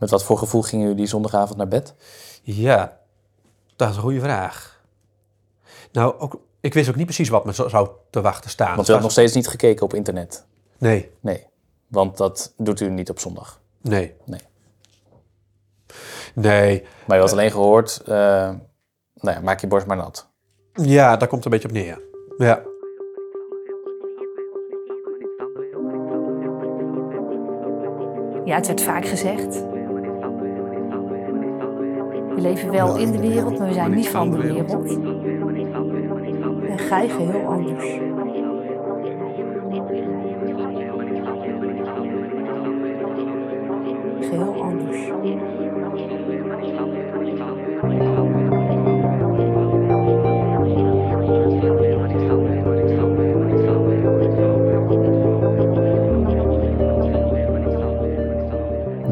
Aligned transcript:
Met 0.00 0.10
wat 0.10 0.24
voor 0.24 0.38
gevoel 0.38 0.62
gingen 0.62 0.82
jullie 0.82 0.98
die 1.00 1.06
zondagavond 1.06 1.58
naar 1.58 1.68
bed? 1.68 1.94
Ja, 2.42 2.98
dat 3.76 3.88
is 3.90 3.96
een 3.96 4.02
goede 4.02 4.20
vraag. 4.20 4.82
Nou, 5.92 6.18
ook, 6.18 6.40
ik 6.60 6.74
wist 6.74 6.88
ook 6.88 6.94
niet 6.96 7.04
precies 7.04 7.28
wat 7.28 7.44
me 7.44 7.54
zo- 7.54 7.68
zou 7.68 7.88
te 8.10 8.20
wachten 8.20 8.50
staan. 8.50 8.76
Want 8.76 8.88
u 8.88 8.92
had 8.92 9.02
nog 9.02 9.10
steeds 9.10 9.34
niet 9.34 9.48
gekeken 9.48 9.84
op 9.84 9.94
internet. 9.94 10.46
Nee, 10.78 11.10
Nee, 11.20 11.46
want 11.88 12.16
dat 12.16 12.54
doet 12.56 12.80
u 12.80 12.90
niet 12.90 13.10
op 13.10 13.18
zondag. 13.18 13.60
nee, 13.80 14.14
Nee. 14.24 14.40
nee. 16.34 16.84
Maar 17.06 17.18
u 17.18 17.20
had 17.20 17.32
alleen 17.32 17.50
gehoord, 17.50 18.00
eh, 18.04 18.08
nou 19.14 19.36
ja, 19.36 19.40
maak 19.40 19.60
je 19.60 19.66
borst 19.66 19.86
maar 19.86 19.96
nat. 19.96 20.28
Ja, 20.72 21.16
daar 21.16 21.28
komt 21.28 21.44
het 21.44 21.52
een 21.52 21.60
beetje 21.60 21.68
op 21.68 21.74
neer. 21.74 22.00
Ja. 22.38 22.62
Ja, 28.44 28.56
het 28.56 28.66
werd 28.66 28.80
vaak 28.82 29.06
gezegd. 29.06 29.62
We 32.34 32.40
leven 32.40 32.70
wel 32.70 32.96
in 32.96 33.12
de 33.12 33.20
wereld, 33.20 33.58
maar 33.58 33.68
we 33.68 33.74
zijn 33.74 33.94
niet 33.94 34.08
van 34.08 34.30
de 34.30 34.38
wereld. 34.38 34.98
En 36.68 36.78
gij 36.78 37.08
geheel 37.08 37.44
anders. 37.44 37.98
Geheel 44.20 44.62
anders. 44.62 45.08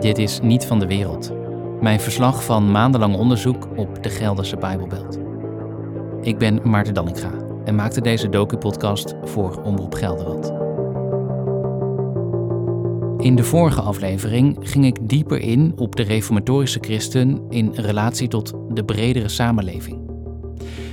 Dit 0.00 0.18
is 0.18 0.40
Niet 0.40 0.66
van 0.66 0.78
de 0.78 0.86
Wereld. 0.86 1.37
Mijn 1.80 2.00
verslag 2.00 2.44
van 2.44 2.70
maandenlang 2.70 3.16
onderzoek 3.16 3.68
op 3.76 4.02
de 4.02 4.08
Gelderse 4.08 4.56
Bijbelbelt. 4.56 5.18
Ik 6.20 6.38
ben 6.38 6.60
Maarten 6.64 6.94
Dallinga 6.94 7.30
en 7.64 7.74
maakte 7.74 8.00
deze 8.00 8.28
docu-podcast 8.28 9.14
voor 9.24 9.62
Omroep 9.62 9.94
Gelderland. 9.94 10.52
In 13.24 13.36
de 13.36 13.44
vorige 13.44 13.80
aflevering 13.80 14.56
ging 14.60 14.84
ik 14.84 15.08
dieper 15.08 15.40
in 15.40 15.72
op 15.76 15.96
de 15.96 16.02
reformatorische 16.02 16.78
christen 16.80 17.42
in 17.48 17.72
relatie 17.74 18.28
tot 18.28 18.52
de 18.68 18.84
bredere 18.84 19.28
samenleving. 19.28 19.98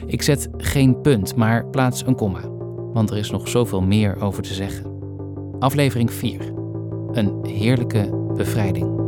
Ik 0.06 0.22
zet 0.22 0.50
geen 0.58 1.02
punt, 1.02 1.36
maar 1.36 1.66
plaats 1.66 2.06
een 2.06 2.16
komma, 2.16 2.42
want 2.94 3.10
er 3.10 3.18
is 3.18 3.32
nog 3.32 3.48
zoveel 3.48 3.82
meer 3.82 4.22
over 4.22 4.44
te 4.44 4.54
zeggen. 4.54 4.86
Aflevering 5.60 6.12
4. 6.12 6.54
Een 7.12 7.46
heerlijke 7.46 8.30
bevrijding. 8.36 9.05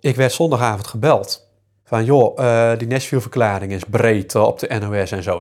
Ik 0.00 0.16
werd 0.16 0.32
zondagavond 0.32 0.86
gebeld. 0.86 1.48
Van 1.84 2.04
joh, 2.04 2.38
eh, 2.38 2.78
die 2.78 2.88
Nashville-verklaring 2.88 3.72
is 3.72 3.84
breed 3.84 4.34
eh, 4.34 4.42
op 4.42 4.58
de 4.58 4.78
NOS 4.80 5.10
en 5.12 5.22
zo. 5.22 5.36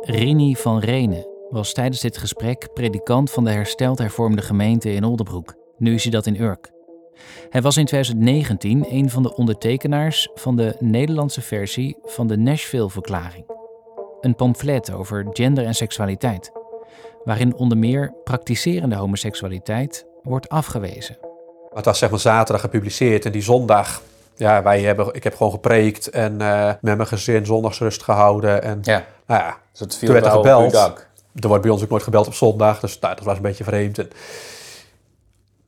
Rini 0.00 0.56
van 0.56 0.78
Renen 0.78 1.26
was 1.50 1.72
tijdens 1.72 2.00
dit 2.00 2.16
gesprek 2.16 2.72
predikant 2.72 3.30
van 3.30 3.44
de 3.44 3.50
hersteld 3.50 3.98
hervormde 3.98 4.42
gemeente 4.42 4.92
in 4.92 5.04
Oldebroek. 5.04 5.54
Nu 5.78 5.94
is 5.94 6.02
hij 6.02 6.12
dat 6.12 6.26
in 6.26 6.40
Urk. 6.40 6.72
Hij 7.50 7.62
was 7.62 7.76
in 7.76 7.84
2019 7.84 8.84
een 8.88 9.10
van 9.10 9.22
de 9.22 9.36
ondertekenaars 9.36 10.28
van 10.34 10.56
de 10.56 10.76
Nederlandse 10.78 11.40
versie 11.40 11.96
van 12.02 12.26
de 12.26 12.36
Nashville-verklaring. 12.36 13.44
Een 14.20 14.34
pamflet 14.34 14.92
over 14.92 15.26
gender 15.30 15.64
en 15.64 15.74
seksualiteit, 15.74 16.52
waarin 17.24 17.54
onder 17.54 17.78
meer 17.78 18.14
praktiserende 18.24 18.96
homoseksualiteit 18.96 20.12
wordt 20.24 20.48
afgewezen. 20.48 21.16
Het 21.74 21.84
was 21.84 21.98
zeg 21.98 22.10
maar 22.10 22.18
zaterdag 22.18 22.60
gepubliceerd 22.60 23.24
en 23.24 23.32
die 23.32 23.42
zondag... 23.42 24.02
Ja, 24.36 24.62
wij 24.62 24.80
hebben, 24.80 25.14
ik 25.14 25.24
heb 25.24 25.36
gewoon 25.36 25.52
gepreekt 25.52 26.10
en 26.10 26.40
eh, 26.40 26.66
met 26.66 26.96
mijn 26.96 27.06
gezin 27.06 27.46
zondagsrust 27.46 28.02
gehouden. 28.02 28.62
En 28.62 28.78
Ja, 28.82 29.04
nou 29.26 29.42
ja, 29.42 29.56
dus 29.70 29.80
het 29.80 29.96
viel 29.96 30.08
Toen 30.08 30.20
werd 30.20 30.34
er 30.34 30.42
wel 30.42 30.58
op 30.58 30.64
uw 30.64 30.70
gebeld. 30.70 31.06
er 31.40 31.48
wordt 31.48 31.62
bij 31.62 31.72
ons 31.72 31.82
ook 31.82 31.88
nooit 31.88 32.02
gebeld 32.02 32.26
op 32.26 32.34
zondag, 32.34 32.80
dus 32.80 32.98
nou, 32.98 33.14
dat 33.14 33.24
was 33.24 33.36
een 33.36 33.42
beetje 33.42 33.64
vreemd. 33.64 33.98
En... 33.98 34.10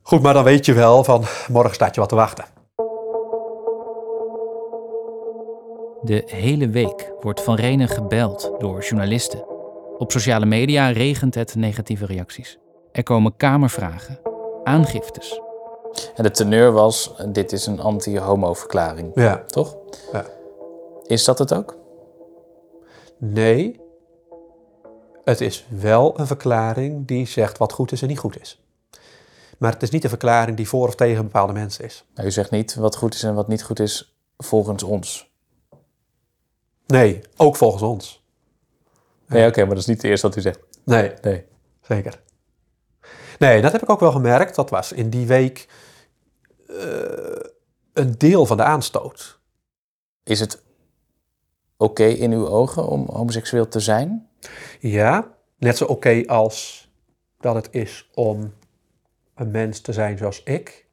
Goed, 0.01 0.21
maar 0.21 0.33
dan 0.33 0.43
weet 0.43 0.65
je 0.65 0.73
wel 0.73 1.03
van 1.03 1.23
morgen 1.49 1.73
staat 1.73 1.93
je 1.95 1.99
wat 1.99 2.09
te 2.09 2.15
wachten. 2.15 2.45
De 6.01 6.23
hele 6.25 6.69
week 6.69 7.11
wordt 7.21 7.41
Van 7.41 7.55
Renen 7.55 7.87
gebeld 7.87 8.51
door 8.59 8.83
journalisten. 8.83 9.45
Op 9.97 10.11
sociale 10.11 10.45
media 10.45 10.89
regent 10.89 11.35
het 11.35 11.55
negatieve 11.55 12.05
reacties. 12.05 12.57
Er 12.91 13.03
komen 13.03 13.35
kamervragen, 13.37 14.19
aangiftes. 14.67 15.41
En 16.15 16.23
de 16.23 16.31
teneur 16.31 16.71
was, 16.71 17.13
dit 17.27 17.51
is 17.51 17.65
een 17.65 17.79
anti-homo-verklaring, 17.79 19.11
Ja. 19.15 19.43
toch? 19.47 19.77
Ja. 20.11 20.25
Is 21.05 21.23
dat 21.23 21.39
het 21.39 21.53
ook? 21.53 21.77
Nee, 23.17 23.79
het 25.23 25.41
is 25.41 25.65
wel 25.69 26.19
een 26.19 26.27
verklaring 26.27 27.07
die 27.07 27.27
zegt 27.27 27.57
wat 27.57 27.71
goed 27.73 27.91
is 27.91 28.01
en 28.01 28.07
niet 28.07 28.19
goed 28.19 28.39
is. 28.39 28.61
Maar 29.57 29.71
het 29.73 29.83
is 29.83 29.89
niet 29.89 30.03
een 30.03 30.09
verklaring 30.09 30.57
die 30.57 30.67
voor 30.67 30.87
of 30.87 30.95
tegen 30.95 31.23
bepaalde 31.23 31.53
mensen 31.53 31.85
is. 31.85 32.05
Nou, 32.15 32.27
u 32.27 32.31
zegt 32.31 32.51
niet 32.51 32.75
wat 32.75 32.95
goed 32.95 33.13
is 33.13 33.23
en 33.23 33.33
wat 33.35 33.47
niet 33.47 33.63
goed 33.63 33.79
is 33.79 34.15
volgens 34.37 34.83
ons. 34.83 35.31
Nee, 36.87 37.21
ook 37.37 37.55
volgens 37.55 37.83
ons. 37.83 38.23
Nee, 39.27 39.47
oké, 39.47 39.59
maar 39.59 39.69
dat 39.69 39.77
is 39.77 39.85
niet 39.85 39.97
het 40.01 40.05
eerste 40.05 40.27
wat 40.27 40.35
u 40.37 40.41
zegt. 40.41 40.59
Nee, 40.83 41.13
Nee. 41.21 41.45
zeker. 41.81 42.21
Nee, 43.39 43.61
dat 43.61 43.71
heb 43.71 43.81
ik 43.81 43.89
ook 43.89 43.99
wel 43.99 44.11
gemerkt. 44.11 44.55
Dat 44.55 44.69
was 44.69 44.91
in 44.91 45.09
die 45.09 45.27
week 45.27 45.67
eh, 46.67 47.49
een 47.93 48.17
deel 48.17 48.45
van 48.45 48.57
de 48.57 48.63
aanstoot. 48.63 49.39
Is 50.23 50.39
het 50.39 50.63
oké 51.77 52.05
in 52.05 52.31
uw 52.31 52.47
ogen 52.47 52.87
om 52.87 53.07
homoseksueel 53.11 53.67
te 53.67 53.79
zijn? 53.79 54.29
Ja, 54.79 55.27
net 55.57 55.77
zo 55.77 55.85
oké 55.85 56.23
als 56.25 56.89
dat 57.39 57.55
het 57.55 57.67
is 57.71 58.09
om 58.13 58.53
een 59.35 59.51
mens 59.51 59.79
te 59.79 59.93
zijn 59.93 60.17
zoals 60.17 60.43
ik. 60.43 60.85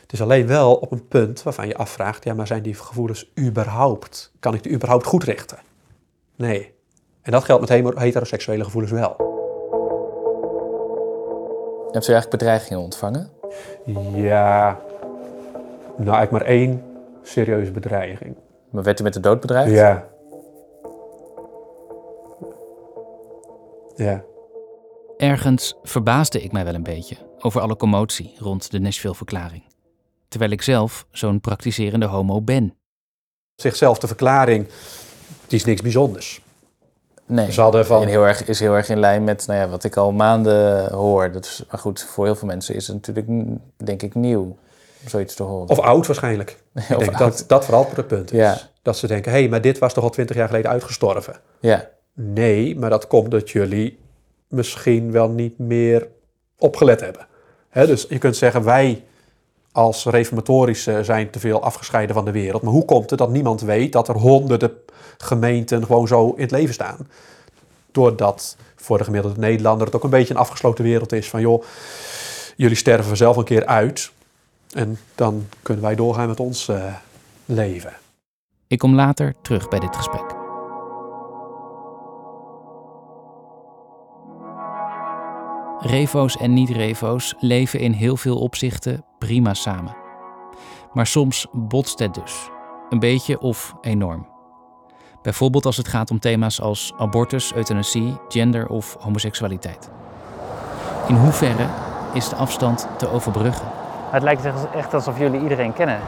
Het 0.00 0.12
is 0.12 0.22
alleen 0.22 0.46
wel 0.46 0.74
op 0.74 0.92
een 0.92 1.08
punt 1.08 1.42
waarvan 1.42 1.66
je 1.66 1.76
afvraagt, 1.76 2.24
ja, 2.24 2.34
maar 2.34 2.46
zijn 2.46 2.62
die 2.62 2.74
gevoelens 2.74 3.32
überhaupt, 3.38 4.32
kan 4.40 4.54
ik 4.54 4.62
die 4.62 4.72
überhaupt 4.72 5.06
goed 5.06 5.24
richten? 5.24 5.58
Nee. 6.36 6.74
En 7.22 7.32
dat 7.32 7.44
geldt 7.44 7.68
met 7.68 7.98
heteroseksuele 7.98 8.64
gevoelens 8.64 8.92
wel. 8.92 9.31
Hebt 11.92 12.08
u 12.08 12.12
eigenlijk 12.12 12.30
bedreigingen 12.30 12.82
ontvangen? 12.82 13.30
Ja, 14.14 14.80
nou 15.96 16.16
eigenlijk 16.16 16.30
maar 16.30 16.42
één 16.44 16.82
serieuze 17.22 17.70
bedreiging. 17.70 18.36
Maar 18.70 18.82
werd 18.82 19.00
u 19.00 19.02
met 19.02 19.12
de 19.12 19.20
dood 19.20 19.40
bedreigd? 19.40 19.70
Ja. 19.70 20.08
Ja. 23.96 24.22
Ergens 25.16 25.78
verbaasde 25.82 26.42
ik 26.42 26.52
mij 26.52 26.64
wel 26.64 26.74
een 26.74 26.82
beetje 26.82 27.16
over 27.38 27.60
alle 27.60 27.76
commotie 27.76 28.34
rond 28.38 28.70
de 28.70 28.78
Nashville-verklaring. 28.80 29.62
Terwijl 30.28 30.50
ik 30.50 30.62
zelf 30.62 31.06
zo'n 31.10 31.40
praktiserende 31.40 32.06
homo 32.06 32.40
ben. 32.40 32.74
Zichzelf 33.54 33.98
de 33.98 34.06
verklaring, 34.06 34.66
die 35.46 35.58
is 35.58 35.64
niks 35.64 35.80
bijzonders. 35.80 36.40
Nee. 37.26 37.52
Ze 37.52 37.60
hadden 37.60 37.86
van- 37.86 38.02
En 38.02 38.08
heel 38.08 38.26
erg, 38.26 38.44
is 38.48 38.60
heel 38.60 38.74
erg 38.74 38.88
in 38.88 38.98
lijn 38.98 39.24
met 39.24 39.46
nou 39.46 39.60
ja, 39.60 39.68
wat 39.68 39.84
ik 39.84 39.96
al 39.96 40.12
maanden 40.12 40.92
hoor. 40.92 41.32
Dat 41.32 41.44
is, 41.44 41.64
maar 41.70 41.80
goed, 41.80 42.02
voor 42.02 42.24
heel 42.24 42.34
veel 42.34 42.48
mensen 42.48 42.74
is 42.74 42.86
het 42.86 42.96
natuurlijk, 42.96 43.26
denk 43.76 44.02
ik, 44.02 44.14
nieuw 44.14 44.42
om 45.02 45.08
zoiets 45.08 45.34
te 45.34 45.42
horen. 45.42 45.68
Of 45.68 45.78
oud 45.78 46.06
waarschijnlijk. 46.06 46.50
ik 46.74 46.82
Of 46.96 47.04
denk 47.04 47.10
oud. 47.10 47.18
dat 47.18 47.44
dat 47.46 47.64
vooral 47.64 47.88
het 47.94 48.06
punt 48.06 48.32
is. 48.32 48.38
Ja. 48.38 48.58
Dat 48.82 48.96
ze 48.96 49.06
denken, 49.06 49.32
hé, 49.32 49.38
hey, 49.38 49.48
maar 49.48 49.60
dit 49.60 49.78
was 49.78 49.92
toch 49.94 50.04
al 50.04 50.10
twintig 50.10 50.36
jaar 50.36 50.48
geleden 50.48 50.70
uitgestorven? 50.70 51.34
Ja, 51.60 51.88
Nee, 52.14 52.78
maar 52.78 52.90
dat 52.90 53.06
komt 53.06 53.30
dat 53.30 53.50
jullie 53.50 53.98
misschien 54.48 55.12
wel 55.12 55.28
niet 55.28 55.58
meer 55.58 56.08
opgelet 56.58 57.00
hebben. 57.00 57.26
Hè, 57.68 57.86
dus 57.86 58.06
je 58.08 58.18
kunt 58.18 58.36
zeggen, 58.36 58.64
wij 58.64 59.04
als 59.72 60.04
reformatorische 60.04 61.04
zijn 61.04 61.30
te 61.30 61.38
veel 61.38 61.62
afgescheiden 61.62 62.14
van 62.14 62.24
de 62.24 62.30
wereld. 62.30 62.62
Maar 62.62 62.72
hoe 62.72 62.84
komt 62.84 63.10
het 63.10 63.18
dat 63.18 63.30
niemand 63.30 63.60
weet 63.60 63.92
dat 63.92 64.08
er 64.08 64.16
honderden 64.16 64.72
gemeenten 65.18 65.86
gewoon 65.86 66.08
zo 66.08 66.32
in 66.36 66.42
het 66.42 66.50
leven 66.50 66.74
staan? 66.74 67.08
Doordat 67.92 68.56
voor 68.76 68.98
de 68.98 69.04
gemiddelde 69.04 69.40
Nederlander 69.40 69.86
het 69.86 69.96
ook 69.96 70.04
een 70.04 70.10
beetje 70.10 70.34
een 70.34 70.40
afgesloten 70.40 70.84
wereld 70.84 71.12
is. 71.12 71.28
Van 71.28 71.40
joh, 71.40 71.64
jullie 72.56 72.76
sterven 72.76 73.04
vanzelf 73.04 73.36
een 73.36 73.44
keer 73.44 73.66
uit. 73.66 74.10
En 74.72 74.98
dan 75.14 75.46
kunnen 75.62 75.84
wij 75.84 75.94
doorgaan 75.94 76.28
met 76.28 76.40
ons 76.40 76.68
eh, 76.68 76.94
leven. 77.44 77.92
Ik 78.66 78.78
kom 78.78 78.94
later 78.94 79.34
terug 79.42 79.68
bij 79.68 79.78
dit 79.78 79.96
gesprek. 79.96 80.31
Revo's 85.84 86.36
en 86.36 86.52
niet-revo's 86.52 87.34
leven 87.38 87.80
in 87.80 87.92
heel 87.92 88.16
veel 88.16 88.38
opzichten 88.38 89.04
prima 89.18 89.54
samen. 89.54 89.96
Maar 90.92 91.06
soms 91.06 91.46
botst 91.52 91.98
het 91.98 92.14
dus. 92.14 92.50
Een 92.88 92.98
beetje 92.98 93.40
of 93.40 93.74
enorm. 93.80 94.26
Bijvoorbeeld 95.22 95.66
als 95.66 95.76
het 95.76 95.88
gaat 95.88 96.10
om 96.10 96.18
thema's 96.18 96.60
als 96.60 96.92
abortus, 96.96 97.54
euthanasie, 97.54 98.16
gender 98.28 98.68
of 98.68 98.96
homoseksualiteit. 99.00 99.90
In 101.08 101.14
hoeverre 101.14 101.66
is 102.14 102.28
de 102.28 102.36
afstand 102.36 102.88
te 102.98 103.08
overbruggen? 103.08 103.66
Het 104.10 104.22
lijkt 104.22 104.46
echt 104.74 104.94
alsof 104.94 105.18
jullie 105.18 105.42
iedereen 105.42 105.72
kennen. 105.72 106.00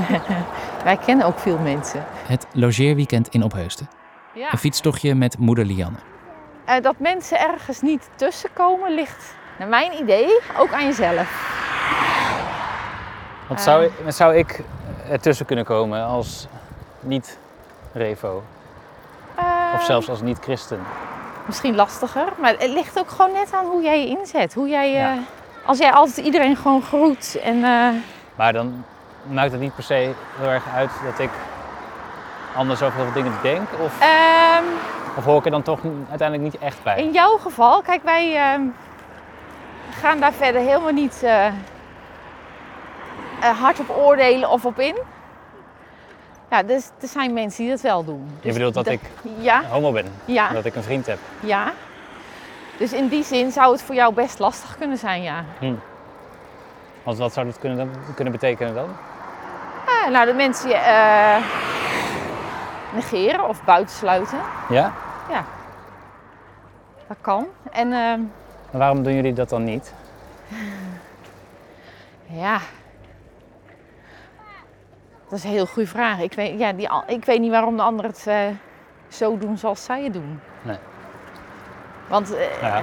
Wij 0.84 0.96
kennen 0.96 1.26
ook 1.26 1.38
veel 1.38 1.58
mensen. 1.58 2.04
Het 2.26 2.46
logeerweekend 2.52 3.28
in 3.28 3.42
Opheusden. 3.42 3.88
Ja. 4.34 4.52
Een 4.52 4.58
fietstochtje 4.58 5.14
met 5.14 5.38
moeder 5.38 5.64
Lianne. 5.64 5.98
Eh, 6.66 6.82
dat 6.82 6.94
mensen 6.98 7.40
ergens 7.40 7.80
niet 7.80 8.08
tussenkomen 8.14 8.94
ligt, 8.94 9.34
naar 9.58 9.68
mijn 9.68 9.92
idee, 9.92 10.40
ook 10.58 10.72
aan 10.72 10.84
jezelf. 10.84 11.54
Want 13.48 13.60
zou, 13.60 13.90
zou 14.08 14.34
ik 14.36 14.60
ertussen 15.10 15.46
kunnen 15.46 15.64
komen 15.64 16.04
als 16.04 16.46
niet-revo? 17.00 18.42
Eh, 19.34 19.44
Of 19.74 19.84
zelfs 19.84 20.08
als 20.08 20.20
niet-christen? 20.20 20.80
Misschien 21.46 21.74
lastiger, 21.74 22.32
maar 22.38 22.54
het 22.58 22.70
ligt 22.70 22.98
ook 22.98 23.10
gewoon 23.10 23.32
net 23.32 23.52
aan 23.54 23.64
hoe 23.64 23.82
jij 23.82 24.00
je 24.00 24.18
inzet. 24.18 24.54
Hoe 24.54 24.68
jij, 24.68 25.00
eh. 25.04 25.10
Als 25.64 25.78
jij 25.78 25.92
altijd 25.92 26.26
iedereen 26.26 26.56
gewoon 26.56 26.82
groet 26.82 27.38
en 27.42 27.64
eh, 27.64 27.88
Maar 28.34 28.52
dan 28.52 28.84
maakt 29.22 29.52
het 29.52 29.60
niet 29.60 29.74
per 29.74 29.84
se 29.84 30.12
heel 30.38 30.48
erg 30.48 30.64
uit 30.74 30.90
dat 31.04 31.18
ik 31.18 31.30
anders 32.56 32.82
over 32.82 32.96
heel 32.96 33.04
veel 33.12 33.22
dingen 33.22 33.38
denk? 33.42 33.68
Of, 33.84 34.00
ehm, 34.00 34.64
of 35.16 35.24
hoor 35.24 35.38
ik 35.38 35.44
er 35.44 35.50
dan 35.50 35.62
toch 35.62 35.80
uiteindelijk 36.08 36.52
niet 36.52 36.62
echt 36.62 36.82
bij? 36.82 36.98
in 37.02 37.12
jouw 37.12 37.36
geval, 37.36 37.82
kijk 37.82 38.02
wij 38.02 38.36
ehm, 38.36 38.62
gaan 40.00 40.20
daar 40.20 40.32
verder 40.32 40.60
helemaal 40.60 40.92
niet 40.92 41.22
eh, 41.22 41.46
eh, 41.46 41.52
hard 43.60 43.80
op 43.80 43.90
oordelen 43.90 44.50
of 44.50 44.64
op 44.64 44.78
in. 44.78 44.96
Ja, 46.50 46.62
dus 46.62 46.90
er 47.00 47.08
zijn 47.08 47.32
mensen 47.32 47.62
die 47.62 47.70
dat 47.72 47.80
wel 47.80 48.04
doen. 48.04 48.38
Je 48.40 48.52
bedoelt 48.52 48.74
dat 48.74 48.86
ik 48.86 49.00
Ja, 49.38 49.62
homo 49.64 49.92
ben? 49.92 50.06
ja, 50.24 50.48
Dat 50.48 50.64
ik 50.64 50.74
een 50.74 50.82
vriend 50.82 51.06
heb? 51.06 51.18
ja. 51.40 51.72
Dus 52.78 52.92
in 52.92 53.08
die 53.08 53.24
zin 53.24 53.52
zou 53.52 53.72
het 53.72 53.82
voor 53.82 53.94
jou 53.94 54.14
best 54.14 54.38
lastig 54.38 54.76
kunnen 54.78 54.96
zijn, 54.98 55.22
ja. 55.22 55.44
Want 57.02 57.18
wat 57.18 57.32
zou 57.32 57.46
dat 57.46 57.58
kunnen, 57.58 57.90
kunnen 58.14 58.32
betekenen 58.32 58.74
dan? 58.74 58.88
Ah, 59.86 60.10
nou, 60.10 60.26
dat 60.26 60.34
mensen 60.34 60.68
je 60.68 60.74
eh, 60.74 61.36
negeren 62.94 63.48
of 63.48 63.64
buitensluiten. 63.64 64.38
Ja? 64.68 64.92
Ja, 65.30 65.44
dat 67.06 67.16
kan. 67.20 67.46
En 67.72 67.92
ehm, 67.92 68.20
waarom 68.70 69.02
doen 69.02 69.14
jullie 69.14 69.32
dat 69.32 69.48
dan 69.48 69.64
niet? 69.64 69.92
ja, 72.26 72.58
dat 75.28 75.38
is 75.38 75.44
een 75.44 75.50
heel 75.50 75.66
goede 75.66 75.88
vraag. 75.88 76.18
Ik 76.20 76.32
weet, 76.32 76.58
ja, 76.58 76.72
die, 76.72 76.88
al- 76.88 77.04
ik 77.06 77.24
weet 77.24 77.40
niet 77.40 77.50
waarom 77.50 77.76
de 77.76 77.82
anderen 77.82 78.10
het 78.10 78.26
eh, 78.26 78.38
zo 79.08 79.38
doen 79.38 79.58
zoals 79.58 79.84
zij 79.84 80.02
het 80.04 80.12
doen. 80.12 80.40
Nee. 80.62 80.76
Want 82.08 82.34
eh, 82.36 82.62
Nou 82.62 82.74
ja, 82.74 82.82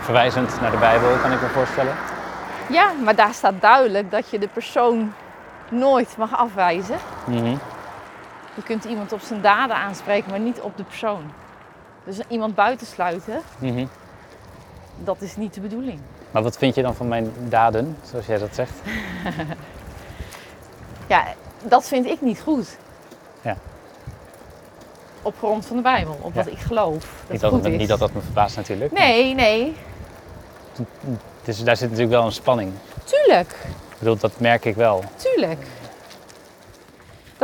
verwijzend 0.00 0.60
naar 0.60 0.70
de 0.70 0.76
Bijbel 0.76 1.16
kan 1.22 1.32
ik 1.32 1.40
me 1.40 1.46
voorstellen. 1.48 1.94
ja, 2.68 2.92
maar 3.04 3.14
daar 3.14 3.32
staat 3.34 3.60
duidelijk 3.60 4.10
dat 4.10 4.30
je 4.30 4.38
de 4.38 4.48
persoon 4.48 5.12
nooit 5.70 6.16
mag 6.16 6.36
afwijzen. 6.36 6.96
Mhm. 7.26 7.56
Je 8.54 8.62
kunt 8.64 8.84
iemand 8.84 9.12
op 9.12 9.20
zijn 9.20 9.40
daden 9.40 9.76
aanspreken, 9.76 10.30
maar 10.30 10.40
niet 10.40 10.60
op 10.60 10.76
de 10.76 10.84
persoon. 10.84 11.32
Dus 12.06 12.18
iemand 12.28 12.54
buitensluiten, 12.54 13.40
Mhm. 13.58 13.86
dat 14.98 15.16
is 15.20 15.36
niet 15.36 15.54
de 15.54 15.60
bedoeling. 15.60 16.00
Maar 16.30 16.42
wat 16.42 16.56
vind 16.56 16.74
je 16.74 16.82
dan 16.82 16.94
van 16.94 17.08
mijn 17.08 17.32
daden, 17.48 17.96
zoals 18.10 18.26
jij 18.26 18.38
dat 18.38 18.54
zegt? 18.54 18.72
Ja, 21.08 21.24
dat 21.62 21.84
vind 21.88 22.06
ik 22.06 22.20
niet 22.20 22.40
goed. 22.40 22.76
Ja. 23.40 23.56
Op 25.22 25.34
grond 25.38 25.66
van 25.66 25.76
de 25.76 25.82
Bijbel, 25.82 26.18
op 26.20 26.34
Ja. 26.34 26.44
wat 26.44 26.52
ik 26.52 26.58
geloof. 26.58 26.92
Dat 27.22 27.30
Niet 27.30 27.40
dat, 27.40 27.52
goed 27.52 27.64
is. 27.64 27.76
niet 27.78 27.88
dat 27.88 27.98
dat 27.98 28.12
me 28.12 28.20
verbaast 28.20 28.56
natuurlijk. 28.56 28.92
Nee, 28.92 29.34
nee, 29.34 29.76
Dus 31.44 31.64
daar 31.64 31.76
zit 31.76 31.90
natuurlijk 31.90 32.16
wel 32.16 32.24
een 32.26 32.32
spanning. 32.32 32.72
tuurlijk, 33.04 33.50
Ik 33.50 33.98
bedoel, 33.98 34.16
dat 34.16 34.40
merk 34.40 34.64
ik 34.64 34.74
wel. 34.74 35.04
tuurlijk. 35.16 35.66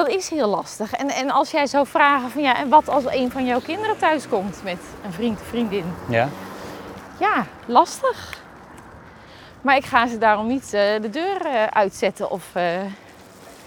Dat 0.02 0.10
is 0.14 0.30
heel 0.30 0.48
lastig. 0.48 0.92
En, 0.92 1.08
en 1.08 1.30
als 1.30 1.50
jij 1.50 1.66
zou 1.66 1.86
vragen 1.86 2.30
van 2.30 2.42
ja, 2.42 2.56
en 2.56 2.68
wat 2.68 2.88
als 2.88 3.04
een 3.06 3.30
van 3.30 3.44
jouw 3.46 3.60
kinderen 3.60 3.98
thuis 3.98 4.28
komt 4.28 4.60
met 4.64 4.78
een 5.04 5.12
vriend 5.12 5.40
of 5.40 5.46
vriendin? 5.46 5.94
Ja? 6.08 6.28
Ja, 7.18 7.46
lastig. 7.66 8.40
Maar 9.60 9.76
ik 9.76 9.84
ga 9.84 10.06
ze 10.06 10.18
daarom 10.18 10.46
niet 10.46 10.64
eh, 10.74 11.00
de 11.00 11.10
deur 11.10 11.46
eh, 11.46 11.66
uitzetten 11.66 12.30
of 12.30 12.44
eh, 12.52 12.64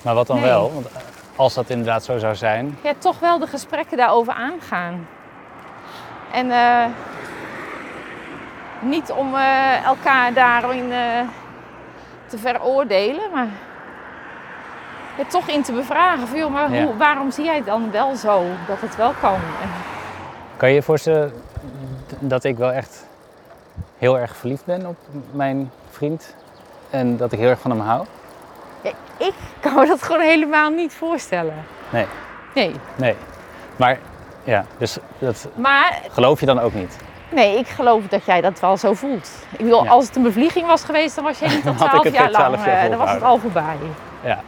Maar 0.02 0.14
wat 0.14 0.28
dan 0.28 0.36
Nee. 0.36 0.46
wel? 0.46 0.74
Want 0.74 0.88
als 1.36 1.54
dat 1.54 1.70
inderdaad 1.70 2.04
zo 2.04 2.18
zou 2.18 2.36
zijn, 2.36 2.78
ja, 2.84 2.94
toch 2.98 3.20
wel 3.20 3.40
de 3.40 3.48
gesprekken 3.48 3.98
daarover 3.98 4.34
aangaan. 4.34 5.08
En 6.32 6.52
niet 8.82 9.12
om 9.12 9.36
elkaar 9.86 10.34
daarin 10.34 10.90
te 12.28 12.38
veroordelen, 12.38 13.32
maar 13.34 13.48
ja, 15.18 15.24
toch 15.28 15.48
in 15.48 15.64
te 15.64 15.72
bevragen. 15.72 16.28
Van, 16.28 16.38
joh, 16.38 16.52
maar 16.54 16.74
Ja. 16.74 16.84
hoe, 16.84 16.98
waarom 16.98 17.32
zie 17.32 17.44
jij 17.46 17.56
het 17.56 17.66
dan 17.66 17.92
wel 17.92 18.16
zo 18.16 18.44
dat 18.68 18.82
het 18.82 18.96
wel 18.96 19.14
kan? 19.22 19.38
Kan 20.58 20.70
je 20.70 20.76
je 20.76 20.82
voorstellen 20.82 21.34
dat 22.20 22.44
ik 22.44 22.58
wel 22.58 22.72
echt 22.72 23.06
heel 23.98 24.20
erg 24.20 24.36
verliefd 24.36 24.66
ben 24.66 24.86
op 24.86 24.98
mijn 25.32 25.72
vriend? 25.92 26.36
En 26.90 27.18
dat 27.18 27.32
ik 27.32 27.40
heel 27.40 27.50
erg 27.50 27.60
van 27.60 27.72
hem 27.72 27.80
hou? 27.80 28.06
ja, 28.82 28.92
ik 29.18 29.34
kan 29.60 29.74
me 29.74 29.86
dat 29.88 30.04
gewoon 30.04 30.22
helemaal 30.22 30.70
niet 30.70 30.94
voorstellen. 30.94 31.54
Nee, 31.90 32.06
Nee, 32.56 32.76
nee. 32.96 33.16
Maar 33.76 34.00
ja, 34.44 34.66
dus 34.78 34.98
dat 35.20 35.48
maar 35.56 36.00
geloof 36.12 36.40
je 36.40 36.46
dan 36.46 36.60
ook 36.60 36.74
niet? 36.74 36.98
nee, 37.30 37.58
ik 37.58 37.68
geloof 37.68 38.08
dat 38.08 38.26
jij 38.26 38.42
dat 38.42 38.60
wel 38.60 38.78
zo 38.78 38.94
voelt. 38.94 39.30
Ik 39.52 39.58
bedoel, 39.58 39.84
Ja. 39.84 39.90
als 39.90 40.06
het 40.06 40.16
een 40.16 40.24
bevlieging 40.24 40.68
was 40.68 40.84
geweest, 40.84 41.16
dan 41.16 41.24
was 41.24 41.40
je 41.40 41.48
niet 41.48 41.66
al 41.68 41.74
twaalf 41.74 42.04
het 42.04 42.14
jaar 42.14 42.24
weer 42.24 42.34
12 42.34 42.52
lang, 42.56 42.66
jaar 42.66 42.84
eh, 42.84 42.90
dan 42.90 42.98
was 43.00 43.12
het 43.12 43.24
al 43.24 43.38
voorbij. 43.38 43.76
Ja. 44.24 44.40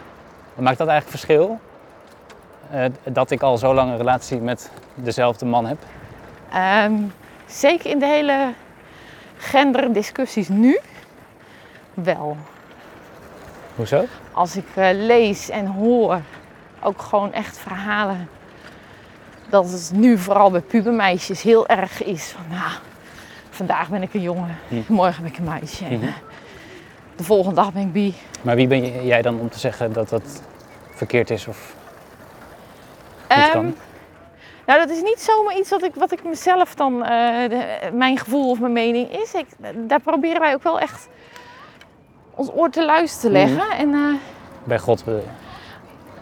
Maakt 0.57 0.77
dat 0.77 0.87
eigenlijk 0.87 1.17
verschil? 1.19 1.59
Eh, 2.71 2.85
dat 3.03 3.31
ik 3.31 3.41
al 3.41 3.57
zo 3.57 3.73
lang 3.73 3.91
een 3.91 3.97
relatie 3.97 4.37
met 4.37 4.71
dezelfde 4.95 5.45
man 5.45 5.65
heb? 5.65 5.77
Ehm, 6.51 6.93
zeker 7.45 7.89
in 7.89 7.99
de 7.99 8.05
hele 8.05 8.53
genderdiscussies 9.37 10.47
nu 10.47 10.79
wel. 11.93 12.37
Hoezo? 13.75 14.05
Als 14.31 14.55
ik 14.55 14.65
eh, 14.75 14.89
lees 14.93 15.49
en 15.49 15.65
hoor, 15.65 16.19
ook 16.81 17.01
gewoon 17.01 17.33
echt 17.33 17.57
verhalen, 17.57 18.29
dat 19.49 19.71
het 19.71 19.91
nu 19.93 20.17
vooral 20.17 20.51
bij 20.51 20.61
pubermeisjes 20.61 21.41
heel 21.41 21.67
erg 21.67 22.03
is 22.03 22.27
van, 22.27 22.57
nou, 22.57 22.71
vandaag 23.49 23.89
ben 23.89 24.01
ik 24.01 24.13
een 24.13 24.21
jongen, 24.21 24.57
Hm. 24.67 24.75
morgen 24.87 25.23
ben 25.23 25.31
ik 25.31 25.37
een 25.37 25.43
meisje. 25.43 25.85
Eh, 25.85 25.99
de 27.17 27.23
volgende 27.23 27.55
dag 27.55 27.73
ben 27.73 27.81
ik 27.81 27.91
bi. 27.91 28.15
Maar 28.41 28.55
wie 28.55 28.67
ben 28.67 29.05
jij 29.05 29.21
dan 29.21 29.39
om 29.39 29.49
te 29.49 29.59
zeggen 29.59 29.93
dat 29.93 30.09
dat 30.09 30.41
verkeerd 30.93 31.29
is 31.29 31.47
of 31.47 31.75
niet 33.29 33.37
Ehm, 33.39 33.51
kan? 33.51 33.75
Nou, 34.65 34.79
dat 34.79 34.89
is 34.89 35.01
niet 35.01 35.19
zomaar 35.21 35.57
iets 35.57 35.69
wat 35.69 35.83
ik, 35.83 35.95
wat 35.95 36.11
ik 36.11 36.23
mezelf 36.23 36.75
dan, 36.75 37.03
eh, 37.05 37.49
de- 37.49 37.89
mijn 37.93 38.17
gevoel 38.17 38.49
of 38.49 38.59
mijn 38.59 38.73
mening 38.73 39.09
is. 39.11 39.33
Ik, 39.33 39.45
daar 39.75 39.99
proberen 39.99 40.39
wij 40.41 40.53
ook 40.53 40.63
wel 40.63 40.79
echt 40.79 41.07
ons 42.35 42.49
oor 42.55 42.69
te 42.69 42.85
luisteren 42.85 43.45
te 43.47 43.51
Mhm. 43.53 43.55
leggen. 43.57 43.77
En 43.77 43.93
eh, 43.93 44.19
Bij 44.63 44.79
God 44.79 45.03
bedoel 45.05 45.19
je? 45.19 45.25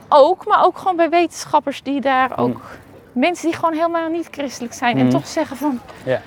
ook, 0.09 0.45
maar 0.47 0.65
ook 0.65 0.77
gewoon 0.77 0.95
bij 0.95 1.09
wetenschappers 1.09 1.83
die 1.83 2.01
daar 2.01 2.29
Mhm. 2.29 2.39
ook... 2.41 2.61
Mensen 3.11 3.45
die 3.45 3.55
gewoon 3.55 3.73
helemaal 3.73 4.09
niet 4.09 4.27
christelijk 4.31 4.73
zijn 4.73 4.97
en 4.97 5.03
Mhm. 5.05 5.15
toch 5.15 5.27
zeggen 5.27 5.57
van... 5.57 5.79
Ja. 6.03 6.21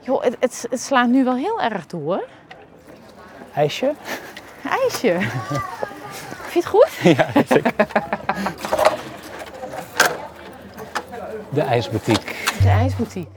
Joh, 0.00 0.22
het, 0.22 0.36
het, 0.40 0.66
het 0.70 0.80
slaat 0.80 1.08
nu 1.08 1.24
wel 1.24 1.34
heel 1.34 1.60
erg 1.60 1.86
toe, 1.86 2.02
hoor. 2.02 2.22
IJsje? 3.56 3.94
IJsje. 4.64 5.18
Vind 5.20 6.52
je 6.52 6.58
het 6.58 6.66
goed? 6.66 6.98
ja, 7.16 7.30
zeker. 7.46 7.74
De 11.52 11.60
ijsboutique. 11.60 12.34
De 12.62 12.68
ijsboutique. 12.68 13.30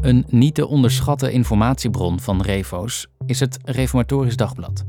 Een 0.00 0.24
niet 0.28 0.54
te 0.54 0.66
onderschatten 0.66 1.32
informatiebron 1.32 2.20
van 2.20 2.42
Revo's 2.42 3.06
is 3.26 3.40
het 3.40 3.58
Reformatorisch 3.64 4.36
Dagblad. 4.36 4.84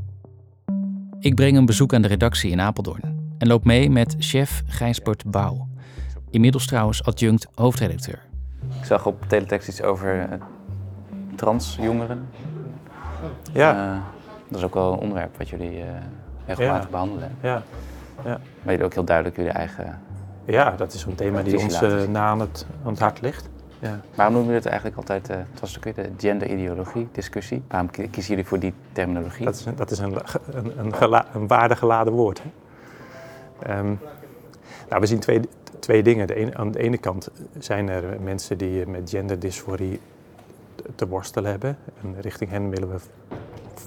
Ik 1.20 1.34
breng 1.34 1.56
een 1.56 1.66
bezoek 1.66 1.94
aan 1.94 2.02
de 2.02 2.08
redactie 2.08 2.50
in 2.50 2.60
Apeldoorn 2.60 3.34
en 3.38 3.48
loop 3.48 3.64
mee 3.64 3.90
met 3.90 4.16
chef 4.18 4.62
Gijsbert 4.66 5.30
Bouw. 5.30 5.68
Inmiddels 6.30 6.66
trouwens 6.66 7.04
adjunct 7.04 7.46
hoofdredacteur. 7.54 8.22
Ik 8.80 8.84
zag 8.84 9.06
op 9.06 9.24
teletext 9.28 9.68
iets 9.68 9.82
over 9.82 10.38
transjongeren. 11.36 12.28
Ja, 13.52 13.92
Eh, 13.92 13.98
dat 14.48 14.58
is 14.58 14.64
ook 14.64 14.74
wel 14.74 14.92
een 14.92 14.98
onderwerp 14.98 15.36
wat 15.38 15.48
jullie 15.48 15.80
eh 15.80 15.86
regelmatig 16.46 16.84
Ja. 16.84 16.90
behandelen. 16.90 17.36
ja. 17.42 17.62
Maar 18.24 18.38
jullie 18.72 18.84
ook 18.84 18.94
heel 18.94 19.04
duidelijk 19.04 19.36
jullie 19.36 19.50
eigen... 19.52 20.00
ja, 20.44 20.70
dat 20.70 20.92
is 20.92 21.04
een 21.04 21.14
thema 21.14 21.42
die 21.42 21.58
ons 21.58 21.82
eh, 21.82 22.02
na 22.08 22.20
aan 22.26 22.40
het, 22.40 22.66
aan 22.84 22.90
het 22.90 23.00
hart 23.00 23.20
ligt. 23.20 23.48
Ja. 23.78 24.00
Waarom 24.14 24.34
noemen 24.34 24.52
jullie 24.52 24.54
het 24.54 24.66
eigenlijk 24.66 24.96
altijd, 24.96 25.30
eh, 25.30 25.36
het 25.50 25.60
was 25.60 25.76
ook 25.76 25.84
weer 25.84 25.94
de 25.94 26.10
genderideologie 26.16 27.08
discussie. 27.12 27.62
Waarom 27.68 27.90
ki- 27.90 28.10
kiezen 28.10 28.30
jullie 28.34 28.48
voor 28.48 28.58
die 28.58 28.74
terminologie? 28.92 29.44
Dat 29.44 29.54
is, 29.54 29.64
een- 29.64 29.76
dat 29.76 29.90
is 29.90 29.98
een, 29.98 30.16
een, 30.52 30.78
een, 30.78 30.94
gela- 30.94 31.26
een 31.34 31.46
waardegeladen 31.46 32.12
woord. 32.12 32.42
Hè? 32.42 32.48
Ehm, 33.72 33.94
Nou, 34.88 35.00
we 35.00 35.06
zien 35.06 35.18
twee, 35.20 35.40
twee 35.78 36.02
dingen. 36.02 36.26
De 36.26 36.34
ene, 36.34 36.56
aan 36.56 36.70
de 36.70 36.78
ene 36.78 36.98
kant 36.98 37.28
zijn 37.58 37.88
er 37.88 38.04
mensen 38.20 38.58
die 38.58 38.86
met 38.86 39.10
genderdysforie 39.10 40.00
te- 40.86 40.94
te 40.94 41.08
worstelen 41.08 41.50
hebben. 41.50 41.78
En 42.02 42.20
richting 42.20 42.50
hen 42.50 42.70
willen 42.70 42.88
we 42.90 42.96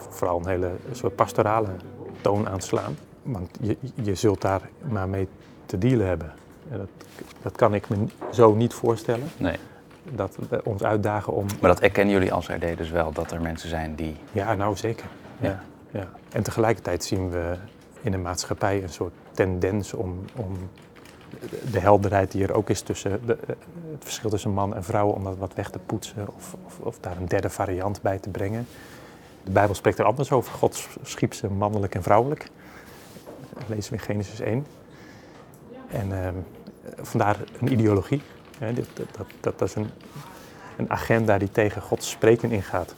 vooral 0.09 0.39
een 0.39 0.47
hele 0.47 0.71
soort 0.91 1.15
pastorale 1.15 1.67
toon 2.21 2.49
aanslaan. 2.49 2.97
Want 3.23 3.49
je, 3.61 3.77
je 4.01 4.15
zult 4.15 4.41
daar 4.41 4.61
maar 4.89 5.09
mee 5.09 5.27
te 5.65 5.77
dealen 5.77 6.07
hebben. 6.07 6.33
En 6.69 6.77
dat, 6.77 6.89
dat 7.41 7.55
kan 7.55 7.73
ik 7.73 7.89
me 7.89 7.97
zo 8.31 8.53
niet 8.55 8.73
voorstellen. 8.73 9.27
Nee. 9.37 9.57
Dat 10.11 10.37
we 10.49 10.61
ons 10.63 10.83
uitdagen 10.83 11.33
om 11.33 11.45
Maar 11.61 11.69
dat 11.69 11.79
erkennen 11.79 12.13
jullie 12.13 12.33
als 12.33 12.47
RD 12.47 12.77
dus 12.77 12.89
wel, 12.89 13.11
dat 13.11 13.31
er 13.31 13.41
mensen 13.41 13.69
zijn 13.69 13.95
die... 13.95 14.15
Ja, 14.31 14.53
nou 14.53 14.75
zeker. 14.75 15.05
Ja. 15.39 15.63
Ja. 15.91 16.07
En 16.31 16.43
tegelijkertijd 16.43 17.03
zien 17.03 17.29
we 17.29 17.55
in 18.01 18.11
de 18.11 18.17
maatschappij 18.17 18.83
een 18.83 18.89
soort 18.89 19.13
tendens 19.31 19.93
om, 19.93 20.19
om 20.35 20.57
de 21.71 21.79
helderheid 21.79 22.31
die 22.31 22.43
er 22.43 22.53
ook 22.53 22.69
is 22.69 22.81
tussen 22.81 23.25
de, 23.25 23.37
het 23.91 24.03
verschil 24.03 24.29
tussen 24.29 24.51
man 24.51 24.75
en 24.75 24.83
vrouw, 24.83 25.09
om 25.09 25.23
dat 25.23 25.37
wat 25.37 25.53
weg 25.53 25.69
te 25.69 25.79
poetsen 25.79 26.27
of, 26.35 26.55
of, 26.65 26.79
of 26.79 26.99
daar 26.99 27.17
een 27.17 27.27
derde 27.27 27.49
variant 27.49 28.01
bij 28.01 28.19
te 28.19 28.29
brengen. 28.29 28.67
De 29.43 29.51
Bijbel 29.51 29.75
spreekt 29.75 29.99
er 29.99 30.05
anders 30.05 30.31
over. 30.31 30.53
God 30.53 30.87
schiep 31.03 31.33
ze 31.33 31.49
mannelijk 31.49 31.95
en 31.95 32.03
vrouwelijk. 32.03 32.49
Dat 33.53 33.63
lezen 33.67 33.91
we 33.91 33.97
in 33.97 34.03
Genesis 34.03 34.39
1. 34.39 34.65
En 35.87 36.23
ehm, 36.23 36.35
vandaar 37.01 37.37
een 37.59 37.71
ideologie. 37.71 38.21
Hè, 38.57 38.73
dit, 38.73 38.87
dat, 38.93 39.07
dat, 39.41 39.59
dat 39.59 39.61
is 39.61 39.75
een, 39.75 39.89
een 40.77 40.89
agenda 40.89 41.37
die 41.37 41.51
tegen 41.51 41.81
Gods 41.81 42.09
spreken 42.09 42.51
ingaat. 42.51 42.95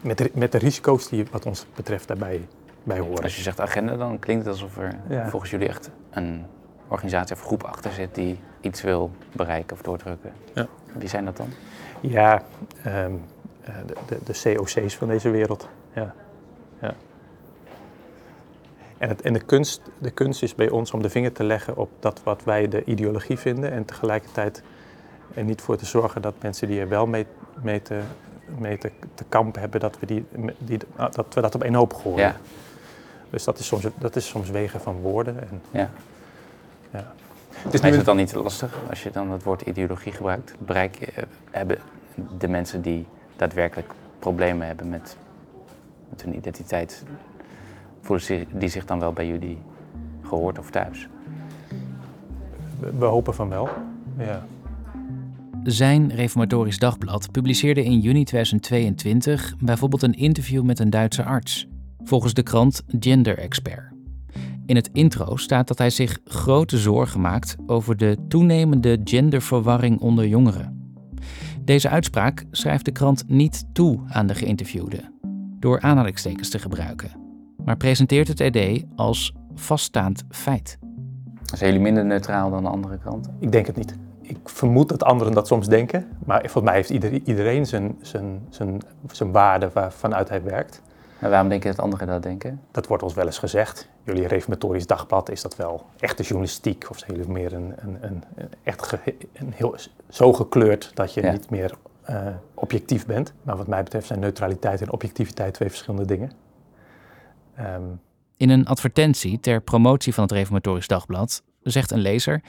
Met 0.00 0.18
de, 0.18 0.30
met 0.34 0.52
de 0.52 0.58
risico's 0.58 1.08
die 1.08 1.26
wat 1.30 1.46
ons 1.46 1.66
betreft 1.74 2.08
daarbij 2.08 2.46
bij 2.82 2.98
horen. 2.98 3.22
Als 3.22 3.36
je 3.36 3.42
zegt 3.42 3.60
agenda, 3.60 3.96
dan 3.96 4.18
klinkt 4.18 4.44
het 4.44 4.54
alsof 4.54 4.76
er 4.76 4.98
Ja. 5.08 5.28
volgens 5.28 5.50
jullie 5.50 5.68
echt 5.68 5.90
een 6.10 6.44
organisatie 6.92 7.36
of 7.36 7.42
groep 7.42 7.62
achter 7.62 7.92
zit 7.92 8.14
die 8.14 8.38
iets 8.60 8.82
wil 8.82 9.10
bereiken 9.32 9.76
of 9.76 9.82
doordrukken. 9.82 10.32
Ja. 10.54 10.66
Wie 10.92 11.08
zijn 11.08 11.24
dat 11.24 11.36
dan? 11.36 11.48
Ja, 12.00 12.42
ehm, 12.82 13.12
eh, 13.64 13.74
de, 13.86 13.94
de, 14.06 14.18
de 14.24 14.54
COC's 14.54 14.94
van 14.94 15.08
deze 15.08 15.30
wereld. 15.30 15.68
Ja. 15.92 16.14
Ja. 16.80 16.94
En, 18.98 19.08
het, 19.08 19.22
en 19.22 19.32
de, 19.32 19.40
kunst, 19.40 19.82
de 19.98 20.10
kunst 20.10 20.42
is 20.42 20.54
bij 20.54 20.70
ons 20.70 20.90
om 20.90 21.02
de 21.02 21.10
vinger 21.10 21.32
te 21.32 21.44
leggen 21.44 21.76
op 21.76 21.90
dat 22.00 22.22
wat 22.22 22.44
wij 22.44 22.68
de 22.68 22.84
ideologie 22.84 23.38
vinden 23.38 23.72
en 23.72 23.84
tegelijkertijd 23.84 24.62
er 25.34 25.44
niet 25.44 25.60
voor 25.60 25.76
te 25.76 25.86
zorgen 25.86 26.22
dat 26.22 26.34
mensen 26.40 26.68
die 26.68 26.80
er 26.80 26.88
wel 26.88 27.06
mee, 27.06 27.26
mee, 27.62 27.82
te, 27.82 28.00
mee 28.58 28.78
te, 28.78 28.90
te 29.14 29.24
kampen 29.28 29.60
hebben, 29.60 29.80
dat 29.80 29.98
we, 29.98 30.06
die, 30.06 30.24
die, 30.58 30.78
dat 30.96 31.34
we 31.34 31.40
dat 31.40 31.54
op 31.54 31.62
één 31.62 31.74
hoop 31.74 31.94
gooien. 31.94 32.18
Ja. 32.18 32.36
Dus 33.30 33.44
dat 33.44 33.58
is, 33.58 33.66
soms, 33.66 33.86
dat 33.98 34.16
is 34.16 34.28
soms 34.28 34.50
wegen 34.50 34.80
van 34.80 34.96
woorden. 34.96 35.40
En, 35.40 35.62
Ja. 35.70 35.90
Ja. 36.92 37.12
Het 37.54 37.74
is, 37.74 37.80
is 37.80 37.96
het 37.96 38.04
dan 38.04 38.16
niet 38.16 38.34
lastig 38.34 38.78
als 38.90 39.02
je 39.02 39.10
dan 39.10 39.30
het 39.30 39.42
woord 39.42 39.60
ideologie 39.62 40.12
gebruikt? 40.12 40.54
Bereik, 40.58 40.98
je- 40.98 41.26
hebben 41.50 41.78
de 42.38 42.48
mensen 42.48 42.82
die 42.82 43.06
daadwerkelijk 43.36 43.92
problemen 44.18 44.66
hebben 44.66 44.88
met, 44.88 45.16
met 46.10 46.22
hun 46.22 46.36
identiteit, 46.36 47.04
voelen 48.00 48.24
ze- 48.24 48.46
die 48.52 48.68
zich 48.68 48.84
dan 48.84 48.98
wel 48.98 49.12
bij 49.12 49.26
jullie 49.26 49.58
gehoord 50.22 50.58
of 50.58 50.70
thuis? 50.70 51.08
we, 52.80 52.92
we 52.98 53.04
hopen 53.04 53.34
van 53.34 53.48
wel. 53.48 53.68
Ja. 54.18 54.46
Zijn 55.62 56.14
Reformatorisch 56.14 56.78
Dagblad 56.78 57.30
publiceerde 57.30 57.84
in 57.84 57.98
juni 58.00 58.24
2022 58.24 59.54
bijvoorbeeld 59.58 60.02
een 60.02 60.14
interview 60.14 60.62
met 60.62 60.78
een 60.78 60.90
Duitse 60.90 61.24
arts, 61.24 61.66
volgens 62.04 62.34
de 62.34 62.42
krant 62.42 62.82
Gender 62.98 63.38
Expert. 63.38 63.91
In 64.66 64.76
het 64.76 64.90
intro 64.92 65.36
staat 65.36 65.68
dat 65.68 65.78
hij 65.78 65.90
zich 65.90 66.18
grote 66.24 66.78
zorgen 66.78 67.20
maakt 67.20 67.56
over 67.66 67.96
de 67.96 68.16
toenemende 68.28 69.00
genderverwarring 69.04 70.00
onder 70.00 70.26
jongeren. 70.26 70.94
Deze 71.64 71.88
uitspraak 71.88 72.44
schrijft 72.50 72.84
de 72.84 72.92
krant 72.92 73.24
niet 73.28 73.64
toe 73.72 74.00
aan 74.08 74.26
de 74.26 74.34
geïnterviewde, 74.34 75.12
door 75.58 75.80
aanhalingstekens 75.80 76.48
te 76.48 76.58
gebruiken, 76.58 77.10
maar 77.64 77.76
presenteert 77.76 78.28
het 78.28 78.40
idee 78.40 78.88
als 78.96 79.34
vaststaand 79.54 80.24
feit. 80.30 80.78
Zijn 81.42 81.70
jullie 81.70 81.84
minder 81.84 82.04
neutraal 82.04 82.50
dan 82.50 82.66
andere 82.66 82.98
kranten? 82.98 83.36
Ik 83.38 83.52
denk 83.52 83.66
het 83.66 83.76
niet. 83.76 83.96
Ik 84.22 84.38
vermoed 84.44 84.88
dat 84.88 85.02
anderen 85.04 85.32
dat 85.32 85.46
soms 85.46 85.68
denken, 85.68 86.06
maar 86.26 86.40
volgens 86.40 86.64
mij 86.64 86.74
heeft 86.74 86.90
iedereen, 86.90 87.22
iedereen 87.24 87.66
zijn, 87.66 87.96
zijn, 88.00 88.40
zijn, 88.48 88.80
zijn 89.12 89.32
waarde 89.32 89.70
waarvanuit 89.72 90.28
hij 90.28 90.42
werkt. 90.42 90.82
En 91.22 91.30
waarom 91.30 91.48
denk 91.48 91.62
je 91.62 91.68
dat 91.68 91.78
anderen 91.78 92.06
dat 92.06 92.22
denken? 92.22 92.60
Dat 92.70 92.86
wordt 92.86 93.02
ons 93.02 93.14
wel 93.14 93.26
eens 93.26 93.38
gezegd. 93.38 93.88
Jullie 94.02 94.26
reformatorisch 94.26 94.86
dagblad, 94.86 95.30
is 95.30 95.42
dat 95.42 95.56
wel 95.56 95.86
echte 95.98 96.22
journalistiek? 96.22 96.86
Of 96.90 96.98
zijn 96.98 97.12
jullie 97.16 97.30
meer 97.32 97.52
een, 97.52 97.72
een, 97.76 97.98
een, 98.00 98.22
een 98.34 98.48
echt 98.62 98.86
ge- 98.86 99.16
een 99.32 99.52
heel, 99.54 99.76
zo 100.08 100.32
gekleurd 100.32 100.90
dat 100.94 101.14
je 101.14 101.22
Ja. 101.22 101.32
niet 101.32 101.50
meer 101.50 101.74
eh, 102.02 102.26
objectief 102.54 103.06
bent? 103.06 103.32
Maar 103.42 103.56
wat 103.56 103.66
mij 103.66 103.82
betreft 103.82 104.06
zijn 104.06 104.18
neutraliteit 104.20 104.80
en 104.80 104.92
objectiviteit 104.92 105.54
twee 105.54 105.68
verschillende 105.68 106.06
dingen. 106.06 106.32
Ehm, 107.54 107.82
In 108.36 108.50
een 108.50 108.66
advertentie 108.66 109.40
ter 109.40 109.60
promotie 109.60 110.14
van 110.14 110.22
het 110.22 110.32
Reformatorisch 110.32 110.86
Dagblad 110.88 111.42
zegt 111.62 111.90
een 111.90 112.00
lezer: 112.00 112.42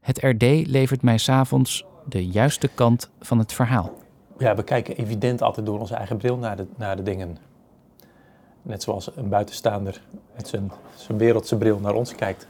Het 0.00 0.18
RD 0.22 0.42
levert 0.66 1.02
mij 1.02 1.18
s'avonds 1.18 1.84
de 2.08 2.26
juiste 2.26 2.68
kant 2.74 3.10
van 3.20 3.38
het 3.38 3.52
verhaal. 3.52 3.92
ja, 4.38 4.54
we 4.54 4.62
kijken 4.62 4.96
evident 4.96 5.42
altijd 5.42 5.66
door 5.66 5.80
onze 5.80 5.94
eigen 5.94 6.16
bril 6.16 6.36
naar 6.36 6.56
de, 6.56 6.66
naar 6.76 6.96
de 6.96 7.02
dingen. 7.02 7.36
Net 8.62 8.82
zoals 8.82 9.16
een 9.16 9.28
buitenstaander 9.28 10.00
met 10.36 10.48
zijn, 10.48 10.72
zijn 10.94 11.18
wereldse 11.18 11.56
bril 11.56 11.78
naar 11.78 11.94
ons 11.94 12.14
kijkt. 12.14 12.46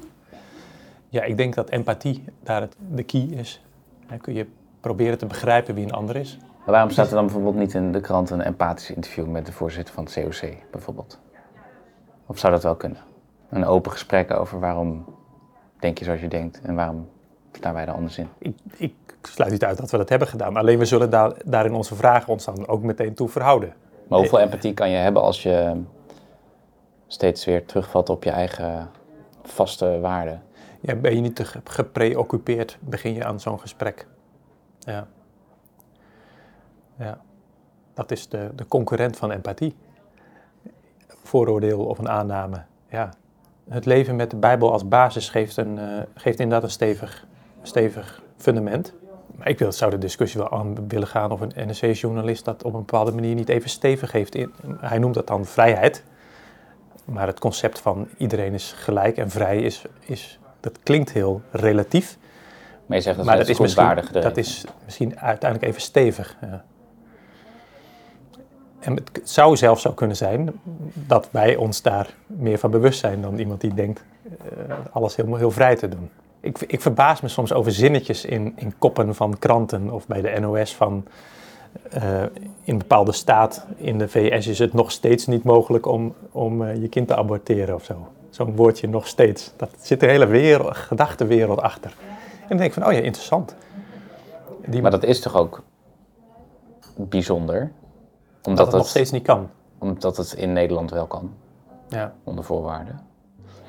Ja, 1.08 1.22
ik 1.22 1.36
denk 1.36 1.54
dat 1.54 1.70
empathie 1.70 2.24
daar 2.42 2.60
het, 2.60 2.76
de 2.90 3.02
key 3.02 3.20
is. 3.20 3.62
Dan 4.08 4.18
kun 4.18 4.34
je 4.34 4.46
proberen 4.80 5.18
te 5.18 5.26
begrijpen 5.26 5.74
wie 5.74 5.84
een 5.84 5.92
ander 5.92 6.16
is. 6.16 6.38
Maar 6.38 6.70
waarom 6.70 6.90
staat 6.90 7.08
er 7.08 7.14
dan 7.14 7.24
bijvoorbeeld 7.24 7.54
niet 7.54 7.74
in 7.74 7.92
de 7.92 8.00
krant 8.00 8.30
een 8.30 8.42
empathisch 8.42 8.90
interview 8.90 9.26
met 9.26 9.46
de 9.46 9.52
voorzitter 9.52 9.94
van 9.94 10.04
het 10.04 10.12
COC, 10.12 10.50
bijvoorbeeld? 10.70 11.18
Of 12.26 12.38
zou 12.38 12.52
dat 12.52 12.62
wel 12.62 12.74
kunnen? 12.74 12.98
Een 13.48 13.64
open 13.64 13.92
gesprek 13.92 14.30
over 14.30 14.60
waarom 14.60 15.04
denk 15.78 15.98
je 15.98 16.04
zoals 16.04 16.20
je 16.20 16.28
denkt 16.28 16.60
en 16.60 16.74
waarom 16.74 17.08
staan 17.52 17.74
wij 17.74 17.86
er 17.86 17.92
anders 17.92 18.18
in? 18.18 18.28
Ik, 18.38 18.56
ik 18.76 18.94
sluit 19.22 19.50
niet 19.50 19.64
uit 19.64 19.78
dat 19.78 19.90
we 19.90 19.96
dat 19.96 20.08
hebben 20.08 20.28
gedaan. 20.28 20.56
Alleen 20.56 20.78
we 20.78 20.84
zullen 20.84 21.10
daar, 21.10 21.32
daar 21.44 21.66
in 21.66 21.74
onze 21.74 21.94
vragen 21.94 22.32
ons 22.32 22.44
dan 22.44 22.68
ook 22.68 22.82
meteen 22.82 23.14
toe 23.14 23.28
verhouden. 23.28 23.74
Maar 24.08 24.18
hoeveel 24.18 24.40
empathie 24.40 24.74
kan 24.74 24.90
je 24.90 24.96
hebben 24.96 25.22
als 25.22 25.42
je 25.42 25.82
steeds 27.12 27.44
weer 27.44 27.66
terugvalt 27.66 28.08
op 28.08 28.24
je 28.24 28.30
eigen 28.30 28.90
vaste 29.42 29.98
waarden? 30.00 30.42
Ja, 30.80 30.94
ben 30.94 31.14
je 31.14 31.20
niet 31.20 31.36
te 31.36 31.44
ge- 31.44 31.60
gepreoccupeerd, 31.64 32.78
begin 32.80 33.14
je 33.14 33.24
aan 33.24 33.40
zo'n 33.40 33.60
gesprek. 33.60 34.06
Ja. 34.78 35.06
ja. 36.98 37.20
Dat 37.94 38.10
is 38.10 38.28
de, 38.28 38.50
de 38.54 38.66
concurrent 38.66 39.16
van 39.16 39.30
empathie. 39.30 39.76
Vooroordeel 41.08 41.84
of 41.84 41.98
een 41.98 42.08
aanname. 42.08 42.62
Ja. 42.88 43.08
Het 43.68 43.84
leven 43.84 44.16
met 44.16 44.30
de 44.30 44.36
Bijbel 44.36 44.72
als 44.72 44.88
basis 44.88 45.28
geeft, 45.28 45.56
een, 45.56 45.78
eh, 45.78 46.02
geeft 46.14 46.38
inderdaad 46.38 46.62
een 46.64 46.70
stevig, 46.74 47.26
stevig 47.62 48.22
fundament. 48.36 48.94
Maar 49.36 49.48
ik 49.48 49.58
wil, 49.58 49.72
zou 49.72 49.90
de 49.90 49.98
discussie 49.98 50.40
wel 50.40 50.50
aan 50.50 50.88
willen 50.88 51.08
gaan 51.08 51.30
of 51.30 51.40
een 51.40 51.52
NRC-journalist 51.66 52.44
dat 52.44 52.62
op 52.62 52.72
een 52.72 52.78
bepaalde 52.78 53.12
manier 53.12 53.34
niet 53.34 53.48
even 53.48 53.70
stevig 53.70 54.12
heeft. 54.12 54.36
Hij 54.78 54.98
noemt 54.98 55.14
dat 55.14 55.26
dan 55.26 55.44
vrijheid. 55.44 56.04
Maar 57.04 57.26
het 57.26 57.38
concept 57.38 57.80
van 57.80 58.08
iedereen 58.16 58.54
is 58.54 58.74
gelijk 58.76 59.16
en 59.16 59.30
vrij 59.30 59.58
is, 59.58 59.84
is 60.00 60.38
dat 60.60 60.78
klinkt 60.82 61.12
heel 61.12 61.42
relatief. 61.50 62.18
Maar 62.86 62.96
je 62.96 63.02
zegt 63.02 63.16
dat, 63.16 63.26
maar 63.26 63.36
dat 63.36 63.48
is, 63.48 63.58
misschien, 63.58 64.04
dat 64.12 64.36
is 64.36 64.64
misschien 64.84 65.18
uiteindelijk 65.20 65.70
even 65.70 65.82
stevig. 65.82 66.36
Ja. 66.40 66.64
En 68.80 68.94
het 68.94 69.20
zou 69.24 69.56
zelfs 69.56 69.82
zo 69.82 69.92
kunnen 69.92 70.16
zijn 70.16 70.60
dat 70.94 71.28
wij 71.30 71.56
ons 71.56 71.82
daar 71.82 72.14
meer 72.26 72.58
van 72.58 72.70
bewust 72.70 72.98
zijn 72.98 73.22
dan 73.22 73.38
iemand 73.38 73.60
die 73.60 73.74
denkt 73.74 74.04
eh, 74.38 74.76
alles 74.92 75.16
helemaal 75.16 75.38
heel 75.38 75.50
vrij 75.50 75.76
te 75.76 75.88
doen. 75.88 76.10
Ik, 76.40 76.58
ik 76.66 76.80
verbaas 76.80 77.20
me 77.20 77.28
soms 77.28 77.52
over 77.52 77.72
zinnetjes 77.72 78.24
in, 78.24 78.52
in 78.56 78.74
koppen 78.78 79.14
van 79.14 79.38
kranten 79.38 79.90
of 79.90 80.06
bij 80.06 80.20
de 80.20 80.40
NOS 80.40 80.74
van 80.74 81.06
eh, 81.90 82.22
in 82.22 82.28
een 82.64 82.78
bepaalde 82.78 83.12
staat 83.12 83.66
in 83.76 83.98
de 83.98 84.08
VS 84.08 84.46
is 84.46 84.58
het 84.58 84.72
nog 84.72 84.90
steeds 84.90 85.26
niet 85.26 85.44
mogelijk 85.44 85.86
om, 85.86 86.14
om 86.32 86.62
eh, 86.64 86.80
je 86.80 86.88
kind 86.88 87.08
te 87.08 87.16
aborteren 87.16 87.74
of 87.74 87.84
zo. 87.84 88.06
Zo'n 88.30 88.56
woordje 88.56 88.88
nog 88.88 89.06
steeds. 89.06 89.52
Dat 89.56 89.70
zit 89.80 90.02
een 90.02 90.08
hele 90.08 90.26
wereld, 90.26 90.76
gedachtenwereld 90.76 91.60
achter. 91.60 91.90
En 92.42 92.48
dan 92.48 92.56
denk 92.56 92.68
ik 92.70 92.72
van, 92.82 92.86
oh 92.86 92.92
ja, 92.92 92.98
interessant. 93.00 93.54
Die, 94.66 94.82
Maar 94.82 94.90
dat 94.90 95.04
is 95.04 95.20
toch 95.20 95.36
ook 95.36 95.62
bijzonder? 96.96 97.60
dat 97.60 98.46
Omdat, 98.46 98.66
het 98.66 98.76
nog 98.76 98.88
steeds 98.88 99.10
niet 99.10 99.22
kan. 99.22 99.50
omdat 99.78 100.16
het 100.16 100.32
in 100.32 100.52
Nederland 100.52 100.90
wel 100.90 101.06
kan, 101.06 101.32
Ja. 101.88 102.12
onder 102.24 102.44
voorwaarden. 102.44 103.00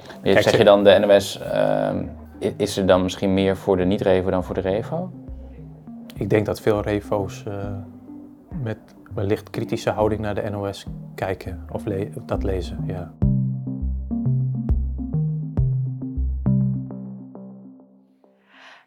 Maar 0.07 0.19
Kijk, 0.21 0.41
zeg 0.41 0.51
ze- 0.51 0.57
je 0.57 0.63
dan, 0.63 0.83
de 0.83 0.97
NOS, 0.99 1.39
ehm, 1.39 2.05
is 2.57 2.77
er 2.77 2.85
dan 2.85 3.03
misschien 3.03 3.33
meer 3.33 3.57
voor 3.57 3.77
de 3.77 3.83
niet-revo 3.85 4.29
dan 4.29 4.43
voor 4.43 4.55
de 4.55 4.61
revo? 4.61 5.09
Ik 6.13 6.29
denk 6.29 6.45
dat 6.45 6.61
veel 6.61 6.81
refo's 6.81 7.43
eh, 7.45 7.75
met 8.61 8.77
wellicht 9.13 9.49
kritische 9.49 9.89
houding 9.89 10.21
naar 10.21 10.35
de 10.35 10.49
NOS 10.49 10.85
kijken 11.15 11.65
of 11.71 11.85
le- 11.85 12.09
dat 12.25 12.43
lezen. 12.43 12.83
Ja. 12.87 13.13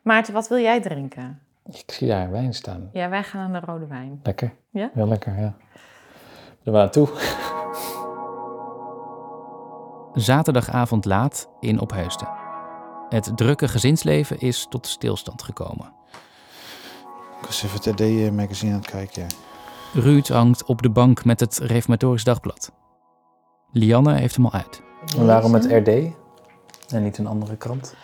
Maarten, 0.02 0.32
wat 0.34 0.48
wil 0.48 0.58
jij 0.58 0.80
drinken? 0.80 1.40
Ik 1.70 1.90
zie 1.92 2.08
daar 2.08 2.30
wijn 2.30 2.54
staan. 2.54 2.88
Ja, 2.92 3.08
wij 3.08 3.22
gaan 3.22 3.40
aan 3.40 3.52
de 3.52 3.66
rode 3.66 3.86
wijn. 3.86 4.20
Lekker. 4.22 4.54
Ja? 4.70 4.90
Heel 4.94 5.08
lekker, 5.08 5.38
ja. 5.38 5.54
Er 6.64 6.72
waren 6.72 6.90
toe. 6.90 7.08
Zaterdagavond 10.12 11.04
laat 11.04 11.48
in 11.60 11.80
Opheusden. 11.80 12.28
Het 13.08 13.32
drukke 13.36 13.68
gezinsleven 13.68 14.38
is 14.40 14.66
tot 14.70 14.86
stilstand 14.86 15.42
gekomen. 15.42 15.92
Ik 17.40 17.46
was 17.46 17.62
even 17.62 17.76
het 17.76 17.86
RD-magazine 18.00 18.72
aan 18.72 18.78
het 18.78 18.90
kijken. 18.90 19.22
ja. 19.22 20.00
Ruud 20.00 20.28
hangt 20.28 20.64
op 20.64 20.82
de 20.82 20.90
bank 20.90 21.24
met 21.24 21.40
het 21.40 21.58
Reformatorisch 21.58 22.24
Dagblad. 22.24 22.72
Lianne 23.72 24.14
heeft 24.14 24.36
hem 24.36 24.44
al 24.44 24.52
uit. 24.52 24.82
En 25.18 25.26
waarom 25.26 25.54
het 25.54 25.64
RD 25.64 25.88
en 26.92 27.02
niet 27.02 27.18
een 27.18 27.26
andere 27.26 27.56
krant? 27.56 27.94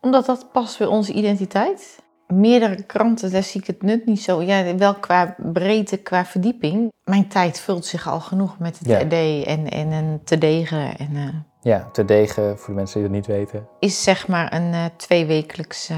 Omdat 0.00 0.26
dat 0.26 0.46
past 0.52 0.78
bij 0.78 0.86
onze 0.86 1.12
identiteit. 1.12 2.00
Meerdere 2.26 2.82
kranten, 2.82 3.32
daar 3.32 3.42
zie 3.42 3.60
ik 3.60 3.66
het 3.66 3.82
nut 3.82 4.06
niet 4.06 4.22
zo. 4.22 4.42
Ja, 4.42 4.76
wel 4.76 4.94
qua 4.94 5.34
breedte, 5.52 5.96
qua 5.96 6.24
verdieping. 6.24 6.92
Mijn 7.04 7.28
tijd 7.28 7.60
vult 7.60 7.86
zich 7.86 8.08
al 8.08 8.20
genoeg 8.20 8.58
met 8.58 8.78
het 8.78 8.88
Ja. 8.88 8.98
RD 8.98 9.44
en, 9.44 9.68
en 9.70 9.90
een 9.92 10.20
te 10.24 10.38
degen. 10.38 10.98
En, 10.98 11.16
eh, 11.16 11.28
Ja, 11.60 11.88
te 11.92 12.04
degen, 12.04 12.58
voor 12.58 12.68
de 12.68 12.74
mensen 12.74 12.94
die 12.94 13.02
het 13.08 13.12
niet 13.12 13.26
weten. 13.26 13.68
is 13.78 14.02
zeg 14.02 14.28
maar 14.28 14.52
een 14.52 14.72
eh, 14.72 14.84
tweewekelijks 14.96 15.88
eh, 15.88 15.96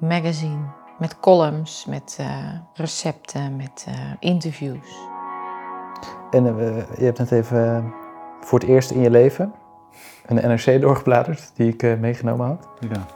magazine. 0.00 0.64
Met 1.04 1.20
columns, 1.20 1.84
met 1.88 2.16
eh, 2.20 2.48
recepten, 2.74 3.56
met 3.56 3.84
eh, 3.88 3.94
interviews. 4.18 4.88
En 6.30 6.46
eh, 6.46 6.54
we- 6.56 6.86
je 6.98 7.04
hebt 7.04 7.18
net 7.18 7.30
even 7.30 7.92
voor 8.40 8.58
het 8.58 8.68
eerst 8.68 8.90
in 8.90 9.00
je 9.00 9.10
leven 9.10 9.52
een 10.26 10.36
NRC 10.36 10.80
doorgebladerd, 10.80 11.50
die 11.54 11.72
ik 11.76 11.98
meegenomen 11.98 12.46
had. 12.46 12.68
Ja. 12.80 13.06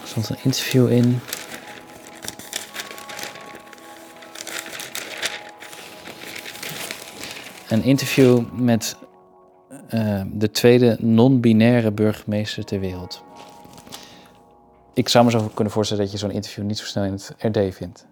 Er 0.00 0.06
stond 0.08 0.28
een 0.28 0.36
interview 0.42 0.90
in. 0.90 1.20
Een 7.68 7.82
interview 7.82 8.42
met 8.52 8.96
eh, 9.88 10.22
de 10.32 10.50
tweede 10.50 10.96
non-binaire 11.00 11.92
burgemeester 11.92 12.64
ter 12.64 12.80
wereld. 12.80 13.24
Ik 14.98 15.08
zou 15.08 15.24
me 15.24 15.30
zo 15.30 15.50
kunnen 15.54 15.72
voorstellen 15.72 16.02
dat 16.02 16.12
je 16.12 16.18
zo'n 16.18 16.30
interview 16.30 16.64
niet 16.64 16.78
zo 16.78 16.84
snel 16.84 17.04
in 17.04 17.12
het 17.12 17.34
RD 17.38 17.74
vindt. 17.74 18.06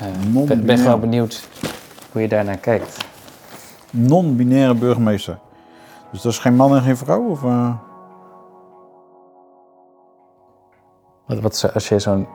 Eh, 0.00 0.08
Ik 0.42 0.46
ben, 0.46 0.66
ben 0.66 0.78
gewoon 0.78 1.00
benieuwd 1.00 1.48
hoe 2.12 2.22
je 2.22 2.28
daarnaar 2.28 2.56
kijkt. 2.56 2.96
Non-binaire 3.90 4.74
burgemeester. 4.74 5.38
Dus 6.12 6.22
dat 6.22 6.32
is 6.32 6.38
geen 6.38 6.54
man 6.54 6.76
en 6.76 6.82
geen 6.82 6.96
vrouw? 6.96 7.28
Of, 7.28 7.44
eh? 7.44 7.74
Wat, 11.26 11.40
wat 11.40 11.70
als 11.74 11.88
je 11.88 11.98
zo'n 11.98 12.28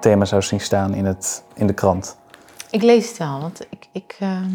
thema 0.00 0.24
zou 0.24 0.42
zien 0.42 0.60
staan 0.60 0.94
in, 0.94 1.04
het, 1.04 1.44
in 1.54 1.66
de 1.66 1.74
krant? 1.74 2.16
Ik 2.70 2.82
lees 2.82 3.08
het 3.08 3.18
wel, 3.18 3.40
want 3.40 3.66
ik, 3.70 3.88
ik 3.92 4.16
ehm, 4.20 4.50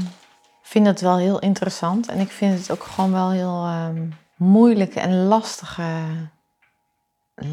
vind 0.61 0.85
het 0.87 1.01
wel 1.01 1.17
heel 1.17 1.39
interessant. 1.39 2.07
En 2.07 2.19
ik 2.19 2.29
vind 2.31 2.59
het 2.59 2.71
ook 2.71 2.83
gewoon 2.83 3.11
wel 3.11 3.31
heel 3.31 3.65
ehm, 3.65 4.07
moeilijke 4.35 4.99
en 4.99 5.25
lastige, 5.25 5.83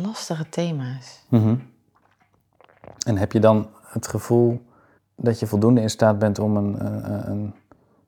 lastige 0.03 0.49
thema's. 0.49 1.25
Mhm. 1.29 1.57
En 3.07 3.17
heb 3.17 3.33
je 3.33 3.41
dan 3.41 3.69
het 3.83 4.07
gevoel 4.07 4.67
dat 5.17 5.41
je 5.41 5.47
voldoende 5.47 5.81
in 5.81 5.91
staat 5.91 6.19
bent 6.19 6.39
om 6.39 6.57
een, 6.57 6.87
een, 6.87 7.31
een 7.31 7.55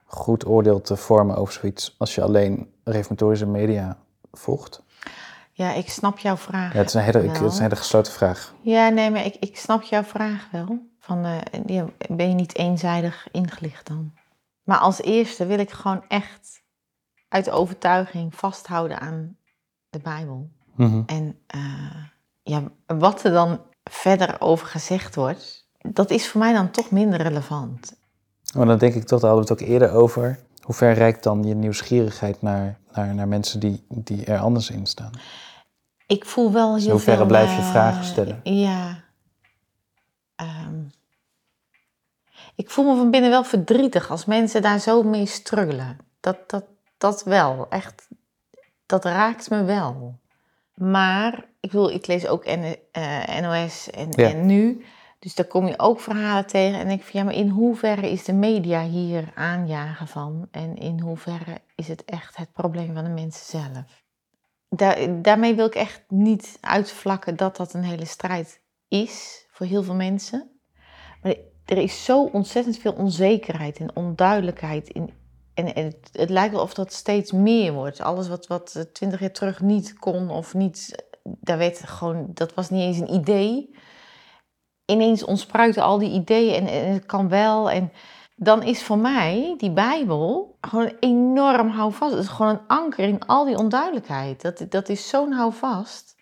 goed 0.05 0.47
oordeel 0.47 0.81
te 0.81 0.97
vormen 0.97 1.37
over 1.37 1.53
zoiets 1.53 1.95
als 1.99 2.15
je 2.15 2.23
alleen 2.23 2.73
reformatorische 2.85 3.47
media 3.47 3.97
volgt? 4.33 4.83
Ja, 5.53 5.73
ik 5.73 5.89
snap 5.91 6.19
jouw 6.19 6.37
vraag. 6.37 6.73
Ja, 6.73 6.79
het, 6.79 6.89
is 6.89 6.95
een 6.95 7.01
hele, 7.01 7.19
het 7.19 7.41
is 7.41 7.57
een 7.57 7.63
hele 7.63 7.77
gesloten 7.77 8.13
vraag. 8.13 8.55
Ja, 8.61 8.89
nee, 8.89 9.11
maar 9.11 9.25
ik, 9.25 9.37
ik 9.41 9.57
snap 9.57 9.83
jouw 9.83 10.03
vraag 10.03 10.49
wel. 10.51 10.79
Van, 10.99 11.25
eh, 11.25 11.85
ben 12.09 12.29
je 12.29 12.35
niet 12.35 12.57
eenzijdig 12.57 13.29
ingelicht 13.31 13.87
dan? 13.87 14.13
Maar 14.63 14.79
als 14.79 15.03
eerste 15.03 15.47
wil 15.47 15.59
ik 15.59 15.71
gewoon 15.71 16.05
echt 16.09 16.63
uit 17.29 17.51
overtuiging 17.51 18.35
vasthouden 18.35 19.01
aan 19.01 19.37
de 19.91 19.99
Bijbel. 19.99 20.51
Mhm. 20.79 21.03
En 21.07 21.39
eh, 21.47 22.05
ja, 22.43 22.63
wat 22.87 23.25
er 23.25 23.33
dan 23.33 23.61
verder 23.85 24.41
over 24.41 24.67
gezegd 24.67 25.15
wordt, 25.15 25.69
dat 25.79 26.11
is 26.11 26.29
voor 26.29 26.41
mij 26.41 26.53
dan 26.53 26.71
toch 26.71 26.91
minder 26.91 27.23
relevant. 27.23 27.97
Maar 28.55 28.67
dan 28.67 28.79
denk 28.79 28.95
ik 28.95 29.05
toch, 29.05 29.21
daar 29.21 29.31
hadden 29.31 29.49
we 29.49 29.53
het 29.55 29.63
ook 29.63 29.69
eerder 29.69 29.93
over. 29.93 30.39
Hoe 30.63 30.75
ver 30.75 30.93
reikt 30.93 31.23
dan 31.23 31.45
je 31.45 31.55
nieuwsgierigheid 31.55 32.43
naar, 32.43 32.79
naar, 32.93 33.15
naar 33.15 33.29
mensen 33.29 33.61
die, 33.61 33.85
die 33.89 34.25
er 34.25 34.39
anders 34.39 34.71
in 34.71 34.87
staan? 34.87 35.13
Ik 36.07 36.25
voel 36.25 36.53
wel 36.53 36.67
heel 36.67 36.75
Dus 36.75 36.85
in 36.85 36.91
hoeverre 36.91 37.17
veel, 37.17 37.27
blijf 37.27 37.57
je 37.57 37.63
vragen 37.63 38.05
stellen? 38.05 38.41
Ja. 38.43 39.05
Ehm, 40.37 40.81
ik 42.55 42.71
voel 42.71 42.85
me 42.85 42.97
van 42.97 43.11
binnen 43.11 43.31
wel 43.31 43.45
verdrietig 43.45 44.11
als 44.11 44.25
mensen 44.25 44.63
daar 44.63 44.79
zo 44.79 45.03
mee 45.03 45.27
struggelen. 45.27 45.99
Dat, 46.21 46.51
dat, 46.51 46.65
dat 46.99 47.25
wel, 47.25 47.67
echt. 47.71 48.09
Dat 48.87 49.05
raakt 49.05 49.51
me 49.51 49.65
wel. 49.65 50.19
Maar, 50.79 51.45
ik 51.61 51.73
wil, 51.73 51.89
ik 51.89 52.07
lees 52.07 52.27
ook 52.27 52.45
N- 52.47 52.77
eh, 52.93 53.41
NOS 53.41 53.91
en, 53.91 54.09
Ja. 54.11 54.29
en 54.31 54.47
nu. 54.47 54.85
Dus 55.19 55.35
daar 55.35 55.47
kom 55.47 55.67
je 55.67 55.79
ook 55.79 56.01
verhalen 56.01 56.47
tegen. 56.47 56.79
En 56.79 56.89
ik 56.91 57.01
vind, 57.03 57.13
ja, 57.13 57.25
maar 57.25 57.35
in 57.35 57.49
hoeverre 57.49 58.11
is 58.11 58.25
de 58.25 58.33
media 58.33 58.83
hier 58.85 59.33
aanjagen 59.35 60.09
van? 60.09 60.49
En 60.51 60.77
in 60.77 61.01
hoeverre 61.01 61.61
is 61.75 61.89
het 61.89 62.05
echt 62.05 62.37
het 62.37 62.53
probleem 62.53 62.95
van 62.95 63.05
de 63.05 63.11
mensen 63.11 63.47
zelf? 63.61 64.03
Daar, 64.69 65.23
daarmee 65.23 65.55
wil 65.55 65.67
ik 65.67 65.75
echt 65.75 66.05
niet 66.09 66.59
uitvlakken 66.61 67.37
dat 67.37 67.57
dat 67.57 67.75
een 67.75 67.85
hele 67.85 68.05
strijd 68.05 68.61
is 68.89 69.47
voor 69.51 69.67
heel 69.67 69.83
veel 69.83 69.95
mensen. 69.95 70.51
Maar 71.23 71.35
er 71.65 71.79
is 71.79 72.05
zo 72.05 72.25
ontzettend 72.25 72.79
veel 72.79 72.93
onzekerheid 72.93 73.79
en 73.79 73.97
onduidelijkheid. 73.97 74.89
In, 74.89 75.11
en 75.59 75.85
het, 75.85 76.09
het 76.13 76.31
lijkt 76.31 76.55
wel 76.55 76.63
of 76.63 76.75
dat 76.75 76.93
steeds 76.93 77.33
meer 77.33 77.73
wordt. 77.73 78.01
Alles 78.01 78.29
wat, 78.29 78.47
wat 78.47 78.89
twintig 78.93 79.21
jaar 79.21 79.33
terug 79.33 79.61
niet 79.61 79.99
kon 79.99 80.31
of 80.31 80.55
niet, 80.55 81.07
daar 81.23 81.59
werd 81.59 81.83
gewoon, 81.89 82.31
dat 82.35 82.55
was 82.55 82.71
niet 82.71 82.83
eens 82.83 82.99
een 82.99 83.15
idee. 83.15 83.77
Ineens 84.85 85.25
ontspruiten 85.25 85.83
al 85.83 85.99
die 85.99 86.11
ideeën 86.11 86.55
en, 86.55 86.85
en 86.85 86.93
het 86.93 87.07
kan 87.07 87.29
wel. 87.29 87.71
En 87.71 87.93
dan 88.37 88.63
is 88.63 88.83
voor 88.83 88.99
mij 88.99 89.55
die 89.57 89.73
Bijbel 89.73 90.57
gewoon 90.61 90.93
enorm 91.01 91.69
houvast. 91.69 92.15
Het 92.15 92.23
is 92.23 92.29
gewoon 92.29 92.53
een 92.53 92.67
anker 92.67 93.09
in 93.09 93.27
al 93.27 93.45
die 93.45 93.57
onduidelijkheid. 93.57 94.43
Dat, 94.43 94.67
dat 94.69 94.89
is 94.89 95.09
zo'n 95.09 95.33
houvast. 95.33 96.17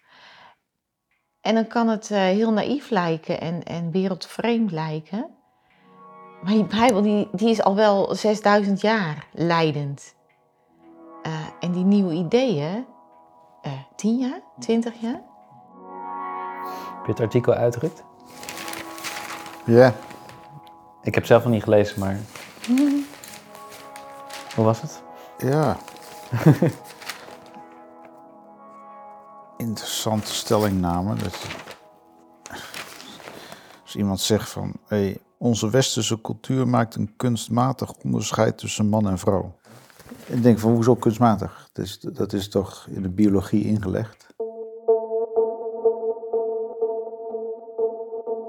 En 1.40 1.54
dan 1.54 1.66
kan 1.66 1.88
het 1.88 2.10
eh, 2.10 2.18
heel 2.18 2.52
naïef 2.52 2.90
lijken 2.90 3.40
en, 3.40 3.62
en 3.62 3.90
wereldvreemd 3.90 4.72
lijken. 4.72 5.35
Maar 6.46 6.54
die 6.54 6.64
Bijbel 6.64 7.02
die, 7.02 7.28
die 7.32 7.50
is 7.50 7.62
al 7.62 7.74
wel 7.74 8.14
6000 8.14 8.80
jaar 8.80 9.26
leidend. 9.32 10.14
Eh, 11.22 11.32
en 11.60 11.72
die 11.72 11.84
nieuwe 11.84 12.12
ideeën, 12.12 12.86
eh 13.62 13.72
10 13.96 14.18
jaar, 14.18 14.40
20 14.58 14.94
jaar. 15.00 15.20
Heb 16.96 17.06
je 17.06 17.10
het 17.10 17.20
artikel 17.20 17.52
uitgedrukt? 17.52 18.04
Ja. 19.64 19.94
Ik 21.02 21.14
heb 21.14 21.26
zelf 21.26 21.42
nog 21.42 21.52
niet 21.52 21.62
gelezen, 21.62 22.00
maar... 22.00 22.20
Hoe 24.54 24.64
was 24.64 24.80
het? 24.80 25.02
Ja. 25.38 25.76
Interessante 29.56 30.34
stellingname. 30.34 31.14
Dat 31.14 31.46
als 33.82 33.96
iemand 33.96 34.20
zegt 34.20 34.48
van, 34.48 34.72
hey, 34.86 35.20
onze 35.38 35.70
westerse 35.70 36.20
cultuur 36.20 36.68
maakt 36.68 36.94
een 36.94 37.12
kunstmatig 37.16 37.92
onderscheid 38.04 38.58
tussen 38.58 38.86
man 38.86 39.08
en 39.08 39.18
vrouw. 39.18 39.54
Ik 40.26 40.42
denk 40.42 40.58
van, 40.58 40.72
hoezo 40.72 40.94
kunstmatig? 40.94 41.68
Dat 41.72 41.84
is, 41.84 41.98
dat 42.00 42.32
is 42.32 42.48
toch 42.48 42.86
in 42.90 43.02
de 43.02 43.08
biologie 43.08 43.64
ingelegd? 43.64 44.26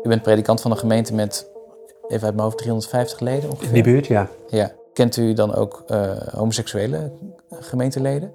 U 0.04 0.10
bent 0.10 0.22
predikant 0.22 0.62
van 0.62 0.72
een 0.72 0.78
gemeente 0.78 1.14
met, 1.14 1.52
even 2.08 2.26
uit 2.26 2.36
mijn 2.36 2.40
hoofd, 2.40 2.58
350 2.58 3.20
leden 3.20 3.50
ongeveer. 3.50 3.68
In 3.68 3.74
die 3.74 3.84
buurt, 3.84 4.08
ja. 4.08 4.30
Ja. 4.48 4.72
Kent 4.94 5.18
u 5.18 5.34
dan 5.34 5.54
ook 5.56 5.84
eh, 5.88 6.18
homoseksuele 6.18 7.12
gemeenteleden? 7.50 8.34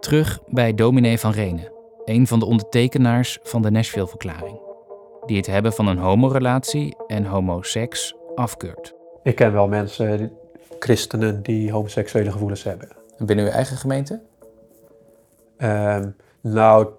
Terug 0.00 0.40
bij 0.46 0.74
dominee 0.74 1.18
van 1.18 1.32
Renen, 1.32 1.72
een 2.04 2.26
van 2.26 2.38
de 2.38 2.44
ondertekenaars 2.44 3.38
van 3.42 3.62
de 3.62 3.70
Nashville-verklaring. 3.70 4.58
Die 5.26 5.36
het 5.36 5.46
hebben 5.46 5.72
van 5.72 5.86
een 5.86 5.98
homorelatie 5.98 6.96
en 7.06 7.24
homoseks 7.24 8.14
afkeurt. 8.34 8.94
Ik 9.22 9.34
ken 9.34 9.52
wel 9.52 9.68
mensen, 9.68 10.32
christenen, 10.78 11.42
die 11.42 11.72
homoseksuele 11.72 12.32
gevoelens 12.32 12.62
hebben. 12.62 12.88
Binnen 13.18 13.44
uw 13.44 13.50
eigen 13.50 13.76
gemeente? 13.76 14.20
Ehm, 15.56 16.10
nou, 16.40 16.86
ik 16.86 16.92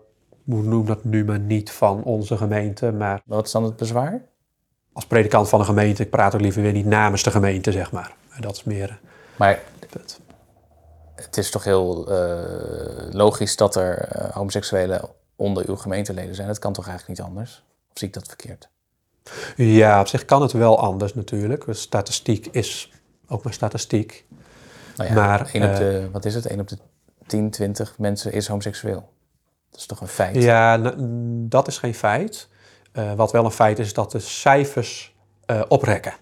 noem 0.45 0.85
dat 0.85 1.03
nu 1.03 1.25
maar 1.25 1.39
niet 1.39 1.71
van 1.71 2.03
onze 2.03 2.37
gemeente, 2.37 2.91
maar 2.91 3.21
Wat 3.25 3.45
is 3.45 3.51
dan 3.51 3.63
het 3.63 3.75
bezwaar? 3.75 4.21
als 4.93 5.05
predikant 5.05 5.49
van 5.49 5.59
een 5.59 5.65
gemeente, 5.65 6.03
ik 6.03 6.09
praat 6.09 6.35
ook 6.35 6.41
liever 6.41 6.61
weer 6.61 6.71
niet 6.71 6.85
namens 6.85 7.23
de 7.23 7.31
gemeente, 7.31 7.71
zeg 7.71 7.91
maar. 7.91 8.13
Dat 8.39 8.55
is 8.55 8.63
meer 8.63 8.89
eh, 8.89 8.95
Maar 9.35 9.59
het. 9.91 10.19
het 11.15 11.37
is 11.37 11.49
toch 11.51 11.63
heel 11.63 12.07
eh, 12.11 13.13
logisch 13.13 13.55
dat 13.55 13.75
er 13.75 13.97
eh, 13.97 14.29
homoseksuelen 14.31 15.01
onder 15.35 15.67
uw 15.69 15.75
gemeenteleden 15.75 16.35
zijn. 16.35 16.47
Dat 16.47 16.59
kan 16.59 16.73
toch 16.73 16.87
eigenlijk 16.87 17.19
niet 17.19 17.27
anders? 17.27 17.63
Of 17.95 18.01
zie 18.01 18.07
ik 18.07 18.13
dat 18.13 18.27
verkeerd? 18.27 18.69
Ja, 19.55 19.99
op 19.99 20.07
zich 20.07 20.25
kan 20.25 20.41
het 20.41 20.51
wel 20.51 20.79
anders 20.79 21.13
natuurlijk. 21.13 21.65
Statistiek 21.69 22.47
is 22.51 22.91
ook 23.27 23.43
maar 23.43 23.53
statistiek. 23.53 24.25
Nou 24.95 25.09
ja, 25.09 25.15
Maar, 25.15 25.49
één 25.53 25.63
op 25.63 25.69
eh, 25.69 25.77
de, 25.77 26.09
wat 26.11 26.25
is 26.25 26.35
het? 26.35 26.45
1 26.45 26.59
op 26.59 26.67
de 26.67 26.77
10, 27.25 27.49
20 27.49 27.97
mensen 27.97 28.31
is 28.31 28.47
homoseksueel. 28.47 29.09
Dat 29.69 29.79
is 29.79 29.85
toch 29.85 30.01
een 30.01 30.07
feit? 30.07 30.35
Ja, 30.35 30.93
dat 31.47 31.67
is 31.67 31.77
geen 31.77 31.93
feit. 31.93 32.47
Eh, 32.91 33.13
wat 33.13 33.31
wel 33.31 33.45
een 33.45 33.51
feit 33.51 33.79
is, 33.79 33.85
is 33.85 33.93
dat 33.93 34.11
de 34.11 34.19
cijfers 34.19 35.15
eh, 35.45 35.61
oprekken. 35.67 36.13